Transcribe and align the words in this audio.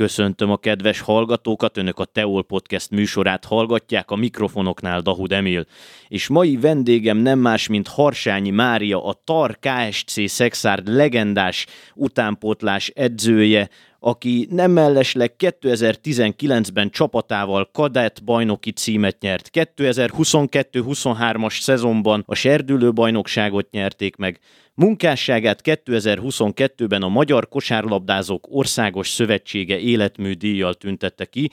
Köszöntöm 0.00 0.50
a 0.50 0.56
kedves 0.56 1.00
hallgatókat, 1.00 1.76
önök 1.76 1.98
a 1.98 2.04
Teol 2.04 2.42
Podcast 2.42 2.90
műsorát 2.90 3.44
hallgatják, 3.44 4.10
a 4.10 4.16
mikrofonoknál 4.16 5.00
Dahud 5.00 5.32
Emil. 5.32 5.66
És 6.08 6.28
mai 6.28 6.56
vendégem 6.56 7.16
nem 7.16 7.38
más, 7.38 7.68
mint 7.68 7.88
Harsányi 7.88 8.50
Mária, 8.50 9.04
a 9.04 9.20
TAR 9.24 9.58
KSC 9.58 10.28
Szexárd 10.30 10.88
legendás 10.88 11.66
utánpótlás 11.94 12.88
edzője, 12.88 13.68
aki 14.00 14.46
nem 14.50 14.70
mellesleg 14.70 15.34
2019-ben 15.38 16.90
csapatával 16.90 17.70
kadett 17.72 18.24
bajnoki 18.24 18.72
címet 18.72 19.20
nyert. 19.20 19.50
2022-23-as 19.52 21.60
szezonban 21.60 22.22
a 22.26 22.34
serdülő 22.34 22.92
bajnokságot 22.92 23.70
nyerték 23.70 24.16
meg. 24.16 24.38
Munkásságát 24.74 25.60
2022-ben 25.64 27.02
a 27.02 27.08
Magyar 27.08 27.48
Kosárlabdázók 27.48 28.46
Országos 28.50 29.08
Szövetsége 29.08 29.78
életműdíjjal 29.78 30.74
tüntette 30.74 31.24
ki, 31.24 31.50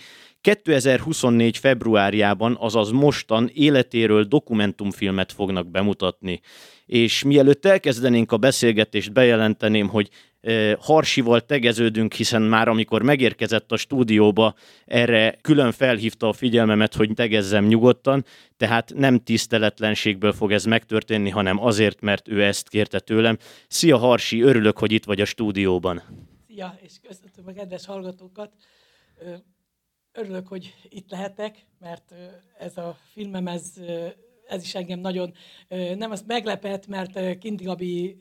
2024. 0.55 1.57
februárjában, 1.57 2.57
azaz 2.59 2.91
mostan 2.91 3.49
életéről 3.53 4.23
dokumentumfilmet 4.23 5.31
fognak 5.31 5.67
bemutatni. 5.67 6.39
És 6.85 7.23
mielőtt 7.23 7.65
elkezdenénk 7.65 8.31
a 8.31 8.37
beszélgetést, 8.37 9.13
bejelenteném, 9.13 9.87
hogy 9.87 10.09
Harsival 10.79 11.41
tegeződünk, 11.41 12.13
hiszen 12.13 12.41
már 12.41 12.67
amikor 12.67 13.01
megérkezett 13.01 13.71
a 13.71 13.77
stúdióba, 13.77 14.53
erre 14.85 15.37
külön 15.41 15.71
felhívta 15.71 16.27
a 16.27 16.33
figyelmemet, 16.33 16.93
hogy 16.93 17.13
tegezzem 17.13 17.65
nyugodtan, 17.65 18.25
tehát 18.57 18.93
nem 18.95 19.19
tiszteletlenségből 19.19 20.33
fog 20.33 20.51
ez 20.51 20.65
megtörténni, 20.65 21.29
hanem 21.29 21.63
azért, 21.63 22.01
mert 22.01 22.27
ő 22.27 22.43
ezt 22.43 22.69
kérte 22.69 22.99
tőlem. 22.99 23.37
Szia 23.67 23.97
Harsi, 23.97 24.41
örülök, 24.41 24.77
hogy 24.77 24.91
itt 24.91 25.05
vagy 25.05 25.21
a 25.21 25.25
stúdióban. 25.25 26.03
Szia, 26.47 26.77
és 26.81 26.91
köszöntöm 27.07 27.43
a 27.47 27.51
kedves 27.51 27.85
hallgatókat. 27.85 28.51
Örülök, 30.17 30.47
hogy 30.47 30.73
itt 30.89 31.11
lehetek, 31.11 31.65
mert 31.79 32.13
ez 32.57 32.77
a 32.77 32.97
filmem, 33.13 33.47
ez 33.47 33.73
ez 34.47 34.63
is 34.63 34.75
engem 34.75 34.99
nagyon 34.99 35.33
nem 35.97 36.11
az 36.11 36.23
meglepett, 36.27 36.87
mert 36.87 37.37
Kindi 37.37 37.63
Gabi 37.63 38.17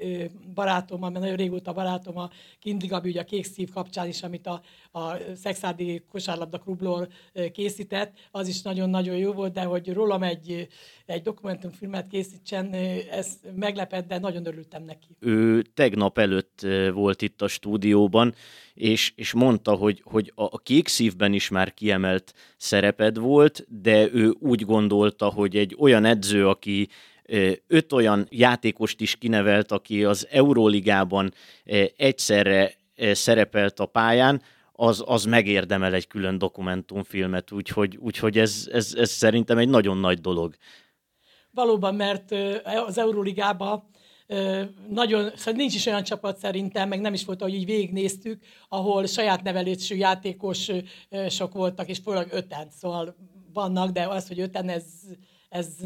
barátom, 0.54 1.00
mert 1.00 1.12
nagyon 1.12 1.36
régóta 1.36 1.72
barátom 1.72 2.16
a 2.16 2.30
Kindi 2.58 2.86
Gabi, 2.86 3.08
ugye 3.08 3.20
a 3.20 3.24
Kék 3.24 3.44
Szív 3.44 3.70
kapcsán 3.70 4.08
is, 4.08 4.22
amit 4.22 4.46
a, 4.46 4.62
a 4.92 5.16
Szexádi 5.34 6.02
kosárlabda 6.10 6.58
klublor 6.58 7.08
készített, 7.52 8.12
az 8.30 8.48
is 8.48 8.62
nagyon-nagyon 8.62 9.16
jó 9.16 9.32
volt, 9.32 9.52
de 9.52 9.62
hogy 9.62 9.92
rólam 9.92 10.22
egy, 10.22 10.68
egy 11.06 11.22
dokumentumfilmet 11.22 12.06
készítsen, 12.06 12.72
ez 13.10 13.38
meglepett, 13.54 14.06
de 14.06 14.18
nagyon 14.18 14.46
örültem 14.46 14.84
neki. 14.84 15.16
Ő 15.20 15.62
tegnap 15.62 16.18
előtt 16.18 16.66
volt 16.92 17.22
itt 17.22 17.42
a 17.42 17.48
stúdióban, 17.48 18.34
és, 18.76 19.12
és 19.14 19.32
mondta, 19.32 19.74
hogy, 19.74 20.02
hogy 20.04 20.32
a 20.34 20.58
kék 20.58 20.88
szívben 20.88 21.32
is 21.32 21.48
már 21.48 21.74
kiemelt 21.74 22.34
szereped 22.56 23.18
volt, 23.18 23.66
de 23.68 24.08
ő 24.12 24.34
úgy 24.38 24.64
gondolta, 24.64 25.26
hogy 25.26 25.56
egy 25.56 25.76
olyan 25.78 26.04
edző, 26.04 26.48
aki 26.48 26.88
öt 27.66 27.92
olyan 27.92 28.26
játékost 28.30 29.00
is 29.00 29.16
kinevelt, 29.16 29.72
aki 29.72 30.04
az 30.04 30.26
Euróligában 30.30 31.32
egyszerre 31.96 32.74
szerepelt 33.12 33.80
a 33.80 33.86
pályán, 33.86 34.42
az, 34.72 35.02
az 35.06 35.24
megérdemel 35.24 35.94
egy 35.94 36.06
külön 36.06 36.38
dokumentumfilmet, 36.38 37.52
úgyhogy, 37.52 37.96
úgyhogy 37.96 38.38
ez, 38.38 38.68
ez, 38.72 38.94
ez 38.96 39.10
szerintem 39.10 39.58
egy 39.58 39.68
nagyon 39.68 39.98
nagy 39.98 40.20
dolog. 40.20 40.54
Valóban, 41.50 41.94
mert 41.94 42.34
az 42.86 42.98
Euróligában 42.98 43.90
nagyon, 44.88 45.30
szóval 45.36 45.54
nincs 45.54 45.74
is 45.74 45.86
olyan 45.86 46.02
csapat 46.02 46.38
szerintem, 46.38 46.88
meg 46.88 47.00
nem 47.00 47.14
is 47.14 47.24
volt, 47.24 47.40
ahogy 47.40 47.54
így 47.54 47.64
végignéztük, 47.64 48.42
ahol 48.68 49.06
saját 49.06 49.42
nevelésű 49.42 49.96
játékosok 49.96 51.52
voltak, 51.52 51.88
és 51.88 51.98
főleg 51.98 52.28
öten, 52.30 52.68
szóval 52.70 53.16
vannak, 53.52 53.90
de 53.90 54.06
az, 54.08 54.28
hogy 54.28 54.40
öten, 54.40 54.68
ez, 54.68 54.84
ez 55.48 55.76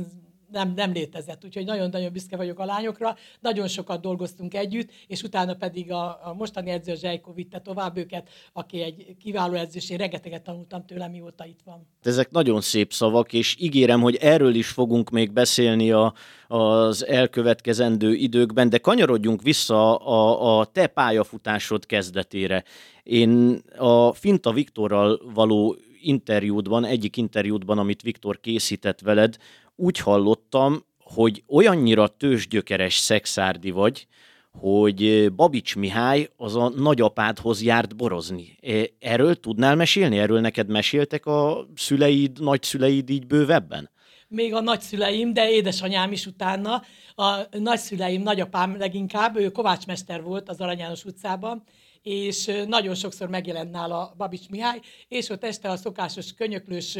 nem, 0.53 0.72
nem 0.77 0.93
létezett. 0.93 1.44
Úgyhogy 1.44 1.65
nagyon-nagyon 1.65 2.12
büszke 2.12 2.37
vagyok 2.37 2.59
a 2.59 2.65
lányokra. 2.65 3.16
Nagyon 3.41 3.69
sokat 3.69 4.00
dolgoztunk 4.00 4.55
együtt, 4.55 4.91
és 5.06 5.22
utána 5.22 5.55
pedig 5.55 5.93
a, 5.93 6.05
a 6.22 6.34
mostani 6.37 6.71
edző 6.71 6.94
Zsejko 6.94 7.33
vitte 7.33 7.61
tovább 7.61 7.97
őket, 7.97 8.28
aki 8.53 8.81
egy 8.83 9.16
kiváló 9.21 9.55
edző, 9.55 9.78
és 9.78 9.91
én 9.91 9.99
rengeteget 9.99 10.43
tanultam 10.43 10.87
tőle, 10.87 11.09
mióta 11.09 11.44
itt 11.44 11.61
van. 11.65 11.87
Ezek 12.03 12.31
nagyon 12.31 12.61
szép 12.61 12.93
szavak, 12.93 13.33
és 13.33 13.56
ígérem, 13.59 14.00
hogy 14.00 14.16
erről 14.16 14.55
is 14.55 14.69
fogunk 14.69 15.11
még 15.11 15.33
beszélni 15.33 15.91
a, 15.91 16.15
az 16.49 17.06
elkövetkezendő 17.06 18.15
időkben, 18.15 18.69
de 18.69 18.78
kanyarodjunk 18.78 19.43
vissza 19.43 19.97
a, 19.97 20.59
a 20.59 20.65
te 20.65 20.87
pályafutásod 20.87 21.87
kezdetére. 21.87 22.65
Én 23.03 23.62
a 23.77 24.12
Finta 24.12 24.53
Viktorral 24.53 25.21
való 25.34 25.77
interjúdban, 26.00 26.84
egyik 26.84 27.16
interjúdban, 27.16 27.78
amit 27.78 28.03
Viktor 28.03 28.41
készített 28.41 29.00
veled, 29.00 29.37
úgy 29.77 29.99
hallottam, 29.99 30.84
hogy 30.99 31.43
olyannyira 31.49 32.09
tőzsgyökeres 32.09 32.94
szexárdi 32.94 33.71
vagy, 33.71 34.06
hogy 34.53 35.33
Babics 35.33 35.77
Mihály 35.77 36.28
az 36.37 36.56
a 36.56 36.69
nagyapádhoz 36.69 37.62
járt 37.62 37.97
borozni. 37.97 38.59
Erről 38.99 39.34
tudnál 39.34 39.75
mesélni? 39.75 40.19
Erről 40.19 40.41
neked 40.41 40.69
meséltek 40.69 41.27
a 41.27 41.66
szüleid, 41.75 42.41
nagyszüleid 42.41 43.11
így 43.11 43.27
bővebben? 43.27 43.91
Még 44.28 44.55
a 44.55 44.61
nagyszüleim, 44.61 45.32
de 45.32 45.50
édesanyám 45.50 46.12
is 46.12 46.27
utána. 46.27 46.82
A 47.15 47.34
nagyszüleim, 47.50 48.22
nagyapám 48.22 48.77
leginkább, 48.78 49.37
ő 49.37 49.50
kovácsmester 49.50 50.22
volt 50.22 50.49
az 50.49 50.61
Arany 50.61 50.78
János 50.78 51.05
utcában, 51.05 51.62
és 52.03 52.50
nagyon 52.66 52.94
sokszor 52.94 53.28
megjelent 53.28 53.71
nála 53.71 54.15
Babics 54.16 54.49
Mihály, 54.49 54.81
és 55.09 55.28
ott 55.28 55.44
este 55.44 55.71
a 55.71 55.77
szokásos 55.77 56.34
könyöklős 56.34 56.99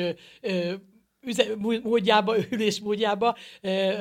üze, 1.22 1.44
módjába, 1.82 2.34
ülés 2.50 2.81
módjába, 2.81 3.36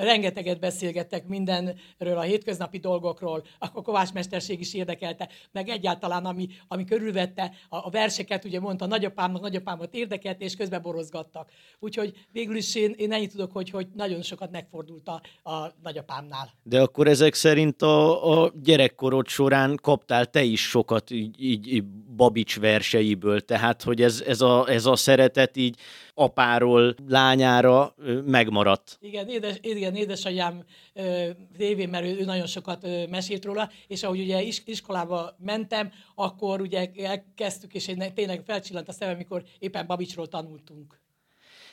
rengeteget 0.02 0.60
beszélgettek 0.60 1.28
mindenről, 1.28 2.18
a 2.18 2.22
hétköznapi 2.22 2.78
dolgokról, 2.78 3.44
akkor 3.60 3.84
Kovács 3.84 4.14
mesterség 4.14 4.60
is 4.60 4.74
érdekelte, 4.74 5.30
meg 5.52 5.70
egyáltalán, 5.70 6.26
ami, 6.26 6.50
ami 6.68 6.86
körülvette 6.86 7.52
a, 7.70 7.78
a 7.78 7.90
verseket, 7.90 8.46
ugye 8.46 8.60
mondta, 8.60 8.86
nagyapámnak 8.86 9.42
nagyapámat 9.42 9.94
érdekelt, 9.94 10.42
és 10.42 10.56
közben 10.56 10.82
borozgattak. 10.82 11.50
Úgyhogy 11.80 12.14
végül 12.32 12.56
is 12.56 12.76
én, 12.76 12.94
én 12.98 13.12
ennyit 13.12 13.32
tudok, 13.32 13.52
hogy, 13.52 13.70
hogy 13.70 13.88
nagyon 13.96 14.22
sokat 14.22 14.52
megfordult 14.52 15.08
a, 15.08 15.22
a 15.52 15.74
nagyapámnál. 15.84 16.54
De 16.64 16.82
akkor 16.82 17.08
ezek 17.08 17.34
szerint 17.34 17.82
a, 17.82 18.42
a 18.44 18.52
gyerekkorod 18.64 19.28
során 19.28 19.80
kaptál 19.82 20.26
te 20.26 20.44
is 20.44 20.62
sokat 20.62 21.12
így, 21.12 21.44
így, 21.44 21.74
így 21.74 21.84
Babics 22.16 22.60
verseiből, 22.60 23.42
tehát 23.42 23.84
hogy 23.84 24.02
ez, 24.02 24.24
ez, 24.28 24.42
a, 24.42 24.70
ez 24.70 24.86
a 24.86 24.96
szeretet 24.96 25.58
így 25.58 25.80
apáról 26.14 26.96
lányára 27.10 27.96
megmaradt. 28.26 28.98
Igen, 29.02 29.28
édes, 29.28 29.58
igen 29.62 29.96
édesanyám 29.96 30.64
révén, 31.58 31.90
mert 31.90 32.06
ő, 32.06 32.18
ő 32.20 32.26
nagyon 32.26 32.46
sokat 32.46 32.88
mesélt 33.10 33.46
róla, 33.46 33.70
és 33.88 34.04
ahogy 34.04 34.20
ugye 34.20 34.42
iskolába 34.66 35.36
mentem, 35.40 35.92
akkor 36.16 36.62
ugye 36.62 36.92
elkezdtük, 36.96 37.74
és 37.74 37.88
én 37.88 38.14
tényleg 38.14 38.42
felcsillant 38.46 38.88
a 38.88 38.92
szemem, 38.92 39.16
amikor 39.16 39.44
éppen 39.60 39.88
Babicsról 39.88 40.28
tanultunk. 40.28 41.00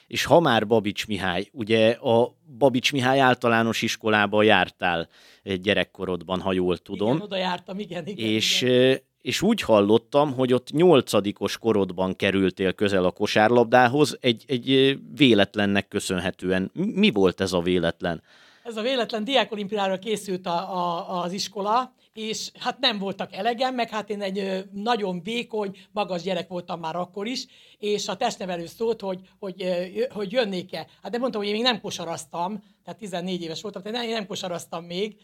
És 0.07 0.25
ha 0.25 0.41
már 0.41 0.67
Babics 0.67 1.07
Mihály, 1.07 1.49
ugye 1.53 1.91
a 1.91 2.37
Babics 2.59 2.93
Mihály 2.93 3.21
általános 3.21 3.83
iskolába 3.83 4.43
jártál 4.43 5.09
gyerekkorodban, 5.43 6.41
ha 6.41 6.53
jól 6.53 6.79
tudom. 6.79 7.09
Igen, 7.09 7.21
oda 7.21 7.37
jártam, 7.37 7.79
igen. 7.79 8.07
igen 8.07 8.27
és 8.27 8.61
igen 8.63 9.01
és 9.27 9.43
úgy 9.43 9.61
hallottam, 9.61 10.35
hogy 10.35 10.53
ott 10.53 10.71
nyolcadikos 10.71 11.59
korodban 11.59 12.17
kerültél 12.17 12.73
közel 12.73 13.05
a 13.05 13.11
kosárlabdához, 13.11 14.17
egy, 14.21 14.45
egy 14.47 14.99
véletlennek 15.17 15.89
köszönhetően. 15.89 16.71
Mi 16.75 17.11
volt 17.11 17.41
ez 17.41 17.53
a 17.53 17.61
véletlen? 17.61 18.23
Ez 18.65 18.77
a 18.77 18.83
véletlen 18.83 19.25
diákolimpiára 19.25 19.99
készült 19.99 20.47
a, 20.47 20.77
a, 20.77 21.23
az 21.23 21.33
iskola, 21.33 21.95
és 22.13 22.51
hát 22.59 22.79
nem 22.79 22.99
voltak 22.99 23.35
elegem, 23.35 23.75
meg 23.75 23.91
hát 23.91 24.11
én 24.11 24.23
egy 24.23 24.65
nagyon 24.73 25.23
vékony, 25.23 25.77
magas 25.93 26.23
gyerek 26.23 26.49
voltam 26.49 26.81
már 26.81 26.97
akkor 26.97 27.27
is, 27.27 27.47
és 27.79 28.09
a 28.09 28.17
testnevelő 28.17 28.67
szólt, 28.67 29.01
hogy, 29.01 29.21
hogy, 29.39 29.65
hogy 30.11 30.33
jönnék-e. 30.33 30.87
Hát 31.03 31.13
de 31.13 31.19
mondtam, 31.19 31.41
hogy 31.41 31.51
én 31.51 31.57
még 31.57 31.65
nem 31.65 31.81
kosaraztam, 31.81 32.63
tehát 32.85 33.01
14 33.01 33.43
éves 33.43 33.63
voltam, 33.63 33.83
tehát 33.83 34.05
én 34.05 34.13
nem 34.13 34.27
kosaraztam 34.27 34.85
még, 34.85 35.17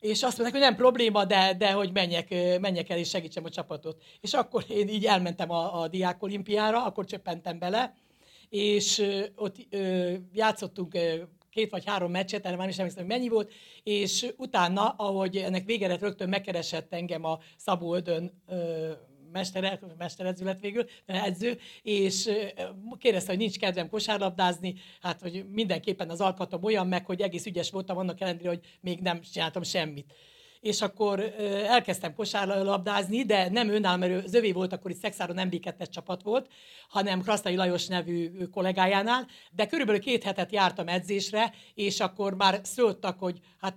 és 0.00 0.22
azt 0.22 0.38
mondták, 0.38 0.60
hogy 0.60 0.68
nem 0.70 0.76
probléma, 0.76 1.24
de, 1.24 1.54
de 1.58 1.72
hogy 1.72 1.92
menjek, 1.92 2.28
menjek 2.60 2.88
el 2.88 2.98
és 2.98 3.08
segítsem 3.08 3.44
a 3.44 3.50
csapatot. 3.50 4.02
És 4.20 4.32
akkor 4.32 4.64
én 4.68 4.88
így 4.88 5.04
elmentem 5.04 5.50
a, 5.50 5.80
a 5.80 5.88
Diák 5.88 6.22
Olimpiára, 6.22 6.84
akkor 6.84 7.04
csöppentem 7.04 7.58
bele, 7.58 7.94
és 8.48 9.02
ott 9.36 9.56
ö, 9.70 10.12
játszottunk 10.32 10.98
két 11.50 11.70
vagy 11.70 11.84
három 11.84 12.10
meccset, 12.10 12.46
erre 12.46 12.56
már 12.56 12.68
is 12.68 12.78
emlékszem, 12.78 13.06
hogy 13.06 13.12
mennyi 13.12 13.28
volt, 13.28 13.52
és 13.82 14.32
utána, 14.36 14.88
ahogy 14.88 15.36
ennek 15.36 15.64
végére 15.64 15.96
rögtön 15.96 16.28
megkeresett 16.28 16.92
engem 16.92 17.24
a 17.24 17.38
Szabó 17.56 17.94
Ödön 17.94 18.42
ö, 18.48 18.90
mestere, 19.32 19.80
mesteredző 19.98 20.44
lett 20.44 20.60
végül, 20.60 20.84
edző, 21.06 21.58
és 21.82 22.30
kérdezte, 22.98 23.30
hogy 23.30 23.40
nincs 23.40 23.58
kedvem 23.58 23.88
kosárlabdázni, 23.88 24.74
hát 25.00 25.20
hogy 25.20 25.44
mindenképpen 25.52 26.10
az 26.10 26.20
alkatom 26.20 26.64
olyan 26.64 26.86
meg, 26.86 27.06
hogy 27.06 27.20
egész 27.20 27.46
ügyes 27.46 27.70
voltam 27.70 27.96
annak 27.96 28.20
ellenére, 28.20 28.48
hogy 28.48 28.60
még 28.80 29.00
nem 29.00 29.20
csináltam 29.20 29.62
semmit. 29.62 30.14
és 30.60 30.82
akkor 30.82 31.20
elkezdtem 31.66 32.14
kosárlabdázni, 32.14 33.24
de 33.24 33.48
nem 33.50 33.68
önálló, 33.68 33.98
mert 33.98 34.24
az 34.24 34.34
övé 34.34 34.52
volt, 34.52 34.72
akkor 34.72 34.90
itt 34.90 34.96
Szexáron 34.96 35.34
nem 35.34 35.48
2 35.48 35.84
csapat 35.86 36.22
volt, 36.22 36.50
hanem 36.88 37.20
Krasztai 37.22 37.56
Lajos 37.56 37.86
nevű 37.86 38.30
kollégájánál, 38.52 39.26
de 39.50 39.66
körülbelül 39.66 40.00
két 40.00 40.22
hetet 40.22 40.52
jártam 40.52 40.88
edzésre, 40.88 41.52
és 41.74 42.00
akkor 42.00 42.34
már 42.34 42.60
szóltak, 42.62 43.18
hogy 43.18 43.40
hát 43.60 43.76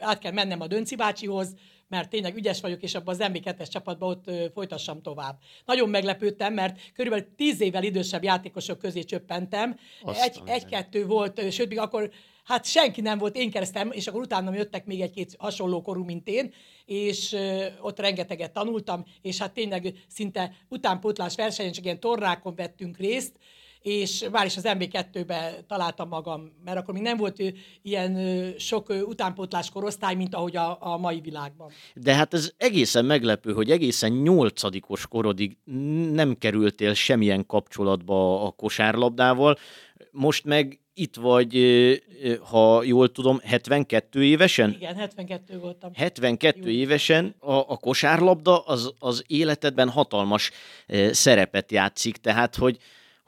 át 0.00 0.18
kell 0.18 0.32
mennem 0.32 0.60
a 0.60 0.66
Dönci 0.66 0.96
bácsihoz, 0.96 1.54
mert 1.90 2.10
tényleg 2.10 2.36
ügyes 2.36 2.60
vagyok, 2.60 2.82
és 2.82 2.94
abban 2.94 3.14
az 3.14 3.28
MB2-es 3.32 3.70
csapatban 3.70 4.08
ott 4.08 4.52
folytassam 4.52 5.02
tovább. 5.02 5.38
Nagyon 5.64 5.88
meglepődtem, 5.88 6.54
mert 6.54 6.80
körülbelül 6.94 7.34
tíz 7.36 7.60
évvel 7.60 7.84
idősebb 7.84 8.22
játékosok 8.22 8.78
közé 8.78 9.02
csöppentem. 9.02 9.78
Egy, 10.04 10.40
egy-kettő 10.44 11.06
volt, 11.06 11.52
sőt, 11.52 11.68
még 11.68 11.78
akkor 11.78 12.10
hát 12.44 12.64
senki 12.64 13.00
nem 13.00 13.18
volt, 13.18 13.36
én 13.36 13.50
keresztem, 13.50 13.90
és 13.92 14.06
akkor 14.06 14.20
utána 14.20 14.54
jöttek 14.54 14.86
még 14.86 15.00
egy-két 15.00 15.34
hasonló 15.38 15.82
korú, 15.82 16.04
mint 16.04 16.28
én, 16.28 16.52
és 16.84 17.36
ott 17.80 17.98
rengeteget 17.98 18.52
tanultam, 18.52 19.04
és 19.22 19.38
hát 19.38 19.52
tényleg 19.52 20.04
szinte 20.08 20.54
utánpótlás 20.68 21.34
versenyen, 21.34 21.72
csak 21.72 21.84
ilyen 21.84 22.00
torrákon 22.00 22.54
vettünk 22.54 22.96
részt, 22.96 23.36
és 23.82 24.26
már 24.32 24.46
is 24.46 24.56
az 24.56 24.64
MB2-be 24.66 25.64
találtam 25.68 26.08
magam, 26.08 26.52
mert 26.64 26.78
akkor 26.78 26.94
még 26.94 27.02
nem 27.02 27.16
volt 27.16 27.42
ilyen 27.82 28.18
sok 28.58 28.88
utánpótlás 28.88 29.70
korosztály, 29.70 30.14
mint 30.14 30.34
ahogy 30.34 30.56
a, 30.56 30.76
a 30.80 30.96
mai 30.96 31.20
világban. 31.20 31.70
De 31.94 32.14
hát 32.14 32.34
ez 32.34 32.52
egészen 32.56 33.04
meglepő, 33.04 33.52
hogy 33.52 33.70
egészen 33.70 34.12
nyolcadikos 34.12 35.06
korodig 35.06 35.56
nem 36.12 36.38
kerültél 36.38 36.94
semmilyen 36.94 37.46
kapcsolatba 37.46 38.46
a 38.46 38.50
kosárlabdával, 38.50 39.58
most 40.10 40.44
meg 40.44 40.80
itt 40.94 41.16
vagy, 41.16 41.58
ha 42.50 42.82
jól 42.82 43.12
tudom, 43.12 43.40
72 43.44 44.24
évesen? 44.24 44.70
Igen, 44.70 44.96
72 44.96 45.58
voltam. 45.58 45.90
72 45.94 46.60
Jó. 46.60 46.66
évesen 46.66 47.34
a, 47.38 47.52
a 47.52 47.76
kosárlabda 47.76 48.58
az, 48.58 48.94
az 48.98 49.24
életedben 49.26 49.88
hatalmas 49.88 50.50
szerepet 51.10 51.72
játszik, 51.72 52.16
tehát 52.16 52.56
hogy, 52.56 52.78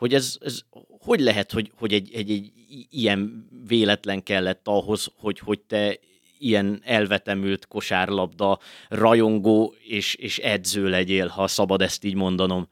hogy 0.03 0.15
ez, 0.15 0.37
ez 0.41 0.61
hogy 0.99 1.21
lehet, 1.21 1.53
hogy, 1.53 1.73
hogy 1.79 1.93
egy, 1.93 2.11
egy, 2.15 2.31
egy 2.31 2.53
ilyen 2.91 3.49
véletlen 3.67 4.23
kellett 4.23 4.69
ahhoz, 4.69 5.13
hogy, 5.17 5.39
hogy 5.39 5.61
te 5.61 5.99
ilyen 6.39 6.81
elvetemült 6.85 7.67
kosárlabda 7.67 8.59
rajongó 8.89 9.75
és, 9.79 10.15
és 10.15 10.39
edző 10.39 10.89
legyél, 10.89 11.27
ha 11.27 11.47
szabad 11.47 11.83
ezt 11.83 12.05
így 12.05 12.15
mondanom. 12.15 12.69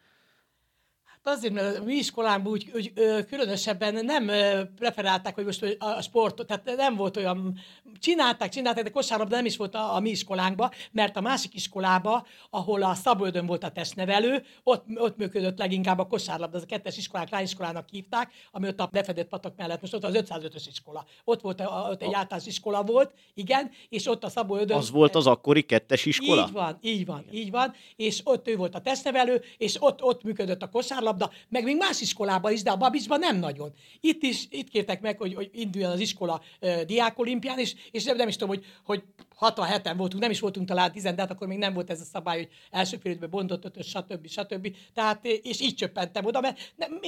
Azért, 1.22 1.52
mert 1.52 1.78
a 1.78 1.82
mi 1.82 1.94
iskolánkban 1.94 2.52
úgy, 2.52 2.70
úgy 2.74 2.92
különösebben 3.28 4.04
nem 4.04 4.30
preferálták, 4.76 5.34
hogy 5.34 5.44
most 5.44 5.76
a 5.78 6.02
sportot, 6.02 6.46
tehát 6.46 6.76
nem 6.76 6.96
volt 6.96 7.16
olyan, 7.16 7.58
csinálták, 7.98 8.50
csinálták, 8.50 8.84
de 8.84 8.90
kosárlabda 8.90 9.36
nem 9.36 9.44
is 9.44 9.56
volt 9.56 9.74
a, 9.74 9.94
a 9.94 10.00
mi 10.00 10.10
iskolánkban, 10.10 10.70
mert 10.92 11.16
a 11.16 11.20
másik 11.20 11.54
iskolába, 11.54 12.26
ahol 12.50 12.82
a 12.82 12.94
Szaböldön 12.94 13.46
volt 13.46 13.64
a 13.64 13.70
testnevelő, 13.70 14.44
ott, 14.62 14.84
ott 14.94 15.16
működött 15.16 15.58
leginkább 15.58 15.98
a 15.98 16.06
kosárlabda, 16.06 16.56
az 16.56 16.62
a 16.62 16.66
kettes 16.66 16.96
iskolák, 16.96 17.30
lányiskolának 17.30 17.88
hívták, 17.88 18.32
ami 18.52 18.68
ott 18.68 18.80
a 18.80 18.88
lefedett 18.92 19.28
patak 19.28 19.56
mellett, 19.56 19.80
most 19.80 19.94
ott 19.94 20.04
az 20.04 20.14
505-ös 20.14 20.64
iskola. 20.68 21.04
Ott 21.24 21.40
volt 21.40 21.60
a, 21.60 21.88
ott 21.90 22.02
egy 22.02 22.14
általános 22.14 22.46
iskola 22.46 22.82
volt, 22.82 23.14
igen, 23.34 23.70
és 23.88 24.06
ott 24.06 24.24
a 24.24 24.28
Szaböldön... 24.28 24.76
Az 24.76 24.90
volt 24.90 25.14
az 25.14 25.26
akkori 25.26 25.62
kettes 25.62 26.06
iskola? 26.06 26.44
Így 26.46 26.52
van, 26.52 26.78
így 26.80 27.06
van, 27.06 27.24
igen. 27.28 27.34
így 27.34 27.50
van, 27.50 27.74
és 27.96 28.20
ott 28.24 28.48
ő 28.48 28.56
volt 28.56 28.74
a 28.74 28.80
testnevelő, 28.80 29.42
és 29.58 29.76
ott, 29.82 30.02
ott 30.02 30.22
működött 30.22 30.62
a 30.62 30.68
kosárlabda, 30.68 31.09
kosárlabda, 31.10 31.30
meg 31.48 31.64
még 31.64 31.76
más 31.76 32.00
iskolában 32.00 32.52
is, 32.52 32.62
de 32.62 32.70
a 32.70 32.76
Babisban 32.76 33.18
nem 33.18 33.38
nagyon. 33.38 33.72
Itt 34.00 34.22
is, 34.22 34.46
itt 34.50 34.68
kértek 34.68 35.00
meg, 35.00 35.18
hogy, 35.18 35.34
hogy 35.34 35.50
induljon 35.52 35.90
az 35.90 36.00
iskola 36.00 36.40
uh, 36.60 36.80
diákolimpián, 36.80 37.58
és, 37.58 37.74
és 37.90 38.04
nem, 38.04 38.16
nem 38.16 38.28
is 38.28 38.36
tudom, 38.36 38.54
hogy, 38.54 38.64
hogy 38.84 39.02
67-en 39.40 39.94
voltunk, 39.96 40.22
nem 40.22 40.30
is 40.30 40.40
voltunk 40.40 40.68
talán 40.68 40.92
10, 40.92 41.02
de 41.02 41.14
hát 41.16 41.30
akkor 41.30 41.46
még 41.46 41.58
nem 41.58 41.74
volt 41.74 41.90
ez 41.90 42.00
a 42.00 42.04
szabály, 42.04 42.36
hogy 42.36 42.48
első 42.70 42.96
félidőben 42.96 43.30
bontott 43.30 43.64
ötös, 43.64 43.86
stb. 43.88 44.28
stb. 44.28 44.76
Tehát, 44.94 45.24
és 45.24 45.60
így 45.60 45.74
csöppentem 45.74 46.24
oda, 46.24 46.40
mert 46.40 46.72
nem, 46.76 47.00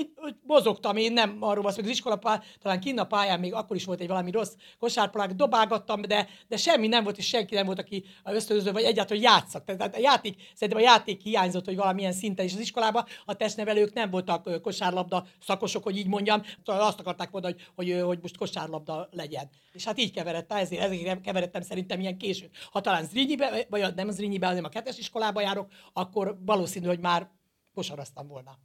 mozogtam, 0.47 0.97
én 0.97 1.13
nem 1.13 1.37
arról 1.41 1.67
az, 1.67 1.75
hogy 1.75 1.85
az 1.85 1.91
iskola 1.91 2.19
talán 2.63 2.81
kinn 2.81 2.99
a 2.99 3.05
pályán 3.05 3.41
még 3.41 3.55
akkor 3.55 3.77
is 3.77 3.85
volt 3.85 4.01
egy 4.01 4.09
valami 4.09 4.31
rossz 4.31 4.53
kosárpalák, 4.79 5.33
dobálgattam, 5.33 6.01
de, 6.01 6.29
de 6.49 6.57
semmi 6.57 6.87
nem 6.87 7.05
volt, 7.05 7.19
és 7.19 7.27
senki 7.27 7.55
nem 7.55 7.67
volt, 7.67 7.79
aki 7.79 8.05
ösztönöző, 8.25 8.73
vagy 8.73 8.83
egyáltalán, 8.83 9.23
játszak. 9.23 9.65
Tehát 9.65 9.97
a 9.97 10.01
játék, 10.01 10.43
szerintem 10.55 10.85
a 10.85 10.89
játék 10.89 11.21
hiányzott, 11.21 11.65
hogy 11.65 11.77
valamilyen 11.77 12.13
szinten, 12.13 12.45
és 12.45 12.53
az 12.53 12.61
iskolában 12.61 13.05
a 13.25 13.35
testnevelők 13.35 13.92
nem 13.95 14.11
voltak 14.11 14.63
kosárlabda 14.63 15.27
szakosok, 15.41 15.83
hogy 15.83 15.97
így 15.97 16.07
mondjam, 16.07 16.43
azt 16.65 17.01
akarták 17.01 17.31
volna, 17.31 17.47
hogy, 17.47 17.63
hogy, 17.75 18.01
hogy 18.05 18.19
most 18.23 18.37
kosárlabda 18.37 19.09
legyen. 19.11 19.49
És 19.73 19.85
hát 19.85 19.99
így 19.99 20.13
keveredtem, 20.13 20.57
ezért, 20.59 20.83
ezért 20.83 21.21
keveredtem 21.21 21.63
szerintem 21.63 22.01
ilyen 22.01 22.19
későn. 22.19 22.51
Ha 22.71 22.81
talán 22.81 23.05
Zrínyibe, 23.05 23.67
vagy 23.69 23.95
nem 23.95 24.11
Zrínyibe, 24.11 24.47
hanem 24.47 24.65
a 24.65 24.69
kettes 24.69 24.99
iskolába 24.99 25.41
járok, 25.41 25.69
akkor 25.93 26.39
valószínű, 26.45 26.87
hogy 26.87 27.01
már 27.01 27.31
kosaraztam 27.75 28.27
volna. 28.27 28.59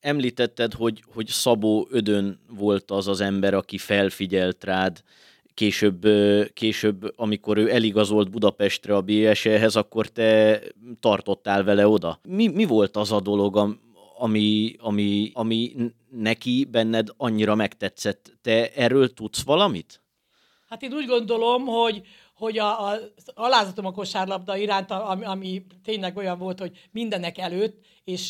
Említetted, 0.00 0.72
hogy, 0.72 1.04
hogy 1.14 1.26
Szabó 1.26 1.86
Ödön 1.90 2.40
volt 2.48 2.90
az 2.90 3.08
az 3.08 3.20
ember, 3.20 3.54
aki 3.54 3.78
felfigyelt 3.78 4.64
rád, 4.64 5.02
később, 5.54 6.06
később, 6.52 7.12
amikor 7.16 7.58
ő 7.58 7.70
eligazolt 7.70 8.30
Budapestre 8.30 8.96
a 8.96 9.00
BSE-hez, 9.00 9.76
akkor 9.76 10.06
te 10.06 10.60
tartottál 11.00 11.64
vele 11.64 11.88
oda. 11.88 12.20
Mi, 12.28 12.48
mi 12.48 12.64
volt 12.64 12.96
az 12.96 13.12
a 13.12 13.20
dolog, 13.20 13.78
ami, 14.20 14.74
ami, 14.78 15.30
ami 15.34 15.74
neki 16.10 16.64
benned 16.70 17.08
annyira 17.16 17.54
megtetszett? 17.54 18.32
Te 18.42 18.72
erről 18.72 19.12
tudsz 19.14 19.42
valamit? 19.42 20.02
Hát 20.68 20.82
én 20.82 20.92
úgy 20.92 21.06
gondolom, 21.06 21.64
hogy, 21.64 22.02
hogy 22.34 22.58
a, 22.58 22.88
a, 22.88 22.98
alázatom 23.34 23.86
a 23.86 23.92
kosárlabda 23.92 24.56
iránt, 24.56 24.90
ami, 24.90 25.24
ami 25.24 25.66
tényleg 25.84 26.16
olyan 26.16 26.38
volt, 26.38 26.58
hogy 26.58 26.88
mindenek 26.90 27.38
előtt, 27.38 27.84
és 28.04 28.26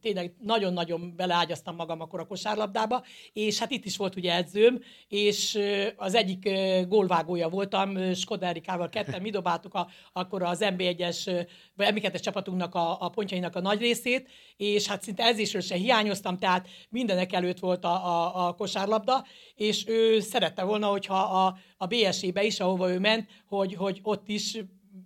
tényleg 0.00 0.34
nagyon-nagyon 0.40 1.12
beleágyaztam 1.16 1.74
magam 1.76 2.00
akkor 2.00 2.20
a 2.20 2.26
kosárlabdába, 2.26 3.04
és 3.32 3.58
hát 3.58 3.70
itt 3.70 3.84
is 3.84 3.96
volt 3.96 4.16
ugye 4.16 4.34
edzőm, 4.34 4.82
és 5.08 5.58
az 5.96 6.14
egyik 6.14 6.48
gólvágója 6.88 7.48
voltam, 7.48 8.14
Skoda 8.14 8.46
Erikával 8.46 8.88
ketten, 8.88 9.22
mi 9.22 9.30
dobáltuk 9.30 9.74
a, 9.74 9.88
akkor 10.12 10.42
az 10.42 10.58
MB1-es, 10.62 11.46
vagy 11.74 11.88
MB2-es 11.94 12.20
csapatunknak 12.20 12.74
a, 12.74 13.00
a 13.00 13.08
pontjainak 13.08 13.56
a 13.56 13.60
nagy 13.60 13.80
részét, 13.80 14.28
és 14.56 14.86
hát 14.86 15.02
szinte 15.02 15.24
edzésről 15.24 15.62
se 15.62 15.74
hiányoztam, 15.74 16.38
tehát 16.38 16.68
mindenek 16.88 17.32
előtt 17.32 17.58
volt 17.58 17.84
a, 17.84 18.06
a, 18.06 18.46
a 18.46 18.54
kosárlabda, 18.54 19.24
és 19.54 19.84
ő 19.86 20.20
szerette 20.20 20.62
volna, 20.62 20.86
hogyha 20.86 21.18
a, 21.18 21.58
a 21.76 21.86
BSE-be 21.86 22.44
is, 22.44 22.60
ahova 22.60 22.90
ő 22.90 22.98
ment, 22.98 23.28
hogy, 23.48 23.74
hogy 23.74 24.00
ott 24.02 24.28
is 24.28 24.58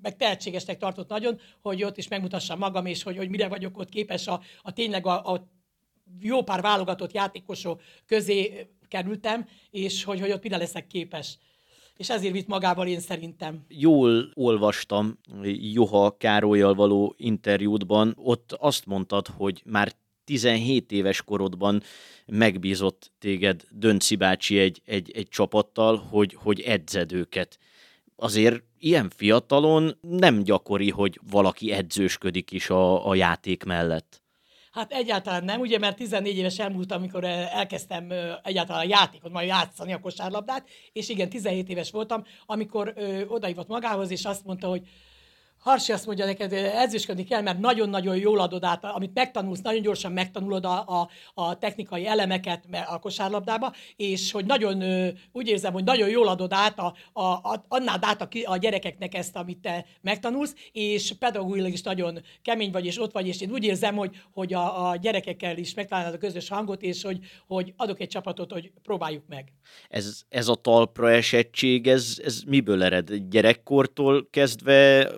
meg 0.03 0.17
tehetségesnek 0.17 0.79
tartott 0.79 1.09
nagyon, 1.09 1.41
hogy 1.61 1.83
ott 1.83 1.97
is 1.97 2.09
megmutassam 2.09 2.59
magam, 2.59 2.87
és 2.87 3.03
hogy, 3.03 3.17
hogy 3.17 3.29
mire 3.29 3.49
vagyok 3.49 3.79
ott 3.79 3.89
képes 3.89 4.27
a, 4.27 4.41
a 4.63 4.73
tényleg 4.73 5.07
a, 5.07 5.33
a 5.33 5.51
jó 6.21 6.43
pár 6.43 6.61
válogatott 6.61 7.13
játékosok 7.13 7.83
közé 8.07 8.69
kerültem, 8.89 9.49
és 9.71 10.05
hogy, 10.05 10.21
hogy 10.21 10.31
ott 10.33 10.43
mire 10.43 10.57
leszek 10.57 10.87
képes. 10.87 11.39
És 11.97 12.11
ezért 12.11 12.33
vitt 12.33 12.47
magával 12.47 12.87
én 12.87 13.01
szerintem. 13.01 13.65
Jól 13.69 14.31
olvastam 14.35 15.19
Joha 15.73 16.17
Károlyjal 16.17 16.75
való 16.75 17.15
interjútban, 17.17 18.13
ott 18.17 18.53
azt 18.53 18.87
mondtad, 18.87 19.27
hogy 19.27 19.63
már 19.65 19.93
17 20.25 20.93
éves 20.93 21.23
korodban 21.23 21.83
megbízott 22.27 23.13
téged 23.19 23.63
Dönci 23.71 24.17
bácsi 24.17 24.59
egy, 24.59 24.83
egy, 24.85 25.11
egy 25.11 25.29
csapattal, 25.29 25.97
hogy, 25.97 26.35
hogy 26.35 26.61
edzed 26.61 27.13
őket. 27.13 27.59
Azért 28.21 28.63
ilyen 28.79 29.11
fiatalon 29.17 29.99
nem 30.01 30.43
gyakori, 30.43 30.91
hogy 30.91 31.21
valaki 31.31 31.73
edzősködik 31.73 32.51
is 32.51 32.71
a, 32.71 33.09
a 33.09 33.15
játék 33.15 33.65
mellett. 33.65 34.23
Hát 34.73 34.93
egyáltalán 34.93 35.45
nem, 35.45 35.61
ugye, 35.61 35.79
mert 35.79 35.97
14 35.97 36.37
éves 36.37 36.59
elmúlt, 36.59 36.93
amikor 36.93 37.25
elkezdtem 37.25 38.13
egyáltalán 38.43 38.83
a 38.85 38.89
játékot, 38.89 39.33
majd 39.33 39.49
játszani 39.49 39.93
a 39.93 40.01
kosárlabdát, 40.01 40.69
és 40.93 41.09
igen, 41.09 41.29
17 41.29 41.69
éves 41.69 41.91
voltam, 41.91 42.25
amikor 42.47 42.93
ö, 42.97 43.25
magához, 43.67 44.11
és 44.11 44.25
azt 44.25 44.45
mondta, 44.45 44.69
hogy 44.69 44.83
Harsi 45.61 45.93
azt 45.93 46.07
mondja 46.07 46.25
neked, 46.25 46.53
edzősködni 46.53 47.25
kell, 47.25 47.43
mert 47.43 47.59
nagyon-nagyon 47.59 48.17
jól 48.17 48.41
adod 48.41 48.65
át, 48.65 48.85
amit 48.85 49.15
megtanulsz, 49.15 49.61
nagyon 49.61 49.83
gyorsan 49.83 50.13
megtanulod 50.13 50.65
a, 50.65 50.85
a, 50.87 51.09
a 51.35 51.59
technikai 51.59 52.07
elemeket 52.07 52.65
a 52.87 52.99
kosárlabdába, 52.99 53.73
és 53.97 54.33
hogy 54.33 54.45
nagyon, 54.45 54.83
úgy 55.33 55.49
érzem, 55.49 55.73
hogy 55.73 55.85
nagyon 55.85 56.09
jól 56.09 56.29
adod 56.29 56.53
át, 56.53 56.79
a, 56.79 56.95
a, 57.13 57.23
a, 57.23 57.65
adnád 57.69 58.05
át 58.05 58.23
a, 58.23 58.29
a 58.45 58.57
gyerekeknek 58.57 59.15
ezt, 59.15 59.37
amit 59.37 59.59
te 59.59 59.87
megtanulsz, 60.01 60.55
és 60.73 61.13
pedagógilag 61.19 61.73
is 61.73 61.83
nagyon 61.83 62.19
kemény 62.43 62.71
vagy, 62.71 62.87
és 62.87 63.01
ott 63.01 63.13
vagy, 63.13 63.27
és 63.27 63.41
én 63.41 63.51
úgy 63.51 63.65
érzem, 63.65 63.97
hogy, 63.97 64.17
hogy 64.33 64.55
a, 64.55 64.89
a 64.89 64.97
gyerekekkel 64.97 65.57
is 65.57 65.75
megtalálod 65.75 66.15
a 66.15 66.19
közös 66.19 66.49
hangot, 66.49 66.83
és 66.83 67.03
hogy, 67.03 67.19
hogy 67.47 67.73
adok 67.77 68.01
egy 68.01 68.09
csapatot, 68.09 68.53
hogy 68.53 68.73
próbáljuk 68.83 69.25
meg. 69.29 69.53
Ez, 69.89 70.21
ez 70.29 70.49
a 70.49 70.55
talpra 70.55 71.11
esettség, 71.11 71.87
ez, 71.87 72.21
ez 72.25 72.43
miből 72.47 72.83
ered? 72.83 73.15
Gyerekkortól 73.15 74.29
kezdve 74.31 75.11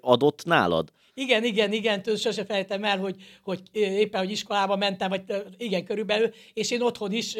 adott 0.00 0.44
nálad? 0.44 0.92
Igen, 1.16 1.44
igen, 1.44 1.72
igen, 1.72 2.02
tőle 2.02 2.18
sose 2.18 2.44
felejtem 2.44 2.84
el, 2.84 2.98
hogy, 2.98 3.16
hogy 3.42 3.60
éppen, 3.72 4.20
hogy 4.20 4.30
iskolába 4.30 4.76
mentem, 4.76 5.08
vagy 5.08 5.22
igen, 5.56 5.84
körülbelül, 5.84 6.30
és 6.52 6.70
én 6.70 6.82
otthon 6.82 7.12
is, 7.12 7.36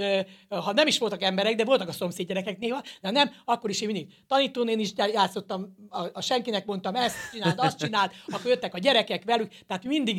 ha 0.48 0.72
nem 0.72 0.86
is 0.86 0.98
voltak 0.98 1.22
emberek, 1.22 1.54
de 1.54 1.64
voltak 1.64 1.88
a 1.88 1.92
szomszéd 1.92 2.26
gyerekek 2.26 2.58
néha, 2.58 2.82
de 3.00 3.10
nem, 3.10 3.30
akkor 3.44 3.70
is 3.70 3.80
én 3.80 3.86
mindig 3.86 4.14
tanítónén 4.26 4.78
is 4.78 4.92
játszottam, 4.96 5.74
a, 5.88 6.06
a 6.12 6.20
senkinek 6.20 6.66
mondtam, 6.66 6.94
ezt 6.94 7.16
csináld, 7.32 7.54
azt 7.56 7.78
csináld, 7.78 8.10
akkor 8.26 8.50
jöttek 8.50 8.74
a 8.74 8.78
gyerekek 8.78 9.24
velük, 9.24 9.52
tehát 9.66 9.84
mindig 9.84 10.16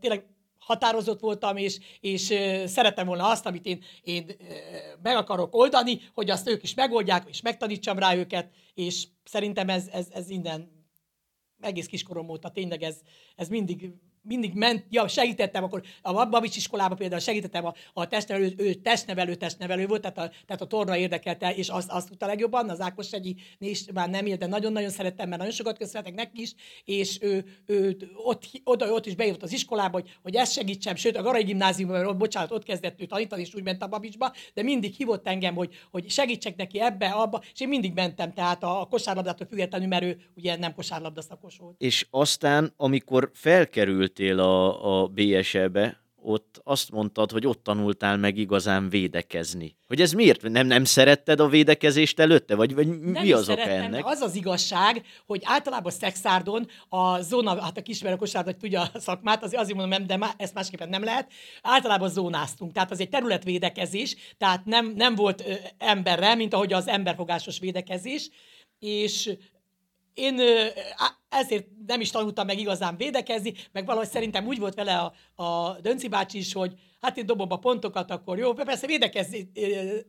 tényleg 0.00 0.24
határozott 0.58 1.20
voltam, 1.20 1.56
és, 1.56 1.78
és 2.00 2.22
szeretem 2.66 3.06
volna 3.06 3.28
azt, 3.28 3.46
amit 3.46 3.66
én, 3.66 3.82
én 4.02 4.36
meg 5.02 5.16
akarok 5.16 5.54
oldani, 5.54 6.00
hogy 6.14 6.30
azt 6.30 6.48
ők 6.48 6.62
is 6.62 6.74
megoldják, 6.74 7.28
és 7.28 7.40
megtanítsam 7.40 7.98
rá 7.98 8.14
őket, 8.14 8.50
és 8.74 9.06
szerintem 9.24 9.68
ez, 9.68 9.88
ez, 9.92 10.06
ez 10.10 10.30
innen 10.30 10.79
egész 11.60 11.86
kiskorom 11.86 12.28
óta 12.28 12.50
tényleg 12.50 12.82
ez, 12.82 13.00
ez 13.36 13.48
mindig 13.48 13.92
mindig 14.30 14.54
ment, 14.54 14.84
ja, 14.90 15.08
segítettem, 15.08 15.64
akkor 15.64 15.82
a 16.02 16.24
Babics 16.24 16.56
iskolában 16.56 16.96
például 16.96 17.20
segítettem 17.20 17.64
a, 17.64 17.74
a 17.92 18.06
testnevelő, 18.06 18.54
ő 18.56 18.74
testnevelő, 18.74 19.34
testnevelő 19.34 19.86
volt, 19.86 20.00
tehát 20.00 20.18
a, 20.18 20.30
tehát 20.46 20.62
a 20.62 20.66
torna 20.66 20.96
érdekelte, 20.96 21.54
és 21.54 21.68
azt, 21.68 21.90
azt 21.90 22.08
tudta 22.08 22.26
legjobban, 22.26 22.70
az 22.70 22.80
Ákos 22.80 23.12
Egyi 23.12 23.36
is 23.58 23.84
már 23.94 24.10
nem 24.10 24.26
élt, 24.26 24.38
de 24.38 24.46
nagyon-nagyon 24.46 24.90
szerettem, 24.90 25.28
mert 25.28 25.38
nagyon 25.38 25.54
sokat 25.54 25.78
köszönhetek 25.78 26.14
neki 26.14 26.40
is, 26.40 26.54
és 26.84 27.18
ő, 27.20 27.44
ő 27.66 27.96
ott, 28.14 28.44
oda, 28.64 28.92
ott 28.92 29.06
is 29.06 29.14
bejött 29.14 29.42
az 29.42 29.52
iskolába, 29.52 30.00
hogy, 30.00 30.18
hogy 30.22 30.34
ezt 30.34 30.52
segítsem, 30.52 30.94
sőt 30.94 31.16
a 31.16 31.22
Garai 31.22 31.42
gimnáziumban, 31.42 32.18
bocsánat, 32.18 32.50
ott 32.50 32.64
kezdett 32.64 33.00
ő 33.00 33.06
tanítani, 33.06 33.42
és 33.42 33.54
úgy 33.54 33.62
ment 33.62 33.82
a 33.82 33.86
Babicsba, 33.86 34.32
de 34.54 34.62
mindig 34.62 34.94
hívott 34.94 35.26
engem, 35.26 35.54
hogy, 35.54 35.74
hogy 35.90 36.10
segítsek 36.10 36.56
neki 36.56 36.80
ebbe, 36.80 37.06
abba, 37.06 37.42
és 37.52 37.60
én 37.60 37.68
mindig 37.68 37.92
mentem, 37.94 38.32
tehát 38.32 38.62
a, 38.62 38.80
a 38.80 38.84
kosárlabdától 38.84 39.46
függetlenül, 39.46 39.88
mert 39.88 40.02
ő 40.02 40.20
ugye 40.36 40.56
nem 40.56 40.74
kosárlabda 40.74 41.22
szakos 41.22 41.56
volt. 41.56 41.74
És 41.78 42.06
aztán, 42.10 42.72
amikor 42.76 43.30
felkerült 43.34 44.19
kerültél 44.20 44.40
a, 44.40 45.02
a 45.02 45.06
BSE-be, 45.06 45.98
ott 46.22 46.60
azt 46.64 46.90
mondtad, 46.90 47.30
hogy 47.30 47.46
ott 47.46 47.62
tanultál 47.62 48.16
meg 48.16 48.36
igazán 48.36 48.88
védekezni. 48.88 49.76
Hogy 49.86 50.00
ez 50.00 50.12
miért? 50.12 50.42
Nem, 50.42 50.66
nem 50.66 50.84
szeretted 50.84 51.40
a 51.40 51.48
védekezést 51.48 52.20
előtte? 52.20 52.54
Vagy, 52.54 52.74
vagy 52.74 52.88
nem 52.88 53.22
mi 53.22 53.32
az 53.32 53.48
oka 53.48 53.60
ennek? 53.60 54.06
Az 54.06 54.20
az 54.20 54.34
igazság, 54.34 55.02
hogy 55.26 55.40
általában 55.44 55.92
Szexárdon 55.92 56.66
a 56.88 57.20
zóna, 57.20 57.62
hát 57.62 57.78
a 57.78 57.82
kismerő 57.82 58.16
hogy 58.18 58.56
tudja 58.56 58.90
a 58.92 58.98
szakmát, 58.98 59.42
azért, 59.42 59.62
azért 59.62 59.78
mondom, 59.78 59.98
nem, 59.98 60.06
de 60.06 60.16
má, 60.16 60.30
ezt 60.36 60.54
másképpen 60.54 60.88
nem 60.88 61.04
lehet. 61.04 61.32
Általában 61.62 62.08
zónáztunk, 62.08 62.72
tehát 62.72 62.90
az 62.90 63.00
egy 63.00 63.08
területvédekezés, 63.08 64.16
tehát 64.38 64.64
nem, 64.64 64.92
nem 64.96 65.14
volt 65.14 65.44
ö, 65.46 65.52
emberre, 65.78 66.34
mint 66.34 66.54
ahogy 66.54 66.72
az 66.72 66.88
emberfogásos 66.88 67.58
védekezés, 67.58 68.30
és 68.78 69.30
én 70.20 70.40
ezért 71.28 71.66
nem 71.86 72.00
is 72.00 72.10
tanultam 72.10 72.46
meg 72.46 72.58
igazán 72.58 72.96
védekezni, 72.96 73.54
meg 73.72 73.86
valahogy 73.86 74.08
szerintem 74.08 74.46
úgy 74.46 74.58
volt 74.58 74.74
vele 74.74 74.96
a, 74.96 75.42
a 75.42 75.78
Dönci 75.82 76.08
bácsi 76.08 76.38
is, 76.38 76.52
hogy 76.52 76.72
hát 77.00 77.16
én 77.16 77.26
dobom 77.26 77.52
a 77.52 77.56
pontokat, 77.56 78.10
akkor 78.10 78.38
jó, 78.38 78.52
persze 78.52 78.86
védekezni, 78.86 79.50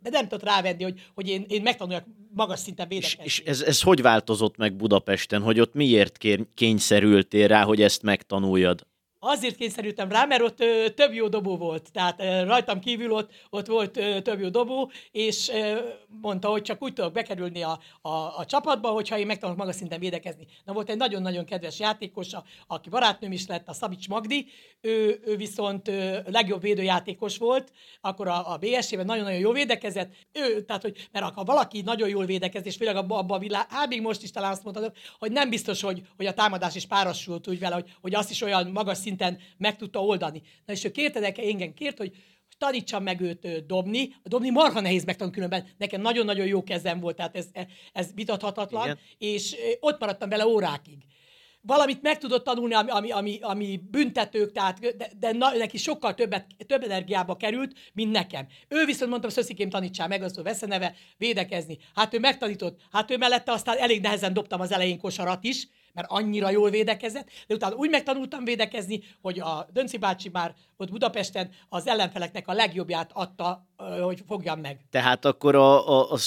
de 0.02 0.10
nem 0.10 0.28
tudott 0.28 0.44
rávenni, 0.44 0.84
hogy, 0.84 1.00
hogy 1.14 1.28
én, 1.28 1.46
én 1.48 1.62
megtanuljak 1.62 2.06
magas 2.34 2.60
szinten 2.60 2.88
védekezni. 2.88 3.24
És, 3.24 3.40
és 3.40 3.46
ez, 3.46 3.62
ez 3.62 3.82
hogy 3.82 4.02
változott 4.02 4.58
meg 4.58 4.76
Budapesten, 4.76 5.42
hogy 5.42 5.60
ott 5.60 5.74
miért 5.74 6.18
kényszerültél 6.54 7.48
rá, 7.48 7.64
hogy 7.64 7.82
ezt 7.82 8.02
megtanuljad? 8.02 8.90
Azért 9.24 9.56
kényszerültem 9.56 10.10
rá, 10.10 10.26
mert 10.26 10.42
ott 10.42 10.60
ö, 10.60 10.90
több 10.90 11.14
jó 11.14 11.28
dobó 11.28 11.58
volt. 11.58 11.92
Tehát 11.92 12.22
ö, 12.22 12.44
rajtam 12.44 12.80
kívül 12.80 13.12
ott, 13.12 13.32
ott 13.50 13.68
volt 13.68 13.98
ö, 13.98 14.22
több 14.22 14.40
jó 14.40 14.50
dobó, 14.50 14.92
és 15.12 15.50
ö, 15.50 15.80
mondta, 16.22 16.50
hogy 16.50 16.62
csak 16.62 16.82
úgy 16.82 16.94
tudok 16.94 17.14
bekerülni 17.14 17.62
a, 17.62 17.80
a, 18.02 18.10
a 18.10 18.46
csapatba, 18.46 18.90
hogyha 18.90 19.18
én 19.18 19.26
megtanulok 19.26 19.60
magas 19.60 19.76
szinten 19.76 20.00
védekezni. 20.00 20.48
Na 20.66 20.74
volt 20.74 20.90
egy 20.90 20.98
nagyon-nagyon 20.98 21.46
kedves 21.46 21.80
játékos, 21.80 22.34
a, 22.34 22.44
aki 22.68 22.90
barátnőm 22.90 23.32
is 23.32 23.48
lett, 23.48 23.68
a 23.68 23.74
Szabics 23.74 24.08
Magdi, 24.08 24.48
ő, 24.82 25.22
ő 25.26 25.36
viszont 25.36 25.88
ö, 25.88 26.18
legjobb 26.26 26.62
védőjátékos 26.62 27.38
volt, 27.38 27.72
akkor 28.02 28.28
a, 28.28 28.52
a 28.52 28.58
BSC-ben 28.58 29.06
nagyon-nagyon 29.06 29.40
jól 29.40 29.54
védekezett. 29.54 30.14
Ő, 30.32 30.62
tehát, 30.62 30.82
hogy, 30.82 31.08
mert 31.12 31.34
ha 31.34 31.44
valaki 31.44 31.82
nagyon 31.82 32.10
jól 32.10 32.26
védekezik, 32.26 32.68
és 32.68 32.76
főleg 32.76 32.96
abban 32.96 33.18
abba 33.18 33.36
a 33.36 33.40
világ, 33.40 33.66
hát 33.70 33.88
még 33.88 34.02
most 34.02 34.24
is 34.24 34.32
talán 34.32 34.52
azt 34.52 34.64
mondhatom, 34.64 34.92
hogy 35.20 35.32
nem 35.32 35.50
biztos, 35.50 35.82
hogy, 35.82 36.02
hogy 36.18 36.26
a 36.26 36.34
támadás 36.34 36.76
is 36.76 36.86
párosult 36.86 37.48
úgy 37.48 37.60
vele, 37.60 37.76
hogy, 37.76 37.94
hogy 38.02 38.16
azt 38.16 38.32
is 38.32 38.42
olyan 38.42 38.68
magas 38.68 38.98
szinten 38.98 39.10
meg 39.58 39.76
tudta 39.76 40.04
oldani. 40.04 40.42
Na 40.66 40.74
és 40.74 40.84
ő 40.84 40.92
kérte 40.92 41.34
engem, 41.36 41.74
kért, 41.74 41.98
hogy 41.98 42.12
tanítsam 42.58 43.04
meg 43.04 43.22
őt 43.22 43.66
dobni. 43.66 44.16
A 44.24 44.28
dobni 44.28 44.50
marha 44.50 44.80
nehéz 44.80 45.04
megtanulni 45.04 45.36
különben. 45.36 45.68
Nekem 45.78 46.02
nagyon-nagyon 46.02 46.46
jó 46.48 46.64
kezem 46.64 47.00
volt, 47.00 47.16
tehát 47.16 47.36
ez, 47.36 47.48
ez 47.94 48.14
vitathatatlan, 48.16 48.84
Igen. 48.84 49.00
és 49.18 49.56
ott 49.80 50.00
maradtam 50.00 50.30
vele 50.30 50.48
órákig 50.48 50.98
valamit 51.64 52.02
meg 52.02 52.18
tudott 52.18 52.44
tanulni, 52.44 52.74
ami, 52.74 52.90
ami, 52.90 53.12
ami, 53.12 53.40
ami 53.42 53.82
büntetők, 53.92 54.52
tehát, 54.52 54.80
de, 54.80 55.12
de 55.20 55.32
na, 55.32 55.52
neki 55.52 55.78
sokkal 55.78 56.14
többet, 56.14 56.46
több 56.68 56.84
energiába 56.84 57.36
került, 57.36 57.74
mint 57.94 58.12
nekem. 58.12 58.48
Ő 58.68 58.86
viszont 58.86 59.10
mondta, 59.10 59.30
Szöszikém 59.30 59.70
tanítsál 59.70 60.08
meg, 60.08 60.24
azt 60.24 60.38
a 60.38 60.68
neve, 60.68 60.96
védekezni. 61.18 61.78
Hát 61.96 62.14
ő 62.14 62.20
megtanított, 62.20 62.80
hát 62.92 63.12
ő 63.12 63.18
mellette 63.18 63.52
aztán 63.52 63.78
elég 63.78 64.02
nehezen 64.02 64.34
dobtam 64.34 64.62
az 64.62 64.72
elején 64.72 65.00
kosarat 65.00 65.44
is, 65.44 65.68
mert 65.94 66.08
annyira 66.10 66.50
jól 66.50 66.70
védekezett, 66.70 67.30
de 67.48 67.56
utána 67.56 67.76
úgy 67.76 67.90
megtanultam 67.90 68.44
védekezni, 68.44 69.04
hogy 69.22 69.40
a 69.40 69.68
Dönci 69.74 69.98
bácsi 69.98 70.30
már 70.30 70.54
ott 70.78 70.92
Budapesten 70.92 71.50
az 71.70 71.88
ellenfeleknek 71.88 72.48
a 72.48 72.54
legjobbját 72.54 73.12
adta, 73.14 73.66
hogy 74.02 74.24
fogjam 74.28 74.60
meg. 74.60 74.80
Tehát 74.90 75.26
akkor 75.26 75.56
a, 75.56 75.90
a, 75.90 76.12
a 76.12 76.18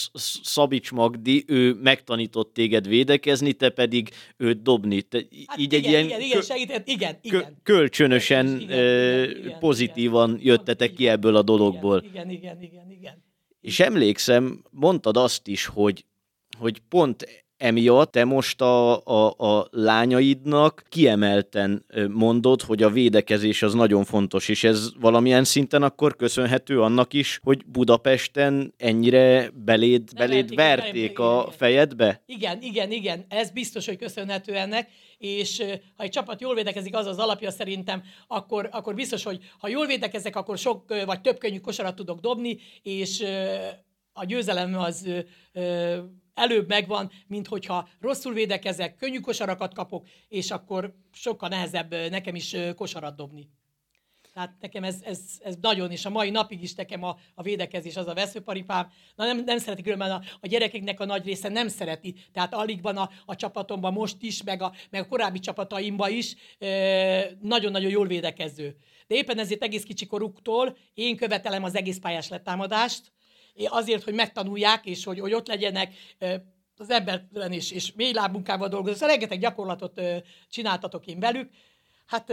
Szabics 0.43 0.93
Magdi, 0.93 1.45
ő 1.47 1.73
megtanított 1.73 2.53
téged 2.53 2.89
védekezni, 2.89 3.53
te 3.53 3.71
pedig 3.71 4.11
őt 4.37 4.63
dobni. 4.63 5.03
Te, 5.03 5.19
hát 5.47 5.59
így 5.59 5.73
igen, 5.73 5.85
egy 5.85 5.91
ilyen 5.91 6.05
igen, 6.05 6.21
igen, 6.21 6.43
segített, 6.43 6.89
igen, 6.89 7.19
igen. 7.21 7.57
Kölcsönösen 7.63 8.47
igen, 8.47 8.61
igen, 8.61 9.37
igen, 9.37 9.59
pozitívan 9.59 10.31
igen, 10.31 10.47
jöttetek 10.47 10.89
igen, 10.89 10.97
ki 10.97 11.09
ebből 11.09 11.37
a 11.37 11.43
dologból. 11.43 12.03
Igen, 12.05 12.31
igen, 12.31 12.63
igen, 12.63 12.91
igen. 12.91 13.23
És 13.61 13.81
emlékszem, 13.81 14.65
mondtad 14.71 15.17
azt 15.17 15.47
is, 15.47 15.67
hogy, 15.67 16.05
hogy 16.59 16.79
pont 16.89 17.44
emiatt 17.65 18.13
te 18.13 18.25
most 18.25 18.61
a, 18.61 19.05
a, 19.05 19.35
a 19.39 19.69
lányaidnak 19.71 20.85
kiemelten 20.89 21.85
mondod, 22.11 22.63
hogy 22.63 22.83
a 22.83 22.91
védekezés 22.91 23.63
az 23.63 23.75
nagyon 23.75 24.05
fontos, 24.05 24.49
és 24.49 24.65
ez 24.65 24.89
valamilyen 25.01 25.45
szinten 25.45 25.83
akkor 25.83 26.17
köszönhető 26.17 26.81
annak 26.81 27.13
is, 27.13 27.39
hogy 27.43 27.67
Budapesten 27.67 28.75
ennyire 28.77 29.51
beléd, 29.55 30.15
beléd 30.17 30.55
verték 30.55 31.19
a 31.19 31.49
fejedbe? 31.57 32.23
Igen, 32.27 32.63
igen, 32.63 32.91
igen, 32.91 33.25
ez 33.29 33.51
biztos, 33.51 33.87
hogy 33.87 33.97
köszönhető 33.97 34.55
ennek, 34.55 34.89
és 35.19 35.63
ha 35.97 36.03
egy 36.03 36.11
csapat 36.11 36.41
jól 36.41 36.55
védekezik, 36.55 36.97
az 36.97 37.07
az 37.07 37.19
alapja 37.19 37.51
szerintem, 37.51 38.03
akkor, 38.27 38.69
akkor 38.73 38.95
biztos, 38.95 39.25
hogy 39.25 39.39
ha 39.59 39.69
jól 39.69 39.87
védekezek, 39.87 40.37
akkor 40.37 40.59
sok 40.59 41.05
vagy 41.07 41.21
több 41.21 41.39
könnyű 41.39 41.59
kosarat 41.59 41.95
tudok 41.95 42.21
dobni, 42.21 42.59
és 42.83 43.25
a 44.13 44.25
győzelem 44.25 44.79
az 44.79 45.09
előbb 46.35 46.69
megvan, 46.69 47.11
mint 47.27 47.47
hogyha 47.47 47.89
rosszul 48.01 48.33
védekezek, 48.33 48.97
könnyű 48.97 49.21
kosarakat 49.21 49.75
kapok, 49.75 50.07
és 50.29 50.51
akkor 50.51 50.95
sokkal 51.13 51.49
nehezebb 51.49 51.91
nekem 51.91 52.35
is 52.35 52.57
kosarat 52.77 53.17
dobni. 53.17 53.49
Tehát 54.35 54.55
nekem 54.61 54.85
ez, 54.85 54.97
ez, 55.05 55.21
ez 55.43 55.57
nagyon, 55.61 55.91
és 55.91 56.05
a 56.05 56.11
mai 56.11 56.31
napig 56.31 56.63
is 56.63 56.75
nekem 56.75 57.03
a, 57.03 57.17
a 57.35 57.43
védekezés 57.43 57.97
az 57.97 58.07
a 58.07 58.15
veszőparipám. 58.15 58.91
Na 59.15 59.25
nem, 59.25 59.43
nem 59.45 59.59
szereti 59.59 59.83
különben 59.83 60.11
a, 60.11 60.23
a 60.41 60.47
gyerekeknek 60.47 61.01
a 61.01 61.05
nagy 61.05 61.25
része 61.25 61.49
nem 61.49 61.69
szereti. 61.69 62.15
Tehát 62.33 62.55
alig 62.55 62.83
van 62.83 62.97
a, 62.97 63.11
a 63.25 63.37
csapatomban 63.37 63.93
most 63.93 64.23
is, 64.23 64.43
meg 64.43 64.63
a, 64.63 64.73
meg 64.91 65.01
a 65.01 65.09
korábbi 65.09 65.39
csapataimban 65.39 66.11
is 66.11 66.37
nagyon-nagyon 67.41 67.91
jól 67.91 68.07
védekező. 68.07 68.77
De 69.07 69.15
éppen 69.15 69.39
ezért 69.39 69.63
egész 69.63 69.83
kicsi 69.83 70.07
koruktól 70.07 70.77
én 70.95 71.17
követelem 71.17 71.65
az 71.65 71.75
egész 71.75 71.99
pályás 71.99 72.29
letámadást, 72.29 73.13
azért, 73.55 74.05
hogy 74.05 74.15
megtanulják, 74.15 74.87
és 74.87 75.05
hogy, 75.05 75.21
hogy 75.21 75.33
ott 75.33 75.47
legyenek 75.47 75.93
az 76.77 76.91
embertelen 76.91 77.53
és, 77.53 77.71
és 77.71 77.93
mély 77.93 78.13
lábmunkával 78.13 78.69
dolgozó. 78.69 78.95
Szóval 78.95 79.09
rengeteg 79.09 79.41
gyakorlatot 79.41 80.01
csináltatok 80.49 81.07
én 81.07 81.21
velük. 81.21 81.51
Hát 82.07 82.33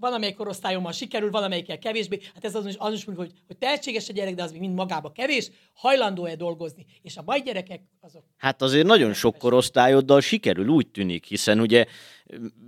valamelyik 0.00 0.36
korosztályommal 0.36 0.92
sikerül, 0.92 1.30
valamelyikkel 1.30 1.78
kevésbé. 1.78 2.20
Hát 2.34 2.44
ez 2.44 2.54
az, 2.54 2.76
az 2.78 2.92
is 2.92 3.04
mondjuk, 3.04 3.28
hogy, 3.28 3.38
hogy 3.46 3.56
tehetséges 3.56 4.08
a 4.08 4.12
gyerek, 4.12 4.34
de 4.34 4.42
az 4.42 4.50
még 4.50 4.60
mind 4.60 4.74
magába 4.74 5.12
kevés, 5.12 5.50
hajlandó-e 5.74 6.36
dolgozni. 6.36 6.86
És 7.02 7.16
a 7.16 7.22
baj 7.22 7.40
gyerekek 7.40 7.80
azok... 8.00 8.24
Hát 8.36 8.62
azért 8.62 8.86
nagyon 8.86 9.12
sok 9.12 9.38
korosztályoddal 9.38 10.20
sikerül, 10.20 10.68
úgy 10.68 10.88
tűnik, 10.88 11.24
hiszen 11.24 11.60
ugye 11.60 11.86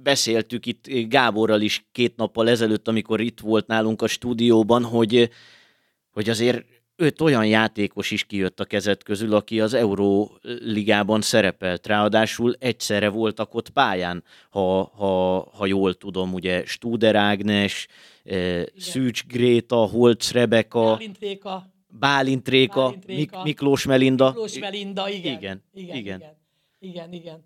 beszéltük 0.03 0.67
itt 0.67 0.89
Gáborral 1.09 1.61
is 1.61 1.87
két 1.93 2.17
nappal 2.17 2.49
ezelőtt, 2.49 2.89
amikor 2.89 3.21
itt 3.21 3.41
volt 3.41 3.67
nálunk 3.67 4.03
a 4.03 4.07
stúdióban, 4.07 4.85
hogy, 4.85 5.31
hogy 6.11 6.29
azért 6.29 6.65
öt 7.01 7.21
olyan 7.21 7.47
játékos 7.47 8.11
is 8.11 8.25
kijött 8.25 8.61
a 8.61 8.65
kezet 8.65 9.03
közül, 9.03 9.35
aki 9.35 9.61
az 9.61 9.75
Euróligában 9.75 11.21
szerepelt. 11.21 11.87
Ráadásul 11.87 12.57
egyszerre 12.59 13.09
voltak 13.09 13.55
ott 13.55 13.71
pályán, 13.71 14.25
ha, 14.51 14.83
ha, 14.97 15.39
ha 15.53 15.67
jól 15.67 15.95
tudom, 15.95 16.35
ugye 16.35 16.65
Studer 16.67 17.15
Ágnes, 17.15 17.87
eh, 18.25 18.63
Szűcs 18.77 19.27
Gréta, 19.27 19.77
Holc 19.77 20.31
Rebeka, 20.31 20.85
Bálint 20.85 21.19
Réka, 21.19 21.71
Bálint 21.89 22.49
Réka, 22.49 22.81
Bálint 22.83 23.05
Réka 23.05 23.37
Mik- 23.37 23.43
Miklós 23.43 23.85
Melinda. 23.85 24.27
Miklós 24.27 24.59
Melinda, 24.59 25.09
igen. 25.09 25.33
Igen, 25.33 25.63
igen. 25.75 25.97
igen. 25.97 26.23
igen, 26.79 27.13
igen. 27.13 27.43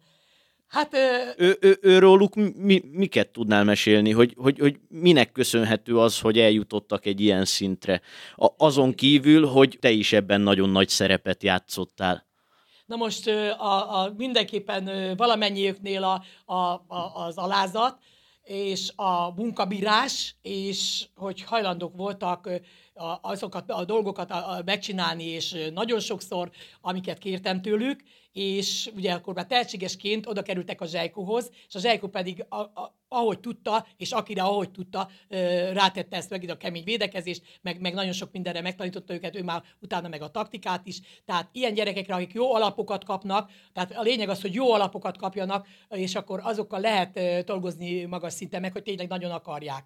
Hát... 0.73 0.95
Ő, 1.37 1.57
ő, 1.61 1.79
ő 1.81 1.99
róluk 1.99 2.35
mi, 2.57 2.83
miket 2.93 3.29
tudnál 3.29 3.65
mesélni, 3.65 4.11
hogy, 4.11 4.35
hogy, 4.37 4.59
hogy 4.59 4.81
minek 4.89 5.33
köszönhető 5.33 5.99
az, 5.99 6.21
hogy 6.21 6.39
eljutottak 6.39 7.07
egy 7.07 7.21
ilyen 7.21 7.45
szintre? 7.45 8.01
A, 8.37 8.49
azon 8.57 8.95
kívül, 8.95 9.47
hogy 9.47 9.77
te 9.81 9.91
is 9.91 10.13
ebben 10.13 10.41
nagyon 10.41 10.71
nagy 10.71 10.89
szerepet 10.89 11.43
játszottál. 11.43 12.27
Na 12.87 12.97
most 12.97 13.29
a, 13.59 14.01
a, 14.01 14.13
mindenképpen 14.17 15.15
valamennyiüknél 15.17 16.03
a, 16.03 16.23
a, 16.55 16.55
a, 16.87 17.13
az 17.15 17.37
alázat, 17.37 17.99
és 18.43 18.93
a 18.97 19.35
munkabírás, 19.35 20.37
és 20.43 21.05
hogy 21.15 21.43
hajlandók 21.43 21.97
voltak 21.97 22.51
azokat 23.21 23.71
a 23.71 23.85
dolgokat 23.85 24.33
megcsinálni, 24.65 25.25
és 25.25 25.71
nagyon 25.75 26.01
sokszor, 26.01 26.51
amiket 26.81 27.19
kértem 27.19 27.63
tőlük, 27.63 28.01
és 28.33 28.91
ugye 28.97 29.13
akkor 29.13 29.35
már 29.35 29.47
tehetségesként 29.47 30.27
oda 30.27 30.43
kerültek 30.43 30.81
a 30.81 30.87
Zsejkóhoz, 30.87 31.51
és 31.69 31.75
a 31.75 31.79
Zsejkó 31.79 32.09
pedig 32.09 32.45
a, 32.49 32.57
a, 32.57 32.97
ahogy 33.09 33.41
tudta, 33.41 33.87
és 33.97 34.13
akire 34.13 34.43
ahogy 34.43 34.71
tudta, 34.71 35.09
rátette 35.73 36.17
ezt 36.17 36.31
meg, 36.31 36.51
a 36.51 36.57
kemény 36.57 36.85
védekezést, 36.85 37.43
meg, 37.63 37.81
meg 37.81 37.95
nagyon 37.95 38.13
sok 38.13 38.33
mindenre 38.33 38.61
megtanította 38.61 39.15
őket, 39.15 39.37
ő 39.37 39.43
már 39.43 39.63
utána 39.81 40.09
meg 40.09 40.23
a 40.23 40.31
taktikát 40.31 40.87
is. 40.87 41.01
Tehát 41.25 41.49
ilyen 41.53 41.75
gyerekekre, 41.75 42.15
akik 42.15 42.33
jó 42.33 42.55
alapokat 42.55 43.05
kapnak, 43.05 43.51
tehát 43.73 43.97
a 43.97 44.03
lényeg 44.03 44.29
az, 44.29 44.41
hogy 44.41 44.55
jó 44.55 44.73
alapokat 44.73 45.17
kapjanak, 45.17 45.67
és 45.89 46.15
akkor 46.15 46.41
azokkal 46.43 46.81
lehet 46.81 47.45
dolgozni 47.45 48.05
magas 48.05 48.33
szinten, 48.33 48.61
meg 48.61 48.73
hogy 48.73 48.83
tényleg 48.83 49.09
nagyon 49.09 49.31
akarják. 49.31 49.85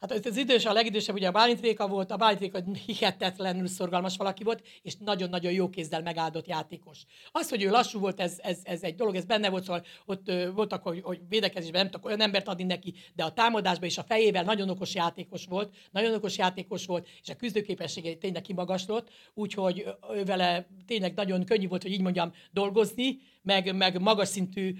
Hát 0.00 0.26
az 0.26 0.36
idős, 0.36 0.64
a 0.64 0.72
legidősebb 0.72 1.14
ugye 1.14 1.28
a 1.28 1.32
Bálint 1.32 1.60
Réka 1.60 1.88
volt, 1.88 2.10
a 2.10 2.16
Bálint 2.16 2.40
Réka 2.40 2.62
hihetetlenül 2.86 3.66
szorgalmas 3.66 4.16
valaki 4.16 4.44
volt, 4.44 4.62
és 4.82 4.94
nagyon-nagyon 4.96 5.52
jó 5.52 5.70
kézzel 5.70 6.02
megáldott 6.02 6.46
játékos. 6.46 6.98
Az, 7.32 7.48
hogy 7.48 7.62
ő 7.62 7.70
lassú 7.70 7.98
volt, 7.98 8.20
ez, 8.20 8.38
ez, 8.42 8.58
ez 8.62 8.82
egy 8.82 8.94
dolog, 8.94 9.14
ez 9.14 9.24
benne 9.24 9.50
volt, 9.50 9.64
szóval 9.64 9.84
ott 10.06 10.28
ö, 10.28 10.50
voltak, 10.52 10.82
hogy, 10.82 11.00
hogy 11.02 11.20
védekezésben 11.28 11.80
nem 11.80 11.90
tudok 11.90 12.06
olyan 12.06 12.20
embert 12.20 12.48
adni 12.48 12.64
neki, 12.64 12.94
de 13.14 13.24
a 13.24 13.32
támadásban 13.32 13.88
és 13.88 13.98
a 13.98 14.02
fejével 14.02 14.44
nagyon 14.44 14.68
okos 14.68 14.94
játékos 14.94 15.46
volt, 15.46 15.74
nagyon 15.90 16.14
okos 16.14 16.38
játékos 16.38 16.86
volt, 16.86 17.08
és 17.22 17.28
a 17.28 17.36
küzdőképessége 17.36 18.14
tényleg 18.14 18.42
kimagaslott, 18.42 19.08
úgyhogy 19.34 19.84
vele 20.24 20.68
tényleg 20.86 21.14
nagyon 21.14 21.44
könnyű 21.44 21.68
volt, 21.68 21.82
hogy 21.82 21.92
így 21.92 22.02
mondjam, 22.02 22.32
dolgozni, 22.50 23.18
meg, 23.42 23.76
meg 23.76 24.00
magas 24.00 24.28
szintű 24.28 24.74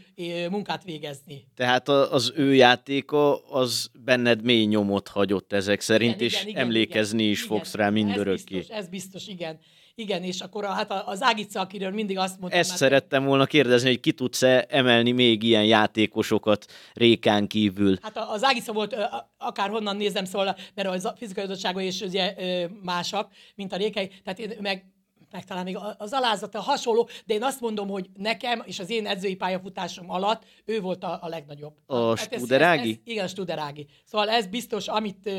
munkát 0.51 0.85
végezni. 0.85 1.47
Tehát 1.57 1.89
az 1.89 2.33
ő 2.37 2.55
játéka 2.55 3.45
az 3.45 3.91
benned 4.05 4.43
mély 4.43 4.65
nyomot 4.65 5.09
hagyott 5.09 5.53
ezek 5.53 5.81
szerint, 5.81 6.15
igen, 6.15 6.27
és 6.27 6.45
igen, 6.45 6.63
emlékezni 6.63 7.21
igen, 7.23 7.33
is 7.33 7.45
igen, 7.45 7.57
fogsz 7.57 7.75
rá 7.75 7.91
mindörökké. 7.91 8.57
Ez 8.57 8.61
biztos, 8.61 8.77
ez 8.77 8.89
biztos, 8.89 9.27
igen. 9.27 9.59
Igen, 9.95 10.23
és 10.23 10.41
akkor 10.41 10.65
a, 10.65 10.69
hát 10.69 10.93
az 11.07 11.23
Ágica, 11.23 11.61
akiről 11.61 11.91
mindig 11.91 12.19
azt 12.19 12.39
mondtam... 12.39 12.61
Ezt 12.61 12.69
mert... 12.69 12.81
szerettem 12.81 13.25
volna 13.25 13.47
kérdezni, 13.47 13.89
hogy 13.89 14.01
ki 14.01 14.13
tudsz-e 14.13 14.67
emelni 14.69 15.13
még 15.13 15.43
ilyen 15.43 15.65
játékosokat 15.65 16.67
Rékán 16.95 17.47
kívül? 17.47 17.97
Hát 18.03 18.17
az 18.17 18.45
Ágica 18.45 18.73
volt, 18.73 18.97
akár 19.39 19.69
honnan 19.69 19.97
nézem, 19.97 20.25
szóval, 20.25 20.57
mert 20.75 21.05
a 21.05 21.15
fizikai 21.17 21.45
adottsága 21.45 21.81
is 21.81 22.01
ugye 22.01 22.35
másak, 22.83 23.33
mint 23.55 23.73
a 23.73 23.77
Rékei, 23.77 24.11
tehát 24.25 24.39
én 24.39 24.57
meg 24.61 24.85
meg 25.31 25.45
talán 25.45 25.65
még 25.65 25.79
az 25.99 26.13
alázata 26.13 26.61
hasonló, 26.61 27.09
de 27.27 27.35
én 27.35 27.43
azt 27.43 27.61
mondom, 27.61 27.89
hogy 27.89 28.09
nekem 28.15 28.63
és 28.65 28.79
az 28.79 28.91
én 28.91 29.07
edzői 29.07 29.37
pályafutásom 29.37 30.11
alatt 30.11 30.43
ő 30.65 30.81
volt 30.81 31.05
a, 31.05 31.19
a 31.23 31.29
legnagyobb. 31.29 31.75
A 31.87 32.07
hát 32.07 32.35
Studerági? 32.35 32.91
Ez, 32.91 32.97
ez, 32.97 33.13
igen, 33.13 33.29
Studerági. 33.29 33.87
Szóval 34.05 34.29
ez 34.29 34.47
biztos, 34.47 34.89
amit 34.89 35.31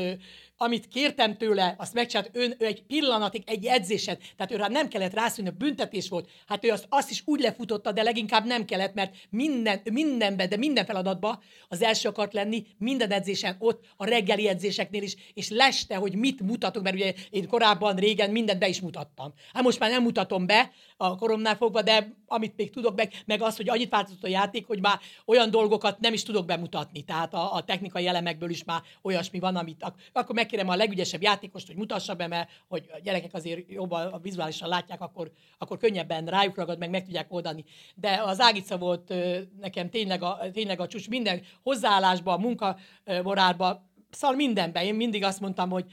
amit 0.62 0.88
kértem 0.88 1.36
tőle, 1.36 1.74
azt 1.78 1.94
megcsinált 1.94 2.30
ön, 2.32 2.54
ő 2.58 2.64
egy 2.66 2.82
pillanatig, 2.82 3.42
egy 3.46 3.64
edzésen, 3.64 4.18
tehát 4.36 4.52
őre 4.52 4.68
nem 4.68 4.88
kellett 4.88 5.12
rászülni, 5.12 5.50
a 5.50 5.54
büntetés 5.58 6.08
volt. 6.08 6.28
Hát 6.46 6.64
ő 6.64 6.70
azt, 6.70 6.86
azt 6.88 7.10
is 7.10 7.22
úgy 7.24 7.40
lefutotta, 7.40 7.92
de 7.92 8.02
leginkább 8.02 8.46
nem 8.46 8.64
kellett, 8.64 8.94
mert 8.94 9.14
minden, 9.30 9.80
mindenben, 9.92 10.48
de 10.48 10.56
minden 10.56 10.84
feladatban 10.84 11.38
az 11.68 11.82
első 11.82 12.08
akart 12.08 12.32
lenni, 12.32 12.66
minden 12.78 13.10
edzésen, 13.10 13.56
ott 13.58 13.84
a 13.96 14.04
reggeli 14.04 14.48
edzéseknél 14.48 15.02
is, 15.02 15.16
és 15.34 15.48
leste, 15.48 15.96
hogy 15.96 16.14
mit 16.14 16.40
mutatok, 16.40 16.82
mert 16.82 16.96
ugye 16.96 17.14
én 17.30 17.48
korábban, 17.48 17.96
régen 17.96 18.30
mindent 18.30 18.58
be 18.58 18.68
is 18.68 18.80
mutattam. 18.80 19.32
Hát 19.52 19.62
most 19.62 19.78
már 19.78 19.90
nem 19.90 20.02
mutatom 20.02 20.46
be, 20.46 20.70
a 20.96 21.16
koromnál 21.16 21.56
fogva, 21.56 21.82
de 21.82 22.12
amit 22.26 22.56
még 22.56 22.70
tudok 22.70 22.96
meg, 22.96 23.12
meg 23.26 23.42
az, 23.42 23.56
hogy 23.56 23.68
annyit 23.68 23.90
változott 23.90 24.24
a 24.24 24.28
játék, 24.28 24.66
hogy 24.66 24.80
már 24.80 25.00
olyan 25.26 25.50
dolgokat 25.50 26.00
nem 26.00 26.12
is 26.12 26.22
tudok 26.22 26.46
bemutatni. 26.46 27.02
Tehát 27.02 27.34
a, 27.34 27.54
a 27.54 27.64
technikai 27.64 28.06
elemekből 28.06 28.50
is 28.50 28.64
már 28.64 28.82
olyasmi 29.02 29.38
van, 29.38 29.56
amit 29.56 29.82
ak- 29.82 30.00
akkor 30.12 30.34
megkérem 30.50 30.72
a 30.72 30.76
legügyesebb 30.76 31.22
játékost, 31.22 31.66
hogy 31.66 31.76
mutassa 31.76 32.14
be, 32.14 32.26
mert 32.26 32.50
hogy 32.68 32.86
a 32.92 32.98
gyerekek 33.02 33.34
azért 33.34 33.70
jobban 33.70 34.06
a 34.06 34.18
vizuálisan 34.18 34.68
látják, 34.68 35.00
akkor, 35.00 35.30
akkor 35.58 35.78
könnyebben 35.78 36.26
rájuk 36.26 36.56
ragad, 36.56 36.78
meg 36.78 36.90
meg 36.90 37.04
tudják 37.04 37.32
oldani. 37.32 37.64
De 37.94 38.22
az 38.24 38.40
Ágica 38.40 38.78
volt 38.78 39.14
nekem 39.60 39.90
tényleg 39.90 40.22
a, 40.22 40.38
tényleg 40.52 40.80
a 40.80 40.86
csúcs 40.86 41.08
minden 41.08 41.42
hozzáállásban, 41.62 42.34
a 42.34 42.46
munkamorálban, 42.46 43.90
szóval 44.10 44.36
mindenben. 44.36 44.84
Én 44.84 44.94
mindig 44.94 45.24
azt 45.24 45.40
mondtam, 45.40 45.70
hogy 45.70 45.84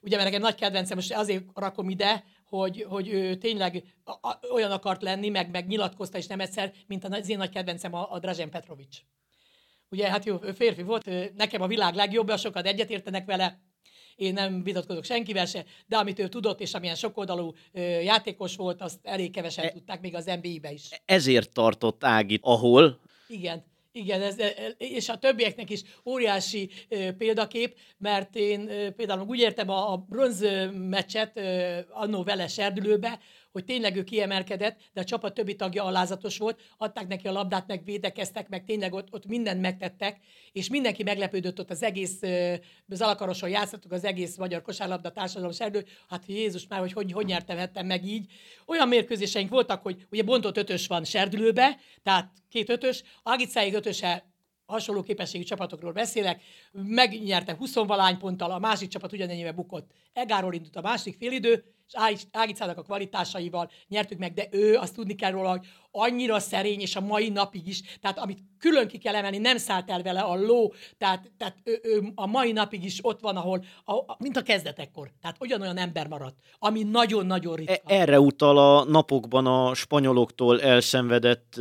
ugye 0.00 0.16
mert 0.16 0.28
nekem 0.28 0.42
nagy 0.42 0.54
kedvencem, 0.54 0.96
most 0.96 1.12
azért 1.12 1.44
rakom 1.54 1.88
ide, 1.88 2.24
hogy, 2.44 2.86
hogy 2.88 3.08
ő 3.08 3.34
tényleg 3.34 3.82
olyan 4.52 4.70
akart 4.70 5.02
lenni, 5.02 5.28
meg, 5.28 5.50
meg 5.50 5.66
nyilatkozta 5.66 6.18
is 6.18 6.26
nem 6.26 6.40
egyszer, 6.40 6.72
mint 6.86 7.04
az 7.04 7.28
én 7.28 7.36
nagy 7.36 7.50
kedvencem 7.50 7.94
a, 7.94 8.12
a 8.12 8.18
Drazen 8.18 8.50
Petrovics. 8.50 8.98
Ugye, 9.90 10.10
hát 10.10 10.24
jó, 10.24 10.38
férfi 10.38 10.82
volt, 10.82 11.34
nekem 11.36 11.62
a 11.62 11.66
világ 11.66 11.94
legjobb, 11.94 12.38
sokat 12.38 12.66
egyetértenek 12.66 13.26
vele, 13.26 13.58
én 14.16 14.32
nem 14.32 14.62
vitatkozok 14.62 15.04
senkivel 15.04 15.46
se, 15.46 15.64
de 15.86 15.96
amit 15.96 16.18
ő 16.18 16.28
tudott, 16.28 16.60
és 16.60 16.74
amilyen 16.74 16.94
sokoldalú 16.94 17.54
játékos 18.02 18.56
volt, 18.56 18.82
azt 18.82 18.98
elég 19.02 19.30
kevesen 19.30 19.64
e, 19.64 19.70
tudták, 19.70 20.00
még 20.00 20.14
az 20.14 20.24
NBA-be 20.24 20.72
is. 20.72 20.88
Ezért 21.04 21.52
tartott 21.52 22.04
Ágit, 22.04 22.40
ahol... 22.44 23.00
Igen. 23.28 23.64
Igen, 23.92 24.22
ez, 24.22 24.36
és 24.78 25.08
a 25.08 25.18
többieknek 25.18 25.70
is 25.70 25.82
óriási 26.04 26.70
példakép, 27.18 27.76
mert 27.98 28.36
én 28.36 28.70
például 28.96 29.26
úgy 29.26 29.38
értem 29.38 29.70
a, 29.70 29.92
a 29.92 29.96
bronz 29.96 30.44
meccset 30.72 31.40
annó 31.90 32.22
vele 32.22 32.46
serdülőbe, 32.46 33.18
hogy 33.56 33.64
tényleg 33.64 33.96
ő 33.96 34.04
kiemelkedett, 34.04 34.80
de 34.92 35.00
a 35.00 35.04
csapat 35.04 35.34
többi 35.34 35.54
tagja 35.54 35.84
alázatos 35.84 36.38
volt, 36.38 36.60
adták 36.76 37.06
neki 37.08 37.28
a 37.28 37.32
labdát, 37.32 37.66
meg 37.66 37.84
védekeztek, 37.84 38.48
meg 38.48 38.64
tényleg 38.64 38.92
ott, 38.92 39.12
ott 39.12 39.26
mindent 39.26 39.60
megtettek, 39.60 40.20
és 40.52 40.68
mindenki 40.68 41.02
meglepődött 41.02 41.58
ott 41.58 41.70
az 41.70 41.82
egész, 41.82 42.20
az 42.88 43.00
alakaroson 43.00 43.48
játszottuk 43.48 43.92
az 43.92 44.04
egész 44.04 44.36
magyar 44.36 44.62
kosárlabda 44.62 45.10
társadalom 45.10 45.52
serdő, 45.52 45.84
hát 46.08 46.22
Jézus 46.26 46.66
már, 46.66 46.80
hogy 46.80 46.92
hogy, 46.92 47.12
hogy 47.12 47.26
nyertem 47.26 47.86
meg 47.86 48.04
így. 48.04 48.32
Olyan 48.66 48.88
mérkőzéseink 48.88 49.50
voltak, 49.50 49.82
hogy 49.82 50.06
ugye 50.10 50.22
bontott 50.22 50.56
ötös 50.56 50.86
van 50.86 51.04
serdülőbe, 51.04 51.76
tehát 52.02 52.32
két 52.48 52.68
ötös, 52.68 53.02
Agicáig 53.22 53.74
ötöse 53.74 54.24
hasonló 54.66 55.02
képességű 55.02 55.44
csapatokról 55.44 55.92
beszélek, 55.92 56.42
megnyerte 56.72 57.54
20 57.54 57.74
valány 57.74 58.18
ponttal, 58.18 58.50
a 58.50 58.58
másik 58.58 58.88
csapat 58.88 59.12
ugyanennyivel 59.12 59.52
bukott. 59.52 59.90
Egáról 60.12 60.54
indult 60.54 60.76
a 60.76 60.80
másik 60.80 61.16
félidő, 61.16 61.75
és 62.12 62.22
Ágicának 62.32 62.78
a 62.78 62.82
kvalitásaival 62.82 63.70
nyertük 63.88 64.18
meg, 64.18 64.32
de 64.32 64.48
ő, 64.50 64.74
azt 64.74 64.94
tudni 64.94 65.14
kell 65.14 65.30
róla, 65.30 65.50
hogy 65.50 65.66
annyira 65.90 66.38
szerény, 66.38 66.80
és 66.80 66.96
a 66.96 67.00
mai 67.00 67.28
napig 67.28 67.66
is, 67.66 67.82
tehát 68.00 68.18
amit 68.18 68.38
külön 68.58 68.88
ki 68.88 68.98
kell 68.98 69.14
emelni, 69.14 69.38
nem 69.38 69.56
szállt 69.56 69.90
el 69.90 70.02
vele 70.02 70.20
a 70.20 70.34
ló, 70.34 70.72
tehát, 70.98 71.30
tehát 71.38 71.56
ő, 71.64 71.80
ő 71.82 72.12
a 72.14 72.26
mai 72.26 72.52
napig 72.52 72.84
is 72.84 72.98
ott 73.02 73.20
van, 73.20 73.36
ahol, 73.36 73.64
a, 73.84 73.92
a, 73.92 74.16
mint 74.18 74.36
a 74.36 74.42
kezdetekkor. 74.42 75.10
Tehát 75.20 75.36
ugyanolyan 75.40 75.76
ember 75.76 76.08
maradt, 76.08 76.36
ami 76.58 76.82
nagyon-nagyon 76.82 77.54
ritka. 77.54 77.72
E, 77.72 77.80
erre 78.00 78.20
utal 78.20 78.58
a 78.58 78.84
napokban 78.84 79.46
a 79.46 79.74
spanyoloktól 79.74 80.60
elszenvedett 80.60 81.54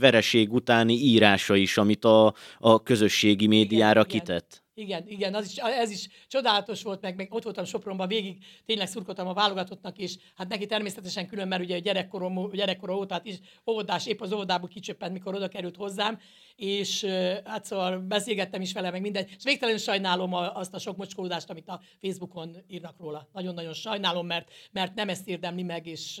vereség 0.00 0.52
utáni 0.52 0.94
írása 0.94 1.56
is, 1.56 1.76
amit 1.76 2.04
a, 2.04 2.34
a 2.58 2.82
közösségi 2.82 3.46
médiára 3.46 4.00
igen, 4.00 4.18
kitett. 4.18 4.48
Igen. 4.50 4.61
Igen, 4.82 5.08
igen, 5.08 5.34
az 5.34 5.46
is, 5.46 5.56
ez 5.56 5.90
is 5.90 6.08
csodálatos 6.28 6.82
volt, 6.82 7.00
meg, 7.00 7.16
meg 7.16 7.34
ott 7.34 7.42
voltam 7.42 7.64
Sopronban, 7.64 8.08
végig 8.08 8.44
tényleg 8.66 8.86
szurkoltam 8.86 9.26
a 9.26 9.32
válogatottnak, 9.32 9.98
és 9.98 10.16
hát 10.36 10.48
neki 10.48 10.66
természetesen 10.66 11.26
külön, 11.26 11.48
mert 11.48 11.62
ugye 11.62 11.78
gyerekkorom, 11.78 12.50
gyerekkorom 12.50 12.96
óta, 12.96 13.14
hát 13.14 13.26
is 13.26 13.38
óvodás, 13.66 14.06
épp 14.06 14.20
az 14.20 14.32
óvodából 14.32 14.68
kicsöppent, 14.68 15.12
mikor 15.12 15.34
oda 15.34 15.48
került 15.48 15.76
hozzám, 15.76 16.18
és 16.56 17.04
hát 17.44 17.64
szóval 17.64 17.98
beszélgettem 17.98 18.60
is 18.60 18.72
vele, 18.72 18.90
meg 18.90 19.00
minden, 19.00 19.26
és 19.36 19.44
végtelenül 19.44 19.80
sajnálom 19.80 20.34
azt 20.34 20.74
a 20.74 20.78
sok 20.78 20.96
mocskolódást, 20.96 21.50
amit 21.50 21.68
a 21.68 21.80
Facebookon 22.00 22.56
írnak 22.68 22.98
róla. 22.98 23.28
Nagyon-nagyon 23.32 23.72
sajnálom, 23.72 24.26
mert, 24.26 24.52
mert 24.70 24.94
nem 24.94 25.08
ezt 25.08 25.28
érdemli 25.28 25.62
meg, 25.62 25.86
és 25.86 26.20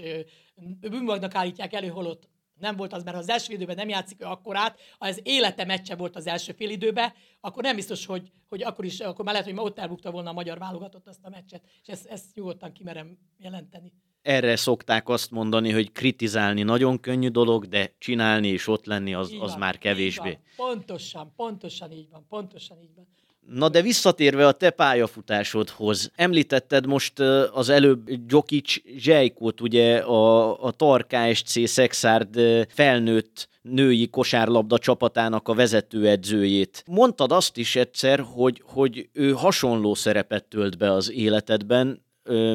bűnbagnak 0.80 1.34
állítják 1.34 1.72
elő, 1.72 1.88
holott 1.88 2.30
nem 2.62 2.76
volt 2.76 2.92
az, 2.92 3.04
mert 3.04 3.16
az 3.16 3.28
első 3.28 3.52
időben 3.52 3.76
nem 3.76 3.88
játszik 3.88 4.22
ő 4.22 4.24
akkorát, 4.24 4.80
ha 4.98 5.06
ez 5.06 5.18
élete 5.22 5.64
meccse 5.64 5.94
volt 5.96 6.16
az 6.16 6.26
első 6.26 6.52
fél 6.52 6.70
időben, 6.70 7.12
akkor 7.40 7.62
nem 7.62 7.76
biztos, 7.76 8.06
hogy, 8.06 8.30
hogy 8.48 8.62
akkor 8.62 8.84
is, 8.84 9.00
akkor 9.00 9.24
már 9.24 9.34
lehet, 9.34 9.48
hogy 9.48 9.58
ott 9.58 9.78
elbukta 9.78 10.10
volna 10.10 10.30
a 10.30 10.32
magyar 10.32 10.58
válogatott 10.58 11.08
azt 11.08 11.24
a 11.24 11.28
meccset, 11.28 11.62
és 11.82 11.88
ezt, 11.88 12.06
ezt 12.06 12.24
nyugodtan 12.34 12.72
kimerem 12.72 13.18
jelenteni. 13.38 13.92
Erre 14.22 14.56
szokták 14.56 15.08
azt 15.08 15.30
mondani, 15.30 15.72
hogy 15.72 15.92
kritizálni 15.92 16.62
nagyon 16.62 17.00
könnyű 17.00 17.28
dolog, 17.28 17.66
de 17.66 17.94
csinálni 17.98 18.48
és 18.48 18.66
ott 18.66 18.86
lenni 18.86 19.14
az, 19.14 19.32
az 19.40 19.50
van, 19.50 19.58
már 19.58 19.78
kevésbé. 19.78 20.38
Pontosan, 20.56 21.32
pontosan 21.36 21.92
így 21.92 22.08
van, 22.10 22.26
pontosan 22.28 22.80
így 22.80 22.94
van. 22.94 23.06
Na 23.46 23.68
de 23.68 23.82
visszatérve 23.82 24.46
a 24.46 24.52
te 24.52 24.70
pályafutásodhoz, 24.70 26.10
említetted 26.14 26.86
most 26.86 27.18
az 27.52 27.68
előbb 27.68 28.10
Gyokic 28.26 28.74
Zsejkót, 28.96 29.60
ugye 29.60 29.98
a, 29.98 30.62
a 30.64 30.70
Tarka 30.70 31.34
SC 31.34 31.68
Szexárd 31.68 32.40
felnőtt 32.68 33.48
női 33.62 34.08
kosárlabda 34.08 34.78
csapatának 34.78 35.48
a 35.48 35.54
vezetőedzőjét. 35.54 36.84
Mondtad 36.86 37.32
azt 37.32 37.56
is 37.56 37.76
egyszer, 37.76 38.20
hogy, 38.20 38.62
hogy 38.64 39.08
ő 39.12 39.32
hasonló 39.32 39.94
szerepet 39.94 40.44
tölt 40.44 40.78
be 40.78 40.92
az 40.92 41.10
életedben, 41.10 42.04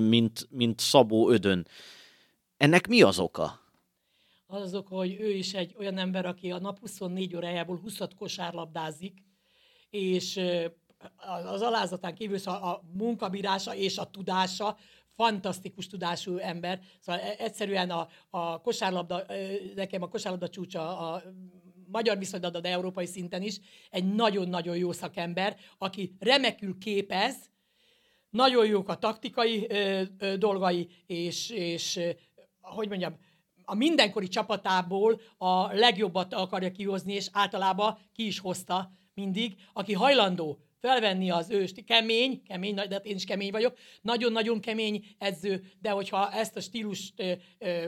mint, 0.01 0.47
mint 0.49 0.79
Szabó 0.79 1.29
Ödön. 1.29 1.67
Ennek 2.57 2.87
mi 2.87 3.01
az 3.01 3.19
oka? 3.19 3.59
Az 4.47 4.61
az 4.61 4.75
oka, 4.75 4.95
hogy 4.95 5.17
ő 5.19 5.31
is 5.31 5.53
egy 5.53 5.75
olyan 5.79 5.97
ember, 5.97 6.25
aki 6.25 6.51
a 6.51 6.59
nap 6.59 6.79
24 6.79 7.35
órájából 7.35 7.77
20 7.77 7.97
kosárlabdázik, 8.17 9.26
és 9.89 10.39
az 11.45 11.61
alázatán 11.61 12.15
kívül 12.15 12.37
szóval 12.37 12.61
a 12.61 12.81
munkabírása 12.93 13.75
és 13.75 13.97
a 13.97 14.09
tudása 14.09 14.77
fantasztikus 15.15 15.87
tudású 15.87 16.37
ember. 16.37 16.79
Szóval 16.99 17.21
e, 17.21 17.35
egyszerűen 17.37 17.89
a, 17.89 18.07
a 18.29 18.61
kosárlabda, 18.61 19.25
nekem 19.75 20.01
a 20.01 20.07
kosárlabda 20.07 20.49
csúcsa 20.49 20.99
a 20.99 21.23
magyar 21.91 22.17
viszonylabda, 22.17 22.59
de 22.59 22.69
európai 22.69 23.05
szinten 23.05 23.41
is, 23.41 23.59
egy 23.89 24.13
nagyon-nagyon 24.13 24.77
jó 24.77 24.91
szakember, 24.91 25.57
aki 25.77 26.15
remekül 26.19 26.77
képez, 26.77 27.35
nagyon 28.29 28.65
jók 28.65 28.89
a 28.89 28.97
taktikai 28.97 29.65
ö, 29.69 30.01
ö, 30.17 30.37
dolgai, 30.37 30.87
és, 31.05 31.49
és 31.49 31.99
hogy 32.61 32.87
mondjam, 32.87 33.17
a 33.63 33.75
mindenkori 33.75 34.27
csapatából 34.27 35.21
a 35.37 35.73
legjobbat 35.73 36.33
akarja 36.33 36.71
kihozni, 36.71 37.13
és 37.13 37.29
általában 37.31 37.97
ki 38.13 38.25
is 38.25 38.39
hozta 38.39 38.91
mindig, 39.17 39.57
aki 39.73 39.93
hajlandó 39.93 40.57
felvenni 40.87 41.29
az 41.29 41.49
őst. 41.49 41.83
Kemény, 41.83 42.41
kemény, 42.47 42.75
de 42.75 42.87
hát 42.91 43.05
én 43.05 43.15
is 43.15 43.23
kemény 43.23 43.51
vagyok, 43.51 43.77
nagyon-nagyon 44.01 44.59
kemény 44.59 45.05
edző, 45.17 45.63
de 45.81 45.89
hogyha 45.89 46.31
ezt 46.31 46.55
a 46.55 46.61
stílust 46.61 47.13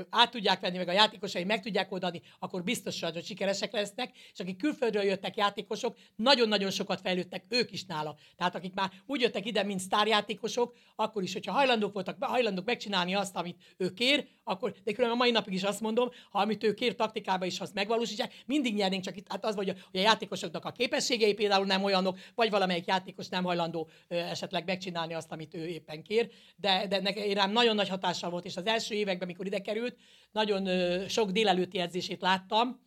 át 0.09 0.31
tudják 0.31 0.59
venni, 0.59 0.77
meg 0.77 0.87
a 0.87 0.91
játékosai 0.91 1.43
meg 1.43 1.61
tudják 1.61 1.91
oldani, 1.91 2.21
akkor 2.39 2.63
biztosan, 2.63 3.11
hogy 3.13 3.25
sikeresek 3.25 3.71
lesznek, 3.71 4.11
és 4.33 4.39
akik 4.39 4.57
külföldről 4.57 5.03
jöttek 5.03 5.37
játékosok, 5.37 5.97
nagyon-nagyon 6.15 6.71
sokat 6.71 7.01
fejlődtek 7.01 7.43
ők 7.49 7.71
is 7.71 7.85
nála. 7.85 8.15
Tehát 8.35 8.55
akik 8.55 8.73
már 8.73 8.91
úgy 9.05 9.21
jöttek 9.21 9.45
ide, 9.45 9.63
mint 9.63 9.79
sztárjátékosok, 9.79 10.75
akkor 10.95 11.23
is, 11.23 11.33
hogyha 11.33 11.51
hajlandók 11.51 11.93
voltak, 11.93 12.23
hajlandók 12.23 12.65
megcsinálni 12.65 13.15
azt, 13.15 13.35
amit 13.35 13.57
ő 13.77 13.93
kér, 13.93 14.27
akkor, 14.43 14.71
de 14.83 14.91
különben 14.91 15.17
a 15.17 15.21
mai 15.21 15.31
napig 15.31 15.53
is 15.53 15.63
azt 15.63 15.81
mondom, 15.81 16.09
ha 16.31 16.39
amit 16.39 16.63
ő 16.63 16.73
kér 16.73 16.95
taktikába 16.95 17.45
is, 17.45 17.59
azt 17.59 17.73
megvalósítják, 17.73 18.33
mindig 18.45 18.75
nyernénk, 18.75 19.03
csak 19.03 19.17
itt 19.17 19.27
hát 19.29 19.45
az, 19.45 19.53
a, 19.53 19.57
hogy 19.57 19.69
a 19.69 19.75
játékosoknak 19.91 20.65
a 20.65 20.71
képességei 20.71 21.33
például 21.33 21.65
nem 21.65 21.83
olyanok, 21.83 22.17
vagy 22.35 22.49
valamelyik 22.49 22.87
játékos 22.89 23.27
nem 23.27 23.43
hajlandó 23.43 23.89
esetleg 24.07 24.65
megcsinálni 24.65 25.13
azt, 25.13 25.31
amit 25.31 25.53
ő 25.53 25.67
éppen 25.67 26.03
kér, 26.03 26.29
de, 26.55 26.87
de 26.87 26.99
nekem 26.99 27.31
rám 27.33 27.51
nagyon 27.51 27.75
nagy 27.75 27.89
hatással 27.89 28.29
volt, 28.29 28.45
és 28.45 28.57
az 28.57 28.65
első 28.65 28.95
években, 28.95 29.27
amikor 29.27 29.45
ide 29.45 29.61
került, 29.61 29.97
nagyon 30.31 30.67
sok 31.07 31.31
délelőtti 31.31 31.79
edzését 31.79 32.21
láttam, 32.21 32.81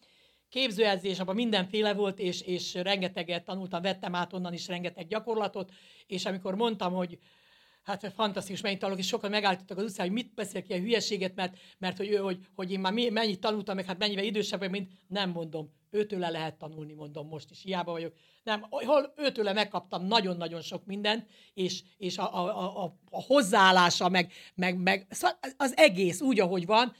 képzőedzés, 0.49 1.21
abban 1.21 1.35
mindenféle 1.35 1.95
volt, 1.95 2.19
és, 2.19 2.41
és 2.41 2.75
rengeteget 2.75 3.45
tanultam, 3.45 3.83
vettem 3.83 4.15
át 4.15 4.33
onnan 4.33 4.53
is 4.53 4.67
rengeteg 4.67 5.07
gyakorlatot, 5.07 5.73
és 6.07 6.25
amikor 6.25 6.55
mondtam, 6.55 6.93
hogy 6.93 7.19
hát 7.83 8.12
fantasztikus 8.15 8.61
mennyit 8.61 8.85
és 8.97 9.07
sokan 9.07 9.31
megállítottak 9.31 9.79
az 9.79 9.85
utcán, 9.85 10.07
hogy 10.07 10.15
mit 10.15 10.35
beszél 10.35 10.62
ki 10.62 10.73
a 10.73 10.79
hülyeséget, 10.79 11.35
mert, 11.35 11.57
mert 11.79 11.97
hogy, 11.97 12.17
hogy, 12.17 12.38
hogy 12.55 12.73
én 12.73 12.81
már 12.81 12.93
mennyit 12.93 13.41
tanultam, 13.41 13.77
meg 13.77 13.85
hát 13.85 13.99
mennyivel 13.99 14.25
idősebb 14.25 14.71
mint 14.71 14.91
nem 15.07 15.31
mondom. 15.31 15.71
Őtőle 15.94 16.31
lehet 16.31 16.59
tanulni, 16.59 16.92
mondom 16.92 17.28
most 17.28 17.50
is, 17.50 17.62
hiába 17.62 17.92
vagyok. 17.92 18.12
Nem, 18.42 18.66
hol 18.70 19.12
őtőle 19.16 19.52
megkaptam 19.52 20.07
nagyon-nagyon 20.07 20.61
sok 20.61 20.87
mindent, 20.87 21.26
és, 21.55 21.83
és 21.96 22.18
a, 22.18 22.35
a, 22.35 22.85
a, 22.85 22.96
a 23.11 23.22
hozzáállása, 23.22 24.09
meg, 24.09 24.33
meg, 24.55 24.76
meg 24.76 25.07
szóval 25.11 25.38
az 25.57 25.76
egész 25.76 26.20
úgy, 26.20 26.40
ahogy 26.40 26.66
van, 26.66 26.94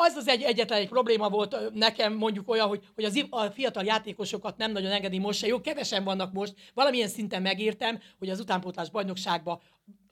az 0.00 0.14
az 0.14 0.28
egy, 0.28 0.42
egyetlen 0.42 0.78
egy 0.78 0.88
probléma 0.88 1.28
volt 1.28 1.72
nekem 1.74 2.14
mondjuk 2.14 2.48
olyan, 2.48 2.68
hogy, 2.68 2.84
hogy 2.94 3.04
az, 3.04 3.26
a 3.30 3.42
fiatal 3.42 3.84
játékosokat 3.84 4.56
nem 4.56 4.72
nagyon 4.72 4.90
engedi 4.90 5.18
most 5.18 5.38
se. 5.38 5.46
Jó, 5.46 5.60
kevesen 5.60 6.04
vannak 6.04 6.32
most. 6.32 6.54
Valamilyen 6.74 7.08
szinten 7.08 7.42
megértem, 7.42 8.00
hogy 8.18 8.30
az 8.30 8.40
utánpótlás 8.40 8.90
bajnokságba 8.90 9.62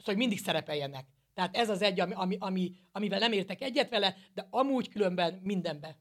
hogy 0.06 0.16
mindig 0.16 0.38
szerepeljenek. 0.38 1.06
Tehát 1.34 1.56
ez 1.56 1.68
az 1.68 1.82
egy, 1.82 2.00
ami, 2.00 2.12
ami, 2.14 2.36
ami, 2.40 2.72
amivel 2.92 3.18
nem 3.18 3.32
értek 3.32 3.62
egyet 3.62 3.90
vele, 3.90 4.16
de 4.34 4.46
amúgy 4.50 4.88
különben 4.88 5.40
mindenbe. 5.42 5.96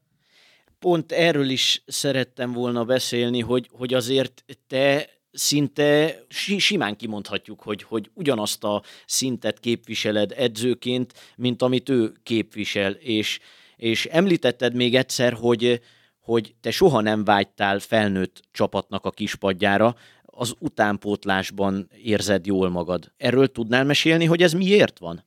Pont 0.86 1.12
erről 1.12 1.48
is 1.48 1.82
szerettem 1.86 2.52
volna 2.52 2.84
beszélni, 2.84 3.40
hogy, 3.40 3.68
hogy 3.72 3.94
azért 3.94 4.44
te 4.66 5.08
szinte 5.32 6.18
simán 6.58 6.96
kimondhatjuk, 6.96 7.62
hogy, 7.62 7.82
hogy 7.82 8.10
ugyanazt 8.14 8.64
a 8.64 8.82
szintet 9.06 9.60
képviseled 9.60 10.32
edzőként, 10.36 11.12
mint 11.36 11.62
amit 11.62 11.88
ő 11.88 12.12
képvisel, 12.22 12.92
és, 12.92 13.38
és 13.76 14.06
említetted 14.06 14.74
még 14.74 14.94
egyszer, 14.94 15.32
hogy, 15.32 15.80
hogy 16.20 16.54
te 16.60 16.70
soha 16.70 17.00
nem 17.00 17.24
vágytál 17.24 17.78
felnőtt 17.78 18.42
csapatnak 18.52 19.04
a 19.04 19.10
kispadjára, 19.10 19.96
az 20.24 20.54
utánpótlásban 20.58 21.90
érzed 22.02 22.46
jól 22.46 22.68
magad. 22.68 23.12
Erről 23.16 23.52
tudnál 23.52 23.84
mesélni, 23.84 24.24
hogy 24.24 24.42
ez 24.42 24.52
miért 24.52 24.98
van? 24.98 25.24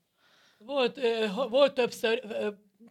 Volt, 0.58 1.00
volt 1.50 1.74
többször, 1.74 2.22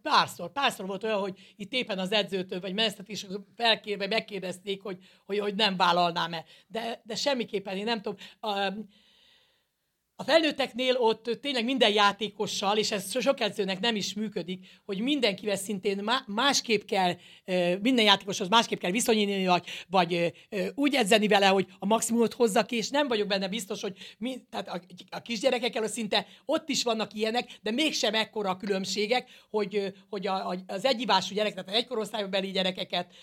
párszor, 0.01 0.51
párszor 0.51 0.85
volt 0.85 1.03
olyan, 1.03 1.19
hogy 1.19 1.53
itt 1.55 1.73
éppen 1.73 1.99
az 1.99 2.11
edzőtől, 2.11 2.59
vagy 2.59 2.73
is 3.09 3.25
felkérve 3.55 4.07
megkérdezték, 4.07 4.81
hogy, 4.81 4.97
hogy, 5.25 5.39
hogy 5.39 5.55
nem 5.55 5.77
vállalnám-e. 5.77 6.45
De, 6.67 7.01
de 7.03 7.15
semmiképpen 7.15 7.77
én 7.77 7.83
nem 7.83 8.01
tudom. 8.01 8.17
A 10.19 10.23
felnőtteknél 10.23 10.95
ott 10.95 11.37
tényleg 11.41 11.65
minden 11.65 11.91
játékossal, 11.91 12.77
és 12.77 12.91
ez 12.91 13.21
sok 13.21 13.39
edzőnek 13.39 13.79
nem 13.79 13.95
is 13.95 14.13
működik, 14.13 14.67
hogy 14.85 14.99
mindenkivel 14.99 15.55
szintén 15.55 16.09
másképp 16.25 16.83
kell, 16.83 17.13
minden 17.81 18.05
játékoshoz 18.05 18.47
másképp 18.47 18.79
kell 18.79 18.91
viszonyulni, 18.91 19.45
vagy, 19.45 19.63
vagy 19.89 20.33
úgy 20.75 20.95
edzeni 20.95 21.27
vele, 21.27 21.47
hogy 21.47 21.67
a 21.79 21.85
maximumot 21.85 22.33
hozza 22.33 22.63
ki, 22.63 22.75
és 22.75 22.89
nem 22.89 23.07
vagyok 23.07 23.27
benne 23.27 23.47
biztos, 23.47 23.81
hogy 23.81 23.97
mi, 24.17 24.41
tehát 24.49 24.67
a, 24.67 24.81
a 25.09 25.21
kisgyerekekkel 25.21 25.87
szinte 25.87 26.27
ott 26.45 26.69
is 26.69 26.83
vannak 26.83 27.13
ilyenek, 27.13 27.49
de 27.61 27.71
mégsem 27.71 28.13
ekkora 28.13 28.49
a 28.49 28.57
különbségek, 28.57 29.29
hogy, 29.49 29.93
hogy 30.09 30.27
a, 30.27 30.55
az 30.67 30.85
egyivású 30.85 31.35
gyerek, 31.35 31.53
tehát 31.53 31.79
egy 31.79 31.87
korosztálybeli 31.87 32.51
gyerekeket 32.51 33.13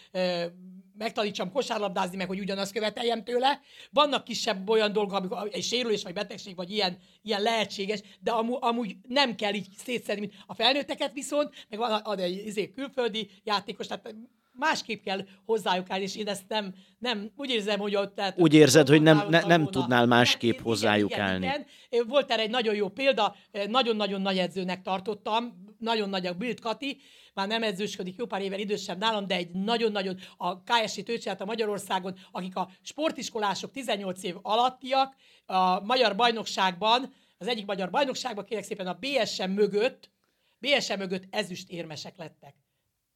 megtanítsam 0.99 1.53
kosárlabdázni, 1.53 2.17
meg 2.17 2.27
hogy 2.27 2.41
ugyanazt 2.41 2.73
követeljem 2.73 3.25
tőle. 3.25 3.61
Vannak 3.91 4.25
kisebb 4.25 4.69
olyan 4.69 4.93
dolgok, 4.93 5.15
amikor 5.15 5.49
egy 5.53 5.65
sérülés, 5.65 6.03
vagy 6.03 6.13
betegség, 6.13 6.57
vagy 6.57 6.71
ilyen, 6.71 6.99
ilyen 7.23 7.43
lehetséges, 7.43 8.01
de 8.21 8.31
amú, 8.31 8.57
amúgy 8.61 8.97
nem 9.09 9.35
kell 9.35 9.55
így 9.55 9.67
szétszedni, 9.77 10.21
mint 10.21 10.35
a 10.47 10.55
felnőtteket 10.55 11.13
viszont, 11.13 11.67
meg 11.69 11.79
van 11.79 11.93
ad 11.93 12.21
egy 12.21 12.47
izé, 12.47 12.73
külföldi 12.73 13.31
játékos, 13.45 13.87
tehát 13.87 14.15
másképp 14.59 15.05
kell 15.05 15.25
hozzájuk 15.45 15.91
állni, 15.91 16.05
és 16.05 16.17
én 16.17 16.29
ezt 16.29 16.45
nem, 16.49 16.75
nem 16.99 17.31
úgy 17.37 17.51
érzem, 17.51 17.79
hogy 17.79 17.97
ott... 17.97 18.15
Tehát 18.15 18.39
úgy 18.39 18.55
érzed, 18.55 18.89
hogy 18.89 19.03
nem, 19.03 19.27
ne, 19.29 19.41
nem 19.41 19.67
tudnál 19.67 20.07
másképp 20.07 20.53
igen, 20.53 20.65
hozzájuk 20.65 21.11
igen, 21.11 21.25
állni. 21.25 21.47
Igen. 21.47 22.07
Volt 22.07 22.31
erre 22.31 22.43
egy 22.43 22.51
nagyon 22.51 22.75
jó 22.75 22.89
példa, 22.89 23.37
nagyon-nagyon 23.69 24.21
nagy 24.21 24.39
edzőnek 24.39 24.83
tartottam, 24.83 25.65
nagyon 25.79 26.09
nagy 26.09 26.27
a 26.27 26.33
Bild 26.33 26.61
Kati, 26.61 27.01
már 27.37 27.49
nem 27.49 27.63
edzősködik, 27.63 28.17
jó 28.17 28.27
pár 28.27 28.43
évvel 28.43 28.59
idősebb 28.59 28.99
nálam, 28.99 29.27
de 29.27 29.35
egy 29.35 29.51
nagyon-nagyon 29.51 30.19
a 30.37 30.63
KSC 30.63 31.27
a 31.39 31.45
Magyarországon, 31.45 32.19
akik 32.31 32.57
a 32.57 32.71
sportiskolások 32.83 33.73
18 33.73 34.23
év 34.23 34.37
alattiak, 34.43 35.15
a 35.47 35.81
magyar 35.81 36.17
bajnokságban, 36.17 37.15
az 37.39 37.47
egyik 37.47 37.67
magyar 37.67 37.91
bajnokságban, 37.91 38.45
kérek 38.45 38.65
szépen 38.65 38.87
a 38.87 38.99
BSM 39.01 39.51
mögött, 39.51 40.11
BSM 40.59 40.99
mögött 40.99 41.25
ezüst 41.31 41.71
érmesek 41.71 42.17
lettek. 42.17 42.55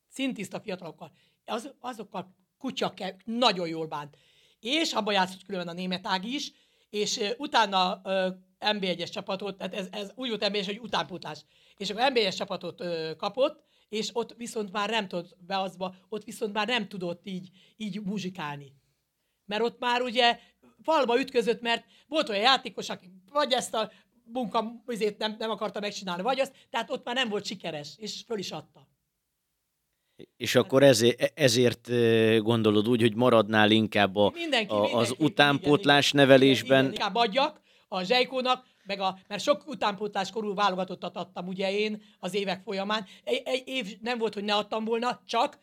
Szintiszta 0.08 0.60
fiatalokkal. 0.60 1.12
Az, 1.44 1.74
azokkal 1.80 2.34
kutya 2.58 2.90
kell, 2.90 3.12
nagyon 3.24 3.68
jól 3.68 3.86
bánt. 3.86 4.16
És 4.60 4.92
abban 4.92 5.14
játszott 5.14 5.44
különben 5.44 5.74
a 5.74 5.78
német 5.78 6.06
ág 6.06 6.24
is, 6.24 6.52
és 6.90 7.20
utána 7.36 8.00
uh, 8.04 8.34
MB1-es 8.60 9.10
csapatot, 9.10 9.56
tehát 9.56 9.74
ez, 9.74 9.88
ez 9.90 10.12
úgy 10.14 10.28
volt 10.28 10.48
MB1, 10.48 10.62
hogy 10.66 10.78
utánpótlás. 10.78 11.44
És 11.76 11.90
akkor 11.90 12.12
MB1-es 12.12 12.36
csapatot 12.36 12.80
uh, 12.80 13.16
kapott, 13.16 13.64
és 13.90 14.10
ott 14.12 14.34
viszont 14.36 14.72
már 14.72 14.90
nem 14.90 15.08
tudott 15.08 15.36
beazba, 15.46 15.94
ott 16.08 16.24
viszont 16.24 16.52
már 16.52 16.66
nem 16.66 16.88
tudott 16.88 17.26
így, 17.26 17.50
így 17.76 18.00
muzsikálni. 18.02 18.72
Mert 19.44 19.62
ott 19.62 19.78
már 19.78 20.02
ugye 20.02 20.38
falba 20.82 21.20
ütközött, 21.20 21.60
mert 21.60 21.84
volt 22.06 22.28
olyan 22.28 22.42
játékos, 22.42 22.88
aki 22.88 23.10
vagy 23.32 23.52
ezt 23.52 23.74
a 23.74 23.90
munka 24.24 24.82
nem, 25.18 25.36
nem 25.38 25.50
akarta 25.50 25.80
megcsinálni, 25.80 26.22
vagy 26.22 26.40
azt, 26.40 26.52
tehát 26.70 26.90
ott 26.90 27.04
már 27.04 27.14
nem 27.14 27.28
volt 27.28 27.44
sikeres, 27.44 27.94
és 27.96 28.22
föl 28.26 28.38
is 28.38 28.50
adta. 28.50 28.88
És 30.36 30.54
akkor 30.54 30.82
ezért, 30.82 31.32
ezért 31.38 31.88
gondolod 32.42 32.88
úgy, 32.88 33.00
hogy 33.00 33.14
maradnál 33.14 33.70
inkább 33.70 34.16
a, 34.16 34.30
mindenki, 34.34 34.72
a, 34.72 34.82
az 34.82 34.88
mindenki, 34.90 35.24
utánpótlás 35.24 36.12
igen, 36.12 36.26
nevelésben. 36.26 36.78
Igen, 36.78 36.92
inkább 36.92 37.14
adjak 37.14 37.60
a 37.88 38.02
zsejkónak, 38.02 38.66
meg 38.84 39.00
a, 39.00 39.18
mert 39.28 39.42
sok 39.42 39.68
utánpótlás 39.68 40.30
korú 40.30 40.54
válogatottat 40.54 41.16
adtam 41.16 41.46
ugye 41.46 41.72
én 41.72 42.02
az 42.18 42.34
évek 42.34 42.62
folyamán. 42.62 43.06
Egy, 43.24 43.42
egy 43.44 43.62
év 43.66 43.96
nem 44.00 44.18
volt, 44.18 44.34
hogy 44.34 44.44
ne 44.44 44.54
adtam 44.54 44.84
volna, 44.84 45.20
csak, 45.26 45.58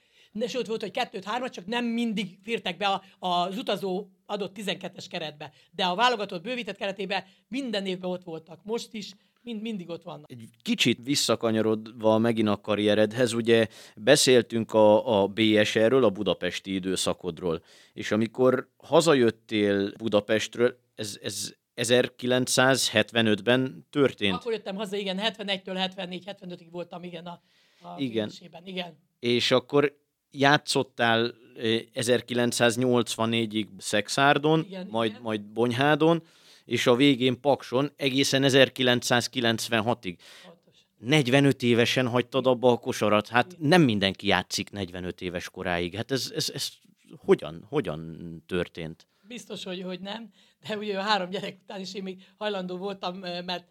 sőt 0.48 0.68
volt, 0.68 0.82
hogy 0.82 0.92
kettőt, 0.92 1.24
hármat, 1.24 1.54
csak 1.54 1.66
nem 1.66 1.86
mindig 1.86 2.38
fértek 2.44 2.78
be 2.78 2.88
a, 2.88 3.02
az 3.28 3.58
utazó 3.58 4.08
adott 4.26 4.56
12-es 4.60 5.06
keretbe. 5.10 5.52
De 5.72 5.86
a 5.86 5.96
válogatott 5.96 6.44
bővített 6.44 6.78
keretében 6.78 7.24
minden 7.48 7.86
évben 7.86 8.10
ott 8.10 8.24
voltak. 8.24 8.60
Most 8.64 8.94
is 8.94 9.14
mind, 9.48 9.62
mindig 9.62 9.90
ott 9.90 10.04
vannak. 10.04 10.32
Egy 10.32 10.50
kicsit 10.62 11.00
visszakanyarodva 11.04 12.18
megint 12.18 12.48
a 12.48 12.62
karrieredhez, 12.62 13.34
ugye 13.34 13.68
beszéltünk 13.96 14.74
a, 14.74 15.22
a 15.22 15.28
BSR-ről, 15.28 16.04
a 16.04 16.10
budapesti 16.10 16.74
időszakodról, 16.74 17.64
és 17.94 18.12
amikor 18.12 18.70
hazajöttél 18.78 19.92
Budapestről, 19.98 20.80
ez, 20.96 21.20
ez 21.22 21.54
1975-ben 21.78 23.86
történt. 23.90 24.36
Akkor 24.36 24.52
jöttem 24.52 24.76
haza, 24.76 24.96
igen, 24.96 25.20
71-től 25.22 25.92
74-75-ig 25.96 26.68
voltam, 26.72 27.04
igen, 27.04 27.26
a, 27.26 27.42
a 27.82 27.96
Igen. 27.98 28.32
igen. 28.64 28.98
És 29.20 29.52
akkor 29.52 29.98
játszottál 30.32 31.34
eh, 31.56 31.82
1984-ig 31.94 33.68
Szexárdon, 33.78 34.64
Igen, 34.68 34.88
majd, 34.90 35.10
igen. 35.10 35.22
majd 35.22 35.42
Bonyhádon, 35.42 36.24
és 36.66 36.88
a 36.88 36.96
végén 36.96 37.40
Pakson 37.40 37.92
egészen 37.96 38.44
1996-ig. 38.46 40.18
Pontos. 40.44 40.86
45 40.98 41.64
évesen 41.64 42.08
hagytad 42.08 42.48
abba 42.48 42.72
a 42.72 42.78
kosarat. 42.78 43.28
Hát 43.28 43.56
nem 43.60 43.82
mindenki 43.82 44.28
játszik 44.28 44.70
45 44.70 45.22
éves 45.22 45.50
koráig. 45.50 45.96
Hát 45.96 46.12
ez, 46.12 46.32
ez, 46.36 46.52
ez 46.54 46.70
hogyan, 47.16 47.66
hogyan 47.70 48.44
történt? 48.48 49.08
Biztos, 49.28 49.64
hogy, 49.64 49.82
hogy 49.82 50.00
nem, 50.00 50.30
de 50.68 50.78
ugye 50.78 51.00
a 51.00 51.02
három 51.02 51.30
gyerek 51.30 51.58
után 51.64 51.80
is 51.80 51.94
én 51.94 52.04
még 52.04 52.24
hajlandó 52.38 52.78
voltam, 52.78 53.18
mert 53.46 53.68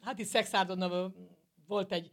hát 0.00 0.18
itt 0.18 0.26
Szexárdon 0.26 1.12
volt 1.66 1.92
egy 1.92 2.10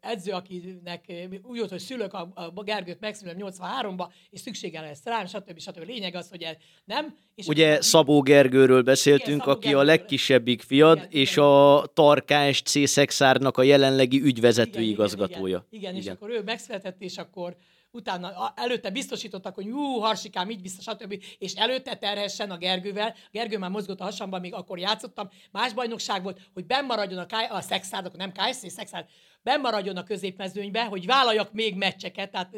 edző, 0.00 0.32
akinek 0.32 1.04
úgy 1.42 1.58
volt, 1.58 1.70
hogy 1.70 1.78
szülök 1.78 2.12
a, 2.12 2.32
a 2.54 2.62
Gergőt 2.62 3.00
megszülöm 3.00 3.36
83-ba, 3.38 4.06
és 4.30 4.40
szüksége 4.40 4.80
lesz 4.80 5.04
rám, 5.04 5.26
stb. 5.26 5.58
stb. 5.58 5.86
Lényeg 5.86 6.14
az, 6.14 6.28
hogy 6.28 6.46
nem. 6.84 7.16
És 7.34 7.46
Ugye 7.46 7.70
akkor- 7.72 7.84
Szabó 7.84 8.20
Gergőről 8.20 8.82
beszéltünk, 8.82 9.26
Igen, 9.26 9.38
Szabó 9.38 9.50
aki 9.50 9.66
a 9.66 9.70
Gergőről. 9.70 9.86
legkisebbik 9.96 10.62
fiad, 10.62 10.96
Igen, 10.96 11.08
és 11.10 11.32
igen. 11.32 11.44
a 11.44 11.86
Tarkás 11.86 12.62
C. 12.62 12.88
Szexárnak 12.88 13.58
a 13.58 13.62
jelenlegi 13.62 14.22
ügyvezető 14.22 14.68
Igen, 14.70 14.82
igen, 14.82 14.94
igazgatója. 14.94 15.66
Igen, 15.70 15.94
igen, 15.94 16.02
és 16.02 16.08
akkor 16.10 16.30
ő 16.30 16.42
megszületett, 16.42 17.00
és 17.00 17.18
akkor 17.18 17.56
utána, 17.94 18.52
előtte 18.56 18.90
biztosítottak, 18.90 19.54
hogy 19.54 19.66
jú, 19.66 19.98
harsikám, 19.98 20.50
így 20.50 20.62
biztos, 20.62 20.84
stb. 20.84 21.22
És 21.38 21.52
előtte 21.52 21.96
terhessen 21.96 22.50
a 22.50 22.56
Gergővel. 22.56 23.08
A 23.08 23.28
Gergő 23.30 23.58
már 23.58 23.70
mozgott 23.70 24.00
a 24.00 24.04
hasamban, 24.04 24.40
még 24.40 24.54
akkor 24.54 24.78
játszottam. 24.78 25.28
Más 25.50 25.72
bajnokság 25.72 26.22
volt, 26.22 26.40
hogy 26.54 26.66
benn 26.66 26.84
maradjon 26.84 27.18
a, 27.18 27.26
K- 27.26 27.50
a 27.50 27.60
Szexárd, 27.60 28.06
akkor 28.06 28.18
nem 28.18 28.32
KSC, 28.32 28.72
Szexárd, 28.72 29.08
benn 29.42 29.60
maradjon 29.60 29.96
a 29.96 30.02
középmezőnybe, 30.02 30.84
hogy 30.84 31.06
vállaljak 31.06 31.52
még 31.52 31.74
meccseket, 31.76 32.30
tehát 32.30 32.56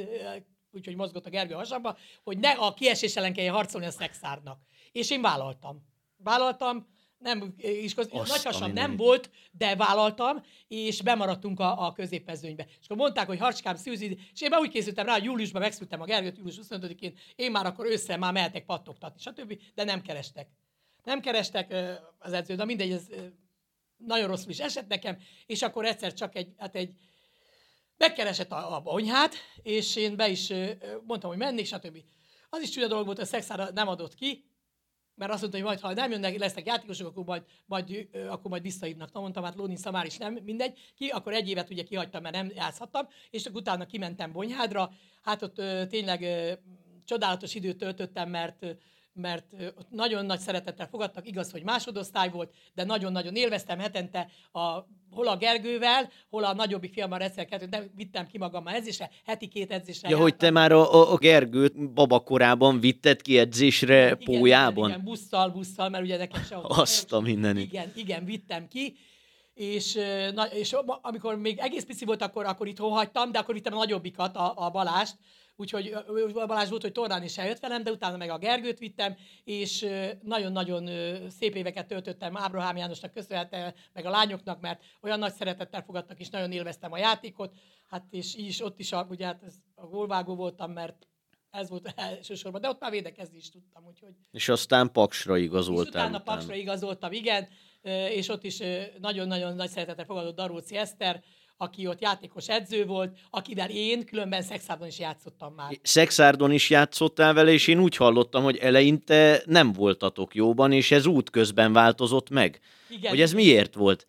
úgyhogy 0.71 0.97
mozgott 0.97 1.27
a 1.27 1.31
Gergő 1.31 1.55
a 1.55 1.59
hasamba, 1.59 1.97
hogy 2.25 2.39
ne 2.39 2.51
a 2.51 2.75
kiesés 2.75 3.17
ellen 3.17 3.33
kelljen 3.33 3.55
harcolni 3.55 3.87
a 3.87 3.91
Szexárdnak. 3.91 4.61
És 4.93 5.11
én 5.11 5.21
vállaltam. 5.21 5.83
Vállaltam, 6.17 6.87
nem, 7.19 7.55
és 7.57 7.95
köz, 7.95 8.09
Azt 8.11 8.31
nagy 8.31 8.41
a 8.45 8.53
hasam 8.53 8.73
nem 8.73 8.97
volt, 8.97 9.31
de 9.51 9.77
vállaltam, 9.77 10.45
és 10.69 11.03
bemaradtunk 11.03 11.61
a, 11.61 11.87
a 11.87 11.93
középmezőnybe. 11.93 12.67
És 12.81 12.85
akkor 12.85 12.97
mondták, 12.97 13.27
hogy 13.27 13.39
Harcskám 13.39 13.77
szűzi, 13.77 14.19
és 14.33 14.41
én 14.41 14.49
már 14.51 14.61
úgy 14.61 14.71
készültem 14.71 15.07
rá, 15.07 15.13
hogy 15.13 15.25
júliusban 15.25 15.63
megszültem 15.63 16.01
a 16.01 16.05
Gergőt, 16.05 16.37
július 16.37 16.59
25-én, 16.63 17.19
én 17.35 17.51
már 17.51 17.67
akkor 17.67 17.87
ősszel 17.87 18.19
már 18.19 18.33
mehetek 18.33 18.65
pattogtatni, 18.65 19.21
stb., 19.21 19.61
de 19.75 19.85
nem 19.85 20.03
kerestek. 20.03 20.49
Nem 21.05 21.21
kerestek 21.21 21.75
az 22.19 22.33
edző, 22.33 22.55
de 22.55 22.65
mindegy, 22.65 22.91
ez 22.91 23.07
nagyon 23.97 24.29
rosszul 24.29 24.51
is 24.51 24.59
esett 24.59 24.89
nekem, 24.89 25.19
és 25.47 25.63
akkor 25.63 25.85
egyszer 25.85 26.13
csak 26.13 26.37
egy, 26.37 26.55
hát 26.59 26.77
egy, 26.77 26.95
megkeresett 27.97 28.53
a, 28.53 28.75
a 28.77 28.81
bonyhát, 28.81 29.35
és 29.63 29.97
én 29.97 30.17
be 30.17 30.29
is 30.29 30.53
mondtam, 31.07 31.31
hogy 31.31 31.39
mennék, 31.39 31.67
stb. 31.67 31.99
Az 32.49 32.63
is 32.63 32.71
csúnya 32.71 32.87
dolog 32.87 33.05
volt, 33.05 33.17
hogy 33.17 33.27
a 33.27 33.31
szexára 33.31 33.71
nem 33.71 33.89
adott 33.89 34.15
ki, 34.15 34.45
mert 35.17 35.33
azt 35.33 35.41
mondta, 35.41 35.59
hogy 35.59 35.67
majd, 35.67 35.81
ha 35.81 35.93
nem 35.93 36.11
jönnek, 36.11 36.39
lesznek 36.39 36.67
játékosok, 36.67 37.07
akkor 37.07 37.25
majd, 37.25 37.43
majd, 37.67 38.09
akkor 38.29 38.51
majd 38.51 38.63
visszahívnak. 38.63 39.13
Na 39.13 39.21
mondtam, 39.21 39.45
hát 39.45 39.55
Lónin 39.55 39.77
Szamár 39.77 40.07
is 40.07 40.17
nem, 40.17 40.39
mindegy. 40.45 40.79
Ki, 40.97 41.09
akkor 41.09 41.33
egy 41.33 41.49
évet 41.49 41.71
ugye 41.71 41.83
kihagytam, 41.83 42.23
mert 42.23 42.35
nem 42.35 42.51
játszhattam, 42.55 43.09
és 43.31 43.47
akkor 43.47 43.61
utána 43.61 43.87
kimentem 43.87 44.33
Bonyhádra. 44.33 44.91
Hát 45.23 45.43
ott 45.43 45.59
ö, 45.59 45.87
tényleg 45.89 46.23
ö, 46.23 46.53
csodálatos 47.05 47.55
időt 47.55 47.77
töltöttem, 47.77 48.31
mert 48.31 48.77
mert 49.19 49.53
ott 49.77 49.91
nagyon 49.91 50.27
nagy 50.27 50.39
szeretettel 50.39 50.89
fogadtak, 50.89 51.27
igaz, 51.27 51.51
hogy 51.51 51.63
másodosztály 51.63 52.31
volt, 52.31 52.55
de 52.75 52.85
nagyon-nagyon 52.85 53.35
élveztem 53.35 53.79
hetente, 53.79 54.29
a, 54.53 54.61
hol 55.11 55.29
a 55.29 55.37
Gergővel, 55.37 56.11
hol 56.31 56.45
a 56.45 56.55
nagyobbik 56.55 56.93
fiammal 56.93 57.19
kettőt, 57.19 57.69
de 57.69 57.91
vittem 57.95 58.27
ki 58.27 58.39
magammal 58.39 58.75
edzésre, 58.75 59.11
heti 59.27 59.49
két 59.49 59.73
edzésre 59.73 60.09
Ja, 60.09 60.17
hogy 60.17 60.37
te 60.37 60.45
jártam. 60.45 60.63
már 60.63 60.73
a, 60.73 61.13
a, 61.13 61.17
Gergőt 61.17 61.93
babakorában 61.93 62.81
vitted 62.81 63.23
ki 63.23 63.39
edzésre 63.39 64.05
Igen, 64.05 64.19
pójában? 64.25 64.89
Igen, 64.89 64.91
igen, 64.91 65.05
busszal, 65.05 65.51
busszal, 65.51 65.89
mert 65.89 66.05
ugye 66.05 66.17
nekem 66.17 66.43
se 66.43 66.59
Azt 66.63 67.13
a 67.13 67.21
mindenit. 67.21 67.73
Igen, 67.73 67.93
igen, 67.95 68.25
vittem 68.25 68.69
ki, 68.69 68.97
és, 69.55 69.99
na, 70.35 70.45
és 70.45 70.77
amikor 71.03 71.39
még 71.39 71.59
egész 71.59 71.85
pici 71.85 72.05
volt, 72.05 72.23
akkor, 72.23 72.45
akkor 72.45 72.67
itthon 72.67 72.91
hagytam, 72.91 73.33
de 73.33 73.39
akkor 73.39 73.55
vittem 73.55 73.73
a 73.73 73.77
nagyobbikat, 73.77 74.37
a, 74.37 74.53
a 74.57 74.71
Balást, 74.71 75.17
úgyhogy 75.57 75.97
Balázs 76.33 76.69
volt, 76.69 76.83
hogy 76.83 76.93
tornán 76.93 77.23
is 77.23 77.39
eljött 77.39 77.61
velem, 77.61 77.83
de 77.83 77.91
utána 77.91 78.17
meg 78.17 78.31
a 78.31 78.39
Gergőt 78.39 78.79
vittem, 78.79 79.17
és 79.45 79.87
nagyon-nagyon 80.23 80.89
szép 81.31 81.55
éveket 81.55 81.87
töltöttem 81.87 82.37
Ábrahám 82.37 82.77
Jánosnak 82.77 83.13
köszönhetően, 83.13 83.75
meg 83.93 84.05
a 84.05 84.11
lányoknak, 84.11 84.61
mert 84.61 84.83
olyan 85.03 85.19
nagy 85.19 85.33
szeretettel 85.33 85.83
fogadtak, 85.83 86.21
és 86.21 86.29
nagyon 86.29 86.53
élveztem 86.53 86.93
a 86.93 86.99
játékot, 86.99 87.55
hát 87.87 88.05
és 88.11 88.37
így 88.37 88.47
is 88.47 88.63
ott 88.63 88.79
is, 88.79 88.93
a, 88.93 89.07
ugye 89.11 89.27
hát 89.27 89.43
a 89.75 89.87
gólvágó 89.87 90.35
voltam, 90.35 90.73
mert 90.73 91.07
ez 91.51 91.69
volt 91.69 91.93
elsősorban, 91.97 92.61
de 92.61 92.69
ott 92.69 92.81
már 92.81 92.91
védekezni 92.91 93.37
is 93.37 93.51
tudtam, 93.51 93.85
úgyhogy 93.87 94.15
És 94.31 94.49
aztán 94.49 94.93
Paksra 94.93 95.39
és 95.39 95.45
igazoltál. 95.45 96.07
utána 96.07 96.23
Paksra 96.23 96.55
igazoltam, 96.55 97.13
igen, 97.13 97.49
és 98.11 98.29
ott 98.29 98.45
is 98.45 98.63
nagyon-nagyon 99.01 99.55
nagy 99.55 99.69
szeretettel 99.69 100.05
fogadott 100.05 100.37
Daróci 100.37 100.77
Eszter, 100.77 101.23
aki 101.57 101.87
ott 101.87 102.01
játékos 102.01 102.49
edző 102.49 102.87
volt, 102.87 103.19
akivel 103.31 103.71
én 103.71 104.05
különben 104.05 104.43
szexában 104.43 104.89
is 104.89 104.99
játszottam 104.99 105.55
már. 105.55 105.79
Szexárdon 105.83 106.53
is 106.53 106.71
játszottál 106.71 107.35
vele, 107.35 107.51
és 107.51 107.67
én 107.67 107.81
úgy 107.81 107.97
hallottam, 107.97 108.43
hogy 108.43 108.57
eleinte 108.57 109.43
nem 109.47 109.73
voltatok 109.73 110.35
jóban, 110.35 110.73
és 110.73 110.91
ez 110.91 111.07
útközben 111.07 111.73
változott 111.73 112.31
meg. 112.31 112.61
Igen. 112.89 113.11
Hogy 113.11 113.21
ez 113.21 113.33
miért 113.33 113.75
volt? 113.75 114.07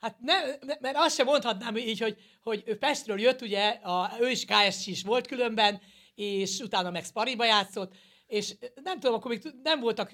Hát 0.00 0.16
ne, 0.20 0.34
ne, 0.60 0.74
mert 0.80 0.96
azt 0.96 1.16
sem 1.16 1.26
mondhatnám 1.26 1.76
így, 1.76 2.00
hogy, 2.00 2.16
hogy 2.42 2.62
ő 2.66 2.78
Pestről 2.78 3.20
jött, 3.20 3.42
ugye, 3.42 3.68
a, 3.68 4.10
ő 4.20 4.28
is 4.28 4.44
KSC 4.44 4.86
is 4.86 5.02
volt 5.02 5.26
különben, 5.26 5.80
és 6.14 6.58
utána 6.58 6.90
meg 6.90 7.04
Spariba 7.04 7.44
játszott, 7.44 7.94
és 8.26 8.54
nem 8.82 9.00
tudom, 9.00 9.16
akkor 9.16 9.30
még 9.30 9.42
nem 9.62 9.80
voltak, 9.80 10.10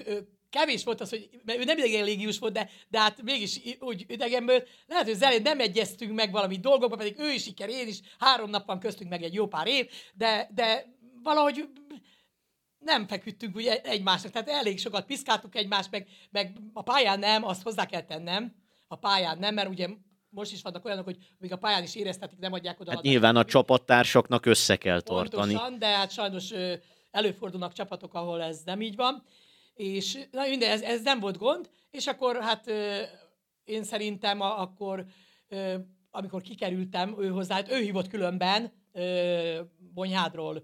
kevés 0.52 0.84
volt 0.84 1.00
az, 1.00 1.10
hogy 1.10 1.28
mert 1.44 1.58
ő 1.58 1.64
nem 1.64 1.78
idegen 1.78 2.04
légius 2.04 2.38
volt, 2.38 2.52
de, 2.52 2.70
de 2.88 2.98
hát 3.00 3.22
mégis 3.22 3.60
úgy 3.80 4.04
idegenből, 4.08 4.62
lehet, 4.86 5.04
hogy 5.04 5.12
az 5.12 5.22
elején 5.22 5.42
nem 5.42 5.60
egyeztünk 5.60 6.14
meg 6.14 6.32
valami 6.32 6.56
dolgokba, 6.56 6.96
pedig 6.96 7.18
ő 7.18 7.32
is 7.32 7.42
siker, 7.42 7.68
én 7.68 7.88
is, 7.88 8.00
három 8.18 8.50
nap 8.50 8.66
van 8.66 8.80
köztünk 8.80 9.10
meg 9.10 9.22
egy 9.22 9.34
jó 9.34 9.46
pár 9.46 9.66
év, 9.66 9.90
de, 10.14 10.48
de 10.54 10.96
valahogy 11.22 11.68
nem 12.78 13.06
feküdtünk 13.06 13.56
ugye 13.56 13.80
egymásnak, 13.80 14.32
tehát 14.32 14.48
elég 14.48 14.78
sokat 14.78 15.06
piszkáltuk 15.06 15.56
egymást, 15.56 15.90
meg, 15.90 16.08
meg 16.30 16.56
a 16.72 16.82
pályán 16.82 17.18
nem, 17.18 17.44
azt 17.44 17.62
hozzá 17.62 17.86
kell 17.86 18.04
tennem, 18.04 18.54
a 18.86 18.96
pályán 18.96 19.38
nem, 19.38 19.54
mert 19.54 19.68
ugye 19.68 19.88
most 20.28 20.52
is 20.52 20.62
vannak 20.62 20.84
olyanok, 20.84 21.04
hogy 21.04 21.16
még 21.38 21.52
a 21.52 21.56
pályán 21.56 21.82
is 21.82 21.94
éreztetik, 21.94 22.38
nem 22.38 22.52
adják 22.52 22.80
oda. 22.80 22.90
Hát 22.90 22.98
a 22.98 23.08
nyilván 23.08 23.36
a 23.36 23.44
csapattársaknak 23.44 24.46
össze 24.46 24.76
kell 24.76 25.00
tartani. 25.00 25.52
Pontosan, 25.52 25.78
de 25.78 25.86
hát 25.86 26.10
sajnos 26.10 26.52
előfordulnak 27.10 27.72
csapatok, 27.72 28.14
ahol 28.14 28.42
ez 28.42 28.62
nem 28.64 28.80
így 28.80 28.96
van. 28.96 29.24
És 29.74 30.18
na 30.30 30.48
minden, 30.48 30.70
ez, 30.70 30.82
ez 30.82 31.02
nem 31.02 31.20
volt 31.20 31.38
gond, 31.38 31.70
és 31.90 32.06
akkor 32.06 32.40
hát 32.40 32.72
én 33.64 33.84
szerintem 33.84 34.40
a, 34.40 34.60
akkor, 34.60 35.04
amikor 36.10 36.42
kikerültem 36.42 37.14
ő 37.18 37.28
hozzá, 37.28 37.54
hát 37.54 37.72
ő 37.72 37.80
hívott 37.80 38.08
különben 38.08 38.72
Bonyhádról 39.94 40.62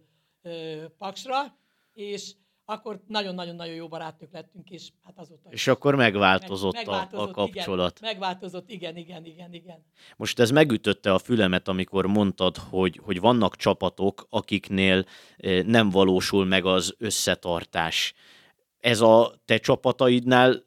Paksra, 0.99 1.59
és 1.93 2.33
akkor 2.71 3.01
nagyon-nagyon-nagyon 3.07 3.75
jó 3.75 3.89
barátnők 3.89 4.33
lettünk, 4.33 4.71
és 4.71 4.89
hát 5.03 5.19
azóta 5.19 5.51
És 5.51 5.67
akkor 5.67 5.95
megváltozott, 5.95 6.75
meg- 6.75 6.89
a, 6.89 7.09
a 7.11 7.31
kapcsolat. 7.31 7.99
Igen, 7.99 8.11
megváltozott, 8.11 8.71
igen, 8.71 8.97
igen, 8.97 9.25
igen, 9.25 9.53
igen. 9.53 9.85
Most 10.17 10.39
ez 10.39 10.51
megütötte 10.51 11.13
a 11.13 11.19
fülemet, 11.19 11.69
amikor 11.69 12.07
mondtad, 12.07 12.57
hogy, 12.57 13.01
hogy 13.05 13.21
vannak 13.21 13.57
csapatok, 13.57 14.27
akiknél 14.31 15.05
nem 15.65 15.91
valósul 15.91 16.45
meg 16.45 16.65
az 16.65 16.95
összetartás. 16.99 18.15
Ez 18.81 19.01
a 19.01 19.35
te 19.45 19.59
csapataidnál 19.59 20.67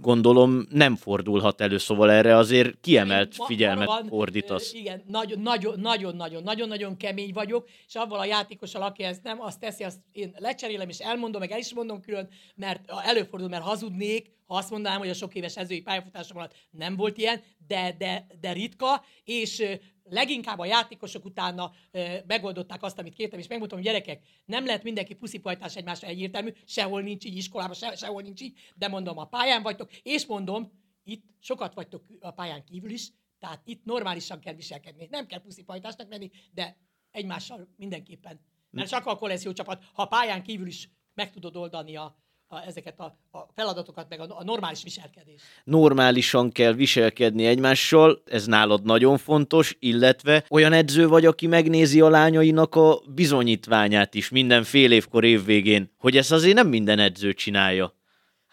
gondolom 0.00 0.66
nem 0.70 0.96
fordulhat 0.96 1.60
elő, 1.60 1.78
szóval 1.78 2.10
erre 2.10 2.36
azért 2.36 2.80
kiemelt 2.80 3.38
Ma- 3.38 3.46
figyelmet 3.46 3.86
valóban, 3.86 4.08
fordítasz. 4.08 4.72
Igen, 4.72 5.02
nagyon, 5.06 5.40
nagyon, 5.40 5.80
nagyon, 5.80 6.16
nagyon, 6.16 6.42
nagyon, 6.42 6.68
nagyon 6.68 6.96
kemény 6.96 7.32
vagyok, 7.32 7.68
és 7.86 7.94
avval 7.94 8.18
a 8.18 8.24
játékossal, 8.24 8.82
aki 8.82 9.02
ezt 9.02 9.22
nem, 9.22 9.40
azt 9.40 9.60
teszi, 9.60 9.84
azt 9.84 9.98
én 10.12 10.34
lecserélem, 10.38 10.88
és 10.88 10.98
elmondom, 10.98 11.40
meg 11.40 11.50
el 11.50 11.58
is 11.58 11.74
mondom 11.74 12.00
külön, 12.00 12.28
mert 12.54 12.90
előfordul, 13.04 13.48
mert 13.48 13.62
hazudnék, 13.62 14.32
ha 14.46 14.56
azt 14.56 14.70
mondanám, 14.70 14.98
hogy 14.98 15.08
a 15.08 15.14
sok 15.14 15.34
éves 15.34 15.56
edzői 15.56 15.80
pályafutásom 15.80 16.36
alatt 16.36 16.54
nem 16.70 16.96
volt 16.96 17.18
ilyen, 17.18 17.40
de, 17.66 17.94
de, 17.98 18.26
de 18.40 18.52
ritka, 18.52 19.04
és 19.24 19.64
leginkább 20.04 20.58
a 20.58 20.64
játékosok 20.64 21.24
utána 21.24 21.72
ö, 21.90 22.16
megoldották 22.26 22.82
azt, 22.82 22.98
amit 22.98 23.14
kértem, 23.14 23.38
és 23.38 23.46
megmondtam, 23.46 23.78
hogy 23.78 23.86
gyerekek, 23.86 24.26
nem 24.44 24.64
lehet 24.64 24.82
mindenki 24.82 25.14
puszipajtás 25.14 25.76
egymásra 25.76 26.08
egyértelmű, 26.08 26.52
sehol 26.64 27.02
nincs 27.02 27.24
így, 27.24 27.36
iskolában 27.36 27.74
se, 27.74 27.94
sehol 27.94 28.22
nincs 28.22 28.40
így, 28.40 28.58
de 28.74 28.88
mondom, 28.88 29.18
a 29.18 29.24
pályán 29.24 29.62
vagytok, 29.62 29.92
és 30.02 30.26
mondom, 30.26 30.82
itt 31.02 31.24
sokat 31.40 31.74
vagytok 31.74 32.04
a 32.20 32.30
pályán 32.30 32.64
kívül 32.64 32.90
is, 32.90 33.12
tehát 33.38 33.60
itt 33.64 33.84
normálisan 33.84 34.40
kell 34.40 34.54
viselkedni. 34.54 35.06
Nem 35.10 35.26
kell 35.26 35.40
puszipajtásnak 35.40 36.08
menni, 36.08 36.30
de 36.52 36.76
egymással 37.10 37.68
mindenképpen. 37.76 38.40
Mert 38.70 38.88
csak 38.88 39.06
akkor 39.06 39.28
lesz 39.28 39.44
jó 39.44 39.52
csapat, 39.52 39.84
ha 39.92 40.02
a 40.02 40.06
pályán 40.06 40.42
kívül 40.42 40.66
is 40.66 40.88
meg 41.14 41.30
tudod 41.30 41.56
oldani 41.56 41.96
a, 41.96 42.16
a, 42.48 42.66
ezeket 42.66 43.00
a, 43.00 43.18
a 43.30 43.38
feladatokat, 43.54 44.08
meg 44.08 44.20
a, 44.20 44.38
a 44.38 44.44
normális 44.44 44.82
viselkedést. 44.82 45.44
Normálisan 45.64 46.52
kell 46.52 46.72
viselkedni 46.72 47.46
egymással, 47.46 48.22
ez 48.24 48.46
nálad 48.46 48.82
nagyon 48.82 49.18
fontos, 49.18 49.76
illetve 49.78 50.44
olyan 50.50 50.72
edző 50.72 51.08
vagy, 51.08 51.26
aki 51.26 51.46
megnézi 51.46 52.00
a 52.00 52.08
lányainak 52.08 52.74
a 52.74 53.00
bizonyítványát 53.14 54.14
is 54.14 54.28
minden 54.28 54.64
fél 54.64 54.92
évkor 54.92 55.24
évvégén, 55.24 55.92
hogy 55.98 56.16
ezt 56.16 56.32
azért 56.32 56.54
nem 56.54 56.68
minden 56.68 56.98
edző 56.98 57.32
csinálja. 57.32 57.94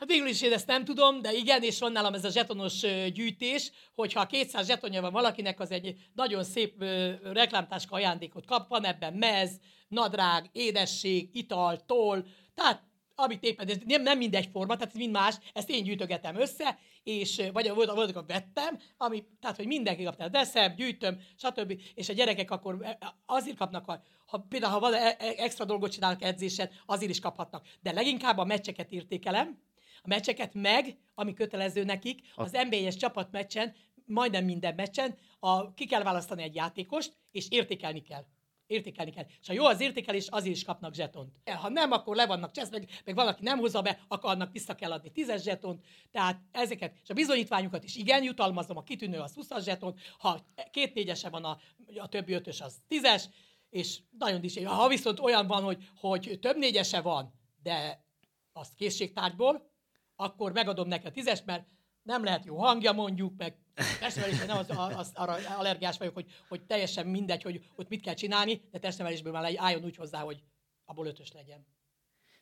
Hát 0.01 0.09
végül 0.09 0.27
is 0.27 0.41
én 0.41 0.53
ezt 0.53 0.67
nem 0.67 0.85
tudom, 0.85 1.21
de 1.21 1.33
igen, 1.33 1.61
és 1.61 1.79
van 1.79 1.91
nálam 1.91 2.13
ez 2.13 2.25
a 2.25 2.29
zsetonos 2.29 2.79
gyűjtés, 3.13 3.71
hogyha 3.95 4.25
200 4.25 4.67
zsetonja 4.67 5.01
van 5.01 5.11
valakinek, 5.11 5.59
az 5.59 5.71
egy 5.71 5.95
nagyon 6.13 6.43
szép 6.43 6.83
reklámtáska 7.23 7.95
ajándékot 7.95 8.45
kap, 8.45 8.69
van 8.69 8.85
ebben 8.85 9.13
mez, 9.13 9.59
nadrág, 9.87 10.49
édesség, 10.51 11.29
ital, 11.33 11.85
toll, 11.85 12.23
tehát 12.55 12.83
amit 13.21 13.43
éppen, 13.43 13.67
ez 13.67 13.77
nem, 13.85 14.01
nem 14.01 14.17
mindegy 14.17 14.49
forma, 14.51 14.75
tehát 14.75 14.93
ez 14.93 14.99
mind 14.99 15.11
más, 15.11 15.35
ezt 15.53 15.69
én 15.69 15.83
gyűjtögetem 15.83 16.35
össze, 16.35 16.79
és 17.03 17.41
vagy 17.53 17.71
volt, 17.73 17.91
volt, 17.91 18.15
a 18.15 18.23
vettem, 18.27 18.79
ami, 18.97 19.23
tehát, 19.39 19.57
hogy 19.57 19.67
mindenki 19.67 20.03
kapta, 20.03 20.29
veszem, 20.29 20.75
gyűjtöm, 20.75 21.19
stb. 21.35 21.81
És 21.93 22.09
a 22.09 22.13
gyerekek 22.13 22.51
akkor 22.51 22.77
e, 22.81 22.97
e, 22.99 23.15
azért 23.25 23.57
kapnak, 23.57 24.01
ha 24.25 24.45
például 24.49 24.73
ha 24.73 24.79
van 24.79 24.93
e, 24.93 25.15
extra 25.19 25.65
dolgot 25.65 25.91
csinálnak 25.91 26.23
edzésen, 26.23 26.69
azért 26.85 27.11
is 27.11 27.19
kaphatnak. 27.19 27.67
De 27.81 27.91
leginkább 27.91 28.37
a 28.37 28.45
meccseket 28.45 28.91
értékelem, 28.91 29.59
a 30.01 30.07
meccseket 30.07 30.53
meg, 30.53 30.97
ami 31.15 31.33
kötelező 31.33 31.83
nekik, 31.83 32.19
az 32.35 32.51
NB1-es 32.53 32.97
csapatmeccsen, 32.99 33.75
majdnem 34.05 34.45
minden 34.45 34.75
meccsen, 34.75 35.17
a, 35.39 35.73
ki 35.73 35.85
kell 35.85 36.03
választani 36.03 36.43
egy 36.43 36.55
játékost, 36.55 37.17
és 37.31 37.49
értékelni 37.49 38.01
kell 38.01 38.25
értékelni 38.71 39.11
kell. 39.11 39.25
És 39.41 39.47
ha 39.47 39.53
jó 39.53 39.65
az 39.65 39.81
értékelés, 39.81 40.27
azért 40.27 40.55
is 40.55 40.63
kapnak 40.63 40.93
zsetont. 40.93 41.35
Ha 41.45 41.69
nem, 41.69 41.91
akkor 41.91 42.15
le 42.15 42.25
vannak 42.25 42.51
csesz, 42.51 42.69
meg, 42.69 42.89
meg 43.05 43.15
valaki 43.15 43.43
nem 43.43 43.59
hozza 43.59 43.81
be, 43.81 43.99
akkor 44.07 44.29
annak 44.29 44.51
vissza 44.51 44.75
kell 44.75 44.91
adni 44.91 45.11
10 45.11 45.43
zsetont. 45.43 45.85
Tehát 46.11 46.41
ezeket, 46.51 46.95
és 47.03 47.09
a 47.09 47.13
bizonyítványokat 47.13 47.83
is 47.83 47.95
igen, 47.95 48.23
jutalmazom, 48.23 48.77
a 48.77 48.83
kitűnő 48.83 49.19
az 49.19 49.33
20 49.33 49.63
zsetont, 49.63 49.99
ha 50.17 50.45
két 50.71 50.93
négyese 50.93 51.29
van, 51.29 51.43
a, 51.43 51.57
a 51.95 52.07
többi 52.07 52.33
ötös 52.33 52.61
az 52.61 52.81
10 52.87 53.29
és 53.69 53.99
nagyon 54.17 54.43
is. 54.43 54.63
Ha 54.63 54.87
viszont 54.87 55.19
olyan 55.19 55.47
van, 55.47 55.63
hogy, 55.63 55.89
hogy 55.99 56.37
több 56.41 56.57
négyese 56.57 57.01
van, 57.01 57.33
de 57.63 58.05
az 58.53 58.73
készségtárgyból, 58.75 59.69
akkor 60.15 60.51
megadom 60.51 60.87
neki 60.87 61.07
a 61.07 61.11
tízes, 61.11 61.43
mert 61.45 61.65
nem 62.03 62.23
lehet 62.23 62.45
jó 62.45 62.57
hangja 62.57 62.91
mondjuk, 62.91 63.33
meg 63.37 63.57
testnevelésben 63.99 64.47
nem 64.47 64.57
az, 64.57 64.69
az, 64.95 65.11
arra 65.13 65.35
allergiás 65.57 65.97
vagyok, 65.97 66.13
hogy, 66.13 66.25
hogy 66.49 66.61
teljesen 66.61 67.07
mindegy, 67.07 67.41
hogy 67.43 67.61
ott 67.75 67.89
mit 67.89 68.01
kell 68.01 68.13
csinálni, 68.13 68.61
de 68.71 68.79
testnevelésből 68.79 69.31
már 69.31 69.53
álljon 69.55 69.83
úgy 69.83 69.95
hozzá, 69.95 70.19
hogy 70.19 70.43
abból 70.85 71.05
ötös 71.05 71.31
legyen. 71.31 71.65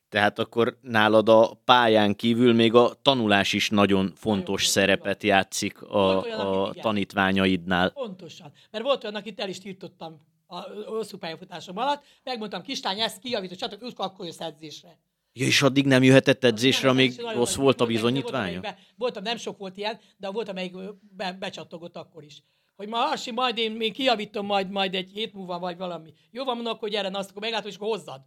Tehát 0.10 0.40
akkor 0.40 0.78
nálad 0.82 1.30
a 1.30 1.62
pályán 1.66 2.16
kívül 2.16 2.54
még 2.54 2.74
a 2.74 2.94
tanulás 3.02 3.54
is 3.54 3.70
nagyon 3.70 4.14
fontos 4.16 4.62
nagyon 4.62 4.72
szerepet 4.72 5.22
van. 5.22 5.32
játszik 5.32 5.82
a, 5.82 6.18
olyan, 6.18 6.40
a 6.40 6.74
tanítványaidnál. 6.74 7.90
Pontosan. 7.90 8.52
Mert 8.72 8.84
volt 8.84 9.04
olyan, 9.04 9.16
akit 9.16 9.40
el 9.40 9.50
is 9.50 9.60
tiltottam 9.60 10.28
a 10.48 10.60
hosszú 10.86 11.18
pályafutásom 11.18 11.78
alatt, 11.78 12.04
megmondtam, 12.24 12.62
kislány, 12.62 13.00
ezt 13.00 13.20
kijavított, 13.20 13.58
csak 13.58 13.84
akkor 13.96 14.26
jössz 14.26 14.40
edzésre. 14.40 14.98
Ja, 15.34 15.46
és 15.46 15.62
addig 15.62 15.86
nem 15.86 16.04
jöhetett 16.04 16.44
edzésre, 16.44 16.90
amíg 16.90 17.22
rossz 17.34 17.56
volt 17.56 17.82
a 17.82 17.86
bizonyítványa? 17.86 18.62
Voltam, 18.62 18.84
voltam, 18.98 19.24
nem 19.24 19.38
sok 19.38 19.58
volt 19.58 19.78
ilyen, 19.78 20.00
de 20.18 20.30
volt, 20.30 20.50
amelyik 20.50 20.76
be, 21.16 21.34
becsattogott 21.34 21.96
akkor 21.96 22.24
is. 22.24 22.44
Hogy 22.76 22.88
ma 22.88 22.98
Hasi, 22.98 23.32
majd 23.32 23.58
én 23.58 23.72
még 23.72 23.94
kijavítom 23.94 24.46
majd, 24.46 24.70
majd 24.70 24.96
egy 24.96 25.10
hét 25.10 25.34
múlva, 25.34 25.60
vagy 25.60 25.78
valami. 25.78 26.14
Jó 26.32 26.44
van, 26.44 26.56
mondok, 26.56 26.80
hogy 26.80 26.94
erre 26.94 27.18
azt 27.18 27.30
akkor 27.30 27.42
meglátom, 27.42 27.70
és 27.70 27.76
akkor 27.76 27.88
hozzad. 27.88 28.22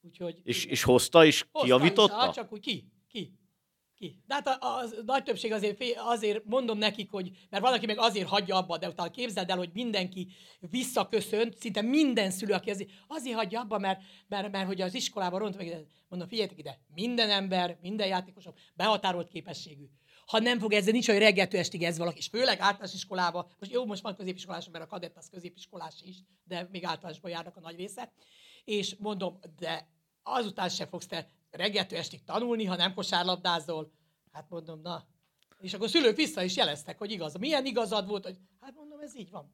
Úgyhogy, 0.00 0.40
és, 0.42 0.64
és 0.64 0.82
hozta, 0.82 1.24
és 1.24 1.40
hozta 1.40 1.60
kijavította? 1.60 2.14
Is, 2.14 2.20
hát 2.20 2.34
csak 2.34 2.52
úgy 2.52 2.60
ki, 2.60 2.92
ki 3.08 3.39
ki. 4.00 4.22
De 4.26 4.34
hát 4.34 4.46
a, 4.46 4.78
a, 4.78 4.84
nagy 5.04 5.22
többség 5.22 5.52
azért, 5.52 5.82
azért 5.96 6.44
mondom 6.44 6.78
nekik, 6.78 7.10
hogy, 7.10 7.30
mert 7.50 7.62
valaki 7.62 7.86
meg 7.86 7.98
azért 7.98 8.28
hagyja 8.28 8.56
abba, 8.56 8.78
de 8.78 8.88
utána 8.88 9.10
képzeld 9.10 9.50
el, 9.50 9.56
hogy 9.56 9.70
mindenki 9.72 10.28
visszaköszönt, 10.60 11.56
szinte 11.58 11.82
minden 11.82 12.30
szülő, 12.30 12.52
aki 12.52 12.70
azért, 12.70 12.90
azért 13.08 13.36
hagyja 13.36 13.60
abba, 13.60 13.78
mert, 13.78 14.00
mert, 14.28 14.50
mert 14.50 14.66
hogy 14.66 14.80
az 14.80 14.94
iskolában 14.94 15.38
ront 15.38 15.56
meg, 15.56 15.86
mondom, 16.08 16.28
figyeljetek 16.28 16.58
ide, 16.58 16.78
minden 16.94 17.30
ember, 17.30 17.78
minden 17.80 18.06
játékosok 18.06 18.58
behatárolt 18.74 19.28
képességű. 19.28 19.84
Ha 20.26 20.38
nem 20.38 20.58
fog 20.58 20.72
ezzel, 20.72 20.92
nincs, 20.92 21.06
hogy 21.06 21.18
reggeltől 21.18 21.60
estig 21.60 21.82
ez 21.82 21.98
valaki, 21.98 22.18
és 22.18 22.26
főleg 22.26 22.60
általános 22.60 22.94
iskolában, 22.94 23.46
most 23.58 23.72
jó, 23.72 23.86
most 23.86 24.02
van 24.02 24.16
középiskolás, 24.16 24.68
mert 24.68 24.84
a 24.84 24.86
kadett 24.86 25.16
az 25.16 25.28
középiskolás 25.28 25.94
is, 26.02 26.16
de 26.44 26.68
még 26.70 26.84
általánosban 26.84 27.30
járnak 27.30 27.56
a 27.56 27.60
nagy 27.60 27.76
része, 27.76 28.12
és 28.64 28.96
mondom, 28.98 29.38
de 29.58 29.88
azután 30.22 30.68
se 30.68 30.86
fogsz 30.86 31.06
te 31.06 31.28
reggeltől 31.50 31.98
estig 31.98 32.24
tanulni, 32.24 32.64
ha 32.64 32.76
nem 32.76 32.94
kosárlabdázol. 32.94 33.92
Hát 34.32 34.48
mondom, 34.48 34.80
na. 34.80 35.06
És 35.60 35.74
akkor 35.74 35.88
szülők 35.88 36.16
vissza 36.16 36.42
is 36.42 36.56
jeleztek, 36.56 36.98
hogy 36.98 37.10
igaz. 37.10 37.34
Milyen 37.34 37.66
igazad 37.66 38.08
volt, 38.08 38.24
hogy 38.24 38.38
hát 38.60 38.74
mondom, 38.74 39.00
ez 39.00 39.16
így 39.16 39.30
van. 39.30 39.52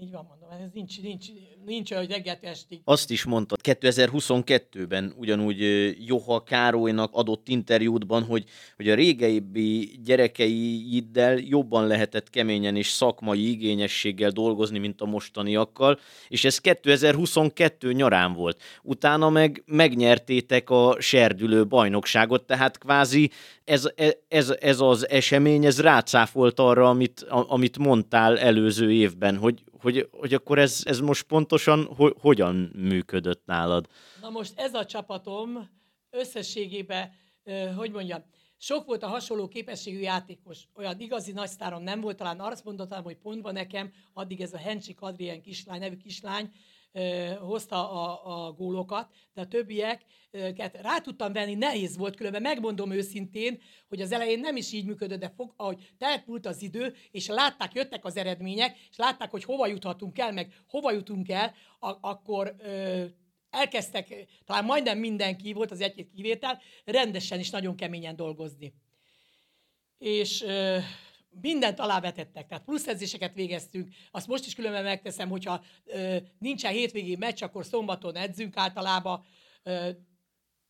Így 0.00 0.10
van, 0.10 0.26
mondom, 0.28 0.50
ez 0.50 0.70
nincs, 0.72 1.02
nincs, 1.02 1.26
nincs 1.64 1.94
hogy 1.94 2.10
reggelt 2.10 2.44
estig. 2.44 2.80
Azt 2.84 3.10
is 3.10 3.24
mondta 3.24 3.56
2022-ben 3.62 5.14
ugyanúgy 5.16 5.58
Joha 6.06 6.42
Károlynak 6.42 7.14
adott 7.14 7.48
interjútban, 7.48 8.24
hogy, 8.24 8.44
hogy 8.76 8.88
a 8.88 8.94
régebbi 8.94 9.98
gyerekeiddel 10.04 11.38
jobban 11.38 11.86
lehetett 11.86 12.30
keményen 12.30 12.76
és 12.76 12.88
szakmai 12.88 13.50
igényességgel 13.50 14.30
dolgozni, 14.30 14.78
mint 14.78 15.00
a 15.00 15.04
mostaniakkal, 15.04 15.98
és 16.28 16.44
ez 16.44 16.58
2022 16.58 17.92
nyarán 17.92 18.32
volt. 18.32 18.62
Utána 18.82 19.30
meg 19.30 19.62
megnyertétek 19.66 20.70
a 20.70 20.96
serdülő 21.00 21.66
bajnokságot, 21.66 22.46
tehát 22.46 22.78
kvázi 22.78 23.30
ez, 23.64 23.88
e, 23.96 24.18
ez, 24.28 24.50
ez 24.60 24.80
az 24.80 25.08
esemény, 25.08 25.64
ez 25.64 25.80
rácáfolt 25.80 26.58
arra, 26.58 26.88
amit, 26.88 27.20
amit 27.28 27.78
mondtál 27.78 28.38
előző 28.38 28.92
évben, 28.92 29.36
hogy, 29.36 29.64
hogy, 29.80 30.08
hogy 30.10 30.34
akkor 30.34 30.58
ez, 30.58 30.80
ez 30.84 31.00
most 31.00 31.22
pontosan 31.22 31.84
ho, 31.84 32.08
hogyan 32.20 32.70
működött 32.74 33.42
nálad? 33.46 33.88
Na 34.20 34.30
most 34.30 34.52
ez 34.56 34.74
a 34.74 34.84
csapatom 34.84 35.68
összességében, 36.10 37.10
hogy 37.76 37.90
mondjam, 37.90 38.24
sok 38.56 38.86
volt 38.86 39.02
a 39.02 39.08
hasonló 39.08 39.48
képességű 39.48 39.98
játékos. 39.98 40.68
Olyan 40.74 41.00
igazi 41.00 41.32
nagy 41.32 41.48
sztárom 41.48 41.82
nem 41.82 42.00
volt, 42.00 42.16
talán 42.16 42.40
azt 42.40 42.64
mondhatom, 42.64 43.02
hogy 43.02 43.16
pontban 43.16 43.52
nekem, 43.52 43.92
addig 44.12 44.40
ez 44.40 44.52
a 44.52 44.58
Hencsik 44.58 45.00
Adrien 45.00 45.42
kislány, 45.42 45.80
nevű 45.80 45.96
kislány, 45.96 46.50
hozta 47.40 47.90
a, 47.90 48.46
a 48.46 48.52
gólokat, 48.52 49.10
de 49.34 49.40
a 49.40 49.48
többieket 49.48 50.80
rá 50.80 50.98
tudtam 50.98 51.32
venni, 51.32 51.54
nehéz 51.54 51.96
volt, 51.96 52.16
különben 52.16 52.42
megmondom 52.42 52.92
őszintén, 52.92 53.60
hogy 53.88 54.00
az 54.00 54.12
elején 54.12 54.40
nem 54.40 54.56
is 54.56 54.72
így 54.72 54.84
működött, 54.84 55.20
de 55.20 55.32
fog, 55.36 55.52
ahogy 55.56 55.92
teltmúlt 55.98 56.46
az 56.46 56.62
idő, 56.62 56.94
és 57.10 57.26
látták, 57.26 57.72
jöttek 57.72 58.04
az 58.04 58.16
eredmények, 58.16 58.78
és 58.90 58.96
látták, 58.96 59.30
hogy 59.30 59.44
hova 59.44 59.66
juthatunk 59.66 60.18
el, 60.18 60.32
meg 60.32 60.54
hova 60.68 60.92
jutunk 60.92 61.28
el, 61.28 61.54
a, 61.80 61.98
akkor 62.00 62.54
ö, 62.58 63.04
elkezdtek, 63.50 64.26
talán 64.44 64.64
majdnem 64.64 64.98
mindenki 64.98 65.52
volt 65.52 65.70
az 65.70 65.80
egy-két 65.80 66.10
kivétel, 66.14 66.60
rendesen 66.84 67.38
is 67.38 67.50
nagyon 67.50 67.76
keményen 67.76 68.16
dolgozni. 68.16 68.74
És 69.98 70.42
ö, 70.42 70.78
mindent 71.40 71.78
alávetettek, 71.78 72.46
tehát 72.46 72.64
plusz 72.64 72.86
edzéseket 72.86 73.34
végeztünk, 73.34 73.94
azt 74.10 74.26
most 74.26 74.46
is 74.46 74.54
különben 74.54 74.82
megteszem, 74.82 75.28
hogyha 75.28 75.64
ö, 75.84 76.16
nincsen 76.38 76.72
hétvégi 76.72 77.16
meccs, 77.16 77.42
akkor 77.42 77.64
szombaton 77.64 78.16
edzünk 78.16 78.56
általában, 78.56 79.24
ö, 79.62 79.90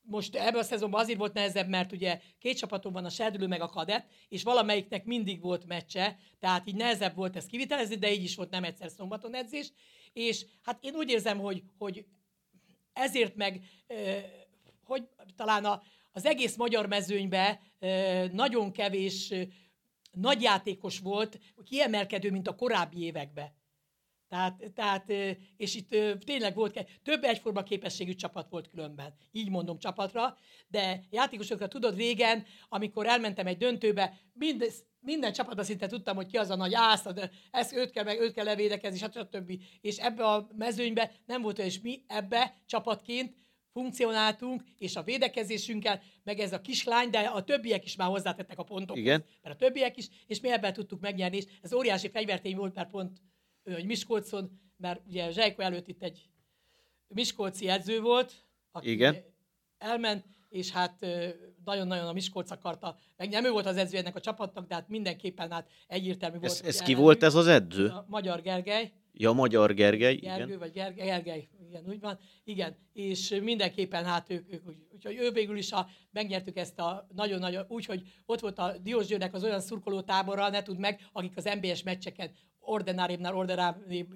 most 0.05 0.37
ebben 0.37 0.61
a 0.61 0.63
szezonban 0.63 1.01
azért 1.01 1.19
volt 1.19 1.33
nehezebb, 1.33 1.69
mert 1.69 1.93
ugye 1.93 2.21
két 2.39 2.57
csapaton 2.57 2.93
van 2.93 3.05
a 3.05 3.11
serdülő 3.11 3.47
meg 3.47 3.61
a 3.61 3.69
kadett, 3.69 4.07
és 4.29 4.43
valamelyiknek 4.43 5.05
mindig 5.05 5.41
volt 5.41 5.67
meccse, 5.67 6.19
tehát 6.39 6.69
így 6.69 6.75
nehezebb 6.75 7.15
volt 7.15 7.37
ezt 7.37 7.49
kivitelezni, 7.49 7.97
de 7.97 8.13
így 8.13 8.23
is 8.23 8.35
volt 8.35 8.51
nem 8.51 8.65
egyszer 8.65 8.91
szombaton 8.91 9.35
edzés, 9.35 9.73
és 10.13 10.47
hát 10.63 10.79
én 10.85 10.95
úgy 10.95 11.11
érzem, 11.11 11.39
hogy, 11.39 11.63
hogy 11.79 12.07
ezért 12.93 13.35
meg, 13.35 13.65
hogy 14.85 15.09
talán 15.37 15.65
a, 15.65 15.83
az 16.13 16.25
egész 16.25 16.57
magyar 16.57 16.87
mezőnybe 16.87 17.61
nagyon 18.33 18.73
kevés 18.73 19.35
nagyjátékos 20.13 20.99
volt, 20.99 21.39
kiemelkedő, 21.65 22.31
mint 22.31 22.49
a 22.49 22.55
korábbi 22.55 23.03
években. 23.03 23.61
Tehát, 24.33 24.73
tehát, 24.75 25.13
és 25.57 25.75
itt 25.75 25.97
tényleg 26.25 26.55
volt, 26.55 26.87
több 27.03 27.25
egyforma 27.25 27.63
képességű 27.63 28.15
csapat 28.15 28.49
volt 28.49 28.69
különben, 28.69 29.15
így 29.31 29.51
mondom 29.51 29.79
csapatra, 29.79 30.37
de 30.69 31.05
játékosokra 31.11 31.69
tudod 31.69 31.97
régen, 31.97 32.45
amikor 32.69 33.07
elmentem 33.07 33.47
egy 33.47 33.57
döntőbe, 33.57 34.19
minden, 34.33 34.69
minden 35.01 35.33
csapatban 35.33 35.65
szinte 35.65 35.87
tudtam, 35.87 36.17
hogy 36.17 36.27
ki 36.27 36.37
az 36.37 36.51
a 36.51 36.57
nagy 36.57 36.75
ász, 36.75 37.03
de 37.03 37.31
ezt 37.51 37.73
őt 37.73 37.91
kell, 37.91 38.05
meg 38.05 38.21
őt 38.21 38.33
kell 38.33 38.45
levédekezni, 38.45 38.99
stb. 38.99 39.53
És 39.81 39.97
ebbe 39.97 40.25
a 40.25 40.49
mezőnybe 40.57 41.13
nem 41.27 41.43
volt 41.43 41.59
olyan, 41.59 41.71
és 41.71 41.81
mi 41.81 42.05
ebbe 42.07 42.55
csapatként 42.67 43.37
funkcionáltunk, 43.73 44.63
és 44.79 44.97
a 44.97 45.03
védekezésünkkel, 45.03 46.03
meg 46.23 46.39
ez 46.39 46.53
a 46.53 46.61
kislány, 46.61 47.11
de 47.11 47.19
a 47.19 47.45
többiek 47.45 47.85
is 47.85 47.97
már 47.97 48.09
hozzátettek 48.09 48.59
a 48.59 48.63
pontokhoz. 48.63 49.05
Igen. 49.05 49.25
Mert 49.43 49.55
a 49.55 49.59
többiek 49.59 49.97
is, 49.97 50.09
és 50.27 50.41
mi 50.41 50.51
ebben 50.51 50.73
tudtuk 50.73 51.01
megnyerni, 51.01 51.37
és 51.37 51.45
ez 51.63 51.73
óriási 51.73 52.09
fegyvertény 52.09 52.57
volt, 52.57 52.75
mert 52.75 52.91
pont 52.91 53.21
hogy 53.65 53.85
Miskolcon, 53.85 54.61
mert 54.77 55.01
ugye 55.07 55.31
Zsejko 55.31 55.63
előtt 55.63 55.89
itt 55.89 56.03
egy 56.03 56.31
Miskolci 57.09 57.69
edző 57.69 58.01
volt, 58.01 58.47
aki 58.71 58.91
Igen. 58.91 59.17
elment, 59.79 60.25
és 60.49 60.71
hát 60.71 61.07
nagyon-nagyon 61.65 62.07
a 62.07 62.13
Miskolc 62.13 62.51
akarta, 62.51 62.97
meg 63.17 63.29
nem 63.29 63.45
ő 63.45 63.51
volt 63.51 63.67
az 63.67 63.77
edző 63.77 63.99
ennek 63.99 64.17
a 64.17 64.21
csapatnak, 64.21 64.67
de 64.67 64.75
hát 64.75 64.89
mindenképpen 64.89 65.51
hát 65.51 65.69
egyértelmű 65.87 66.39
volt. 66.39 66.53
Ez, 66.53 66.61
ez 66.61 66.83
ki 66.83 66.95
volt 66.95 67.23
ez 67.23 67.35
az 67.35 67.47
edző? 67.47 67.87
A 67.87 68.05
Magyar 68.09 68.41
Gergely. 68.41 68.93
Ja, 69.15 69.33
Magyar 69.33 69.75
Gergely, 69.75 70.15
Gergő, 70.17 70.45
igen. 70.45 70.59
vagy 70.59 70.73
Gergely, 70.73 71.07
Gergely, 71.07 71.49
igen, 71.69 71.85
úgy 71.89 72.01
van, 72.01 72.19
igen, 72.45 72.77
és 72.93 73.41
mindenképpen 73.43 74.05
hát 74.05 74.31
ők, 74.31 74.53
ők 74.53 74.67
úgy- 74.67 74.87
úgyhogy 74.93 75.17
ő 75.17 75.31
végül 75.31 75.57
is 75.57 75.73
a, 75.73 75.89
megnyertük 76.11 76.57
ezt 76.57 76.79
a 76.79 77.07
nagyon-nagyon, 77.15 77.65
úgyhogy 77.69 78.03
ott 78.27 78.41
volt 78.41 78.59
a 78.59 78.79
Diós 78.83 79.07
Győrnek 79.07 79.35
az 79.35 79.45
olyan 79.45 79.61
szurkoló 79.61 80.01
tábora, 80.01 80.49
ne 80.49 80.63
tud 80.63 80.79
meg, 80.79 81.09
akik 81.13 81.37
az 81.37 81.51
MBS 81.61 81.83
meccseken 81.83 82.31
ordenárébbnál 82.63 83.37
ordenárébb, 83.37 84.07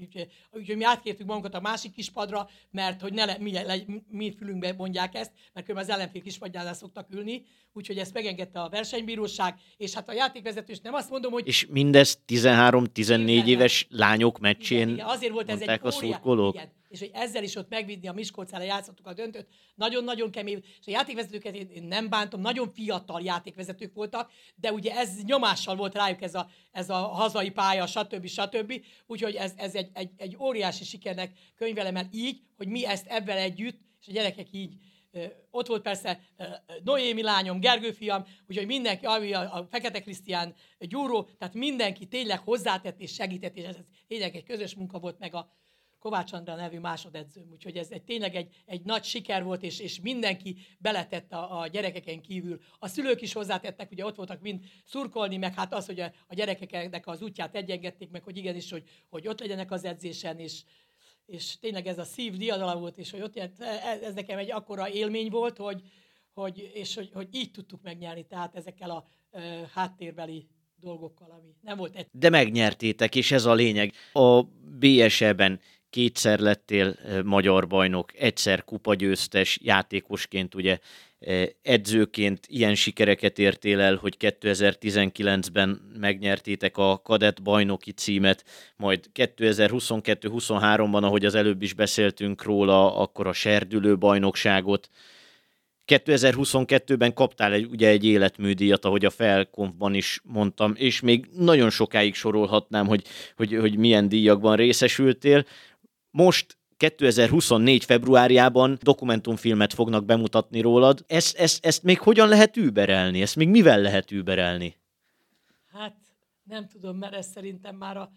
úgyhogy, 0.52 0.76
mi 0.76 0.84
átkértük 0.84 1.26
magunkat 1.26 1.54
a 1.54 1.60
másik 1.60 1.92
kispadra, 1.92 2.48
mert 2.70 3.00
hogy 3.00 3.12
ne 3.12 3.24
le, 3.24 3.36
mi, 3.38 3.52
le, 3.52 3.76
mi 4.08 4.34
fülünkbe 4.38 4.74
mondják 4.76 5.14
ezt, 5.14 5.32
mert 5.52 5.66
különben 5.66 5.90
az 5.90 5.96
ellenfél 5.96 6.22
kispadjánál 6.22 6.74
szoktak 6.74 7.06
ülni, 7.10 7.44
úgyhogy 7.72 7.98
ezt 7.98 8.14
megengedte 8.14 8.60
a 8.60 8.68
versenybíróság, 8.68 9.54
és 9.76 9.94
hát 9.94 10.08
a 10.08 10.12
játékvezető 10.12 10.72
is 10.72 10.80
nem 10.80 10.94
azt 10.94 11.10
mondom, 11.10 11.32
hogy 11.32 11.46
És 11.46 11.66
mindez 11.70 12.20
13-14 12.28 13.28
Igen, 13.28 13.46
éves 13.46 13.86
lányok 13.90 14.38
meccsén 14.38 14.78
igen, 14.78 14.94
igen, 14.94 15.06
azért 15.06 15.32
volt 15.32 15.50
ez 15.50 15.60
egy 15.60 15.68
a 15.68 15.80
óriá- 15.82 15.92
szurkolók? 15.92 16.54
Igen, 16.54 16.72
és 16.88 16.98
hogy 16.98 17.10
ezzel 17.12 17.42
is 17.42 17.56
ott 17.56 17.68
megvidni 17.68 18.08
a 18.08 18.12
Miskolcára 18.12 18.64
játszottuk 18.64 19.06
a 19.06 19.12
döntőt, 19.12 19.48
nagyon-nagyon 19.74 20.30
kemény, 20.30 20.64
és 20.80 20.86
a 20.86 20.90
játékvezetőket 20.90 21.54
én, 21.54 21.82
nem 21.82 22.08
bántom, 22.08 22.40
nagyon 22.40 22.72
fiatal 22.72 23.22
játékvezetők 23.22 23.94
voltak, 23.94 24.30
de 24.54 24.72
ugye 24.72 24.96
ez 24.96 25.22
nyomással 25.22 25.76
volt 25.76 25.94
rájuk 25.94 26.22
ez 26.22 26.34
a, 26.34 26.48
ez 26.72 26.90
a 26.90 26.96
hazai 26.96 27.50
pálya, 27.50 27.86
stb. 27.86 28.26
stb. 28.26 28.84
Úgyhogy 29.06 29.34
ez, 29.34 29.52
ez 29.56 29.74
egy, 29.74 29.90
egy, 29.92 30.10
egy 30.16 30.36
óriási 30.40 30.84
sikernek 30.84 31.38
könyvelem 31.56 31.96
el 31.96 32.08
így, 32.10 32.40
hogy 32.56 32.68
mi 32.68 32.86
ezt 32.86 33.06
ebben 33.06 33.36
együtt, 33.36 33.80
és 34.00 34.08
a 34.08 34.12
gyerekek 34.12 34.46
így 34.50 34.74
ott 35.50 35.66
volt 35.66 35.82
persze 35.82 36.20
Noémi 36.84 37.22
lányom, 37.22 37.60
Gergő 37.60 37.92
fiam, 37.92 38.24
úgyhogy 38.48 38.66
mindenki, 38.66 39.06
ami 39.06 39.32
a, 39.32 39.54
a 39.54 39.66
Fekete 39.70 40.00
Krisztián, 40.00 40.54
Gyúró, 40.78 41.28
tehát 41.38 41.54
mindenki 41.54 42.06
tényleg 42.06 42.38
hozzátett 42.38 43.00
és 43.00 43.12
segített, 43.12 43.56
és 43.56 43.64
ez, 43.64 43.76
ez 43.76 43.84
tényleg 44.06 44.34
egy 44.34 44.44
közös 44.44 44.74
munka 44.74 44.98
volt 44.98 45.18
meg 45.18 45.34
a 45.34 45.50
Kovács 46.06 46.32
Andrá 46.32 46.54
nevű 46.54 46.78
másodedzőm, 46.78 47.50
úgyhogy 47.52 47.76
ez 47.76 47.90
egy, 47.90 48.02
tényleg 48.02 48.34
egy, 48.34 48.54
egy 48.66 48.82
nagy 48.84 49.04
siker 49.04 49.44
volt, 49.44 49.62
és, 49.62 49.80
és 49.80 50.00
mindenki 50.00 50.56
beletett 50.78 51.32
a, 51.32 51.60
a 51.60 51.66
gyerekeken 51.66 52.20
kívül. 52.20 52.60
A 52.78 52.88
szülők 52.88 53.22
is 53.22 53.32
hozzátettek, 53.32 53.90
ugye 53.90 54.04
ott 54.04 54.16
voltak 54.16 54.40
mind 54.40 54.64
szurkolni, 54.84 55.36
meg 55.36 55.54
hát 55.54 55.74
az, 55.74 55.86
hogy 55.86 56.00
a, 56.00 56.12
a 56.26 56.34
gyerekeknek 56.34 57.06
az 57.06 57.22
útját 57.22 57.54
egyengedték 57.54 58.10
meg, 58.10 58.22
hogy 58.22 58.36
igenis, 58.36 58.70
hogy, 58.70 58.82
hogy 59.08 59.28
ott 59.28 59.40
legyenek 59.40 59.70
az 59.70 59.84
edzésen, 59.84 60.38
és, 60.38 60.62
és 61.26 61.58
tényleg 61.58 61.86
ez 61.86 61.98
a 61.98 62.04
szív 62.04 62.36
diadala 62.36 62.78
volt, 62.78 62.98
és 62.98 63.10
hogy 63.10 63.22
ott 63.22 63.36
ez 63.36 63.60
ez 64.02 64.14
nekem 64.14 64.38
egy 64.38 64.50
akkora 64.50 64.90
élmény 64.90 65.30
volt, 65.30 65.56
hogy, 65.56 65.82
hogy, 66.32 66.70
és 66.74 66.94
hogy, 66.94 67.10
hogy 67.12 67.28
így 67.30 67.50
tudtuk 67.50 67.82
megnyerni, 67.82 68.26
tehát 68.26 68.54
ezekkel 68.54 68.90
a 68.90 69.04
ö, 69.30 69.38
háttérbeli 69.72 70.48
dolgokkal, 70.80 71.30
ami 71.30 71.54
nem 71.60 71.76
volt 71.76 71.94
egy 71.94 72.06
De 72.10 72.28
megnyertétek, 72.28 73.14
és 73.14 73.32
ez 73.32 73.44
a 73.44 73.54
lényeg. 73.54 73.92
A 74.12 74.42
BSE-ben 74.78 75.60
kétszer 75.96 76.38
lettél 76.38 76.96
magyar 77.24 77.66
bajnok, 77.66 78.10
egyszer 78.18 78.64
kupagyőztes, 78.64 79.58
játékosként 79.62 80.54
ugye 80.54 80.78
edzőként 81.62 82.46
ilyen 82.48 82.74
sikereket 82.74 83.38
értél 83.38 83.80
el, 83.80 83.94
hogy 83.94 84.16
2019-ben 84.20 85.80
megnyertétek 85.98 86.76
a 86.76 87.00
kadett 87.04 87.42
bajnoki 87.42 87.92
címet, 87.92 88.44
majd 88.76 89.10
2022-23-ban, 89.14 91.02
ahogy 91.02 91.24
az 91.24 91.34
előbb 91.34 91.62
is 91.62 91.72
beszéltünk 91.72 92.42
róla, 92.42 92.96
akkor 92.96 93.26
a 93.26 93.32
serdülő 93.32 93.98
bajnokságot, 93.98 94.90
2022-ben 95.86 97.12
kaptál 97.12 97.52
egy, 97.52 97.64
ugye 97.70 97.88
egy 97.88 98.04
életműdíjat, 98.04 98.84
ahogy 98.84 99.04
a 99.04 99.10
Felkonfban 99.10 99.94
is 99.94 100.20
mondtam, 100.24 100.72
és 100.76 101.00
még 101.00 101.28
nagyon 101.36 101.70
sokáig 101.70 102.14
sorolhatnám, 102.14 102.86
hogy, 102.86 103.02
hogy, 103.36 103.56
hogy 103.56 103.76
milyen 103.76 104.08
díjakban 104.08 104.56
részesültél. 104.56 105.44
Most 106.16 106.58
2024. 106.76 107.84
februárjában 107.84 108.78
dokumentumfilmet 108.82 109.72
fognak 109.72 110.04
bemutatni 110.04 110.60
rólad. 110.60 111.04
Ezt, 111.06 111.36
ezt, 111.36 111.66
ezt 111.66 111.82
még 111.82 111.98
hogyan 111.98 112.28
lehet 112.28 112.56
überelni? 112.56 113.22
Ezt 113.22 113.36
még 113.36 113.48
mivel 113.48 113.80
lehet 113.80 114.10
überelni? 114.10 114.76
Hát 115.72 115.96
nem 116.42 116.68
tudom, 116.68 116.96
mert 116.96 117.14
ez 117.14 117.26
szerintem 117.26 117.76
már 117.76 117.96
a, 117.96 118.10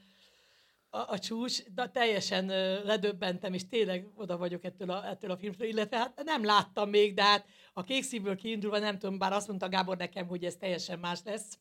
a, 0.90 0.98
a 0.98 1.20
csúcs, 1.20 1.64
de 1.64 1.88
teljesen 1.88 2.46
ledöbbentem, 2.86 3.54
és 3.54 3.68
tényleg 3.68 4.08
oda 4.16 4.38
vagyok 4.38 4.64
ettől 4.64 4.90
a, 4.90 5.08
ettől 5.08 5.32
a 5.32 5.38
filmtől, 5.38 5.68
illetve 5.68 5.98
hát 5.98 6.22
nem 6.26 6.46
láttam 6.46 6.90
még, 6.90 7.14
de 7.14 7.24
hát 7.24 7.46
a 7.74 7.84
kék 7.84 8.04
szívből 8.04 8.36
kiindulva 8.36 8.80
nem 8.80 8.98
tudom, 9.00 9.18
bár 9.18 9.34
azt 9.34 9.48
mondta 9.48 9.70
Gábor 9.70 9.98
nekem, 9.98 10.28
hogy 10.28 10.44
ez 10.44 10.56
teljesen 10.56 11.00
más 11.00 11.20
lesz, 11.26 11.60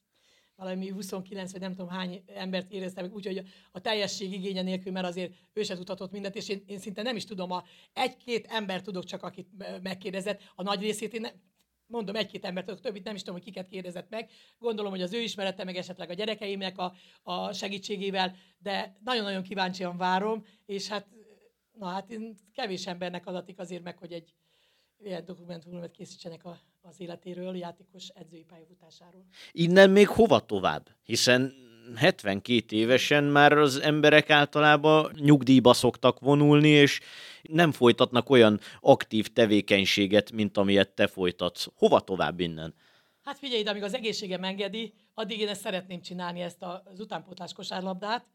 valami 0.59 0.89
29 0.89 1.53
vagy 1.53 1.61
nem 1.61 1.75
tudom 1.75 1.89
hány 1.89 2.23
embert 2.27 2.71
éreztem 2.71 3.11
úgyhogy 3.13 3.43
a, 3.73 3.81
teljesség 3.81 4.33
igénye 4.33 4.63
nélkül, 4.63 4.93
mert 4.93 5.07
azért 5.07 5.33
ő 5.53 5.63
se 5.63 5.77
tudhatott 5.77 6.13
mindent, 6.13 6.35
és 6.35 6.49
én, 6.49 6.63
én 6.67 6.79
szinte 6.79 7.03
nem 7.03 7.17
is 7.17 7.25
tudom, 7.25 7.51
a 7.51 7.65
egy-két 7.93 8.47
ember 8.47 8.83
tudok 8.83 9.05
csak, 9.05 9.23
akit 9.23 9.49
me- 9.59 9.83
megkérdezett, 9.83 10.43
a 10.55 10.63
nagy 10.63 10.81
részét 10.81 11.15
én 11.15 11.21
nem, 11.21 11.33
mondom, 11.87 12.17
egy-két 12.17 12.45
embert 12.45 12.67
tudok, 12.67 12.81
többit 12.81 13.05
nem 13.05 13.15
is 13.15 13.21
tudom, 13.21 13.35
hogy 13.35 13.45
kiket 13.45 13.69
kérdezett 13.69 14.11
meg. 14.11 14.31
Gondolom, 14.59 14.91
hogy 14.91 15.03
az 15.03 15.13
ő 15.13 15.21
ismerete, 15.21 15.65
meg 15.65 15.77
esetleg 15.77 16.11
a 16.11 16.15
gyerekeimnek 16.15 16.79
a, 16.79 16.95
a 17.23 17.53
segítségével, 17.53 18.37
de 18.59 18.97
nagyon-nagyon 19.05 19.43
kíváncsian 19.43 19.97
várom, 19.97 20.45
és 20.67 20.89
hát, 20.89 21.07
na 21.73 21.87
hát 21.87 22.11
én 22.11 22.35
kevés 22.53 22.87
embernek 22.87 23.27
adatik 23.27 23.59
azért 23.59 23.83
meg, 23.83 23.99
hogy 23.99 24.13
egy 24.13 24.35
ilyen 25.05 25.25
dokumentumfilmet 25.25 25.91
készítsenek 25.91 26.45
a, 26.45 26.59
az 26.83 27.01
életéről, 27.01 27.57
játékos 27.57 28.09
edzői 28.09 28.45
pályafutásáról. 28.45 29.25
Innen 29.53 29.91
még 29.91 30.09
hova 30.09 30.41
tovább? 30.41 30.89
Hiszen 31.05 31.53
72 31.97 32.77
évesen 32.77 33.25
már 33.25 33.53
az 33.53 33.81
emberek 33.81 34.31
általában 34.31 35.13
nyugdíjba 35.15 35.73
szoktak 35.73 36.21
vonulni, 36.21 36.69
és 36.69 37.01
nem 37.43 37.73
folytatnak 37.73 38.31
olyan 38.31 38.61
aktív 38.81 39.33
tevékenységet, 39.33 40.33
mint 40.33 40.57
amilyet 40.57 40.95
te 40.95 41.07
folytatsz. 41.07 41.67
Hova 41.75 42.01
tovább 42.01 42.41
innen? 42.41 42.75
Hát 43.23 43.39
figyelj, 43.39 43.63
de 43.63 43.71
amíg 43.71 43.83
az 43.83 43.95
egészségem 43.95 44.45
engedi, 44.45 44.95
addig 45.15 45.41
én 45.41 45.49
ezt 45.49 45.61
szeretném 45.61 46.01
csinálni, 46.01 46.41
ezt 46.41 46.63
az 46.63 47.01
utánpótlás 47.01 47.53
kosárlabdát. 47.53 48.27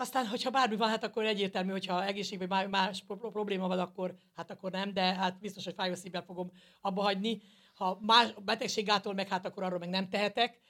Aztán, 0.00 0.26
hogyha 0.26 0.50
bármi 0.50 0.76
van, 0.76 0.88
hát 0.88 1.04
akkor 1.04 1.24
egyértelmű, 1.24 1.70
hogyha 1.70 2.04
egészség 2.04 2.38
vagy 2.38 2.48
má- 2.48 2.68
más 2.68 3.02
pro- 3.06 3.18
pro- 3.18 3.32
probléma 3.32 3.68
van, 3.68 3.78
akkor, 3.78 4.14
hát 4.34 4.50
akkor 4.50 4.70
nem, 4.70 4.92
de 4.92 5.02
hát 5.02 5.38
biztos, 5.40 5.64
hogy 5.64 5.74
fájó 5.74 5.94
szívvel 5.94 6.22
fogom 6.22 6.50
abba 6.80 7.02
hagyni. 7.02 7.42
Ha 7.74 7.98
más 8.00 8.34
betegségától 8.44 9.14
meg, 9.14 9.28
hát 9.28 9.46
akkor 9.46 9.62
arról 9.62 9.78
meg 9.78 9.88
nem 9.88 10.08
tehetek. 10.08 10.60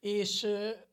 És 0.00 0.46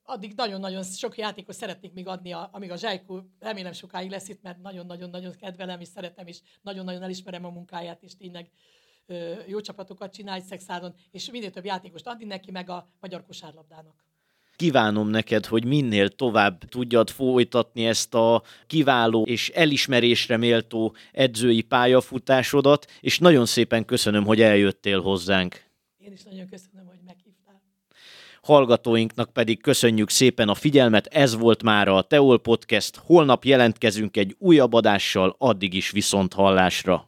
addig 0.04 0.34
nagyon-nagyon 0.36 0.84
sok 0.84 1.18
játékot 1.18 1.56
szeretnék 1.56 1.94
még 1.94 2.08
adni, 2.08 2.32
amíg 2.32 2.72
a 2.72 2.78
Zsajkó 2.78 3.22
remélem 3.40 3.74
sokáig 3.74 4.10
lesz 4.10 4.30
itt, 4.30 4.42
mert 4.42 4.62
nagyon-nagyon-nagyon 4.62 5.36
kedvelem 5.36 5.80
és 5.80 5.88
szeretem, 5.88 6.28
és 6.28 6.40
nagyon-nagyon 6.62 7.04
elismerem 7.04 7.46
a 7.46 7.50
munkáját, 7.50 8.04
és 8.04 8.16
tényleg 8.16 8.50
jó 9.48 9.60
csapatokat 9.62 10.14
csinál 10.14 10.40
szexádon, 10.40 10.96
és 11.12 11.32
minél 11.32 11.52
több 11.52 11.66
játékost 11.66 12.08
adni 12.08 12.26
neki, 12.26 12.52
meg 12.52 12.70
a 12.70 12.90
magyar 13.00 13.26
kosárlabdának. 13.26 14.11
Kívánom 14.62 15.10
neked, 15.10 15.46
hogy 15.46 15.66
minél 15.66 16.10
tovább 16.10 16.64
tudjad 16.70 17.10
folytatni 17.10 17.86
ezt 17.86 18.14
a 18.14 18.44
kiváló 18.68 19.24
és 19.24 19.50
elismerésre 19.50 20.38
méltó 20.38 20.96
edzői 21.12 21.62
pályafutásodat, 21.62 22.92
és 23.00 23.20
nagyon 23.20 23.46
szépen 23.46 23.86
köszönöm, 23.86 24.26
hogy 24.26 24.42
eljöttél 24.42 25.02
hozzánk. 25.02 25.64
Én 25.98 26.12
is 26.12 26.24
nagyon 26.24 26.50
köszönöm, 26.50 26.86
hogy 26.88 26.98
meghívtál. 27.06 27.62
Hallgatóinknak 28.42 29.34
pedig 29.34 29.62
köszönjük 29.62 30.10
szépen 30.10 30.50
a 30.50 30.56
figyelmet, 30.56 31.06
ez 31.06 31.38
volt 31.38 31.64
már 31.64 31.88
a 31.88 32.02
Teol 32.02 32.40
Podcast, 32.40 32.96
holnap 33.06 33.46
jelentkezünk 33.46 34.18
egy 34.18 34.36
újabb 34.40 34.74
adással, 34.74 35.36
addig 35.38 35.74
is 35.74 35.92
viszont 35.92 36.34
hallásra. 36.34 37.00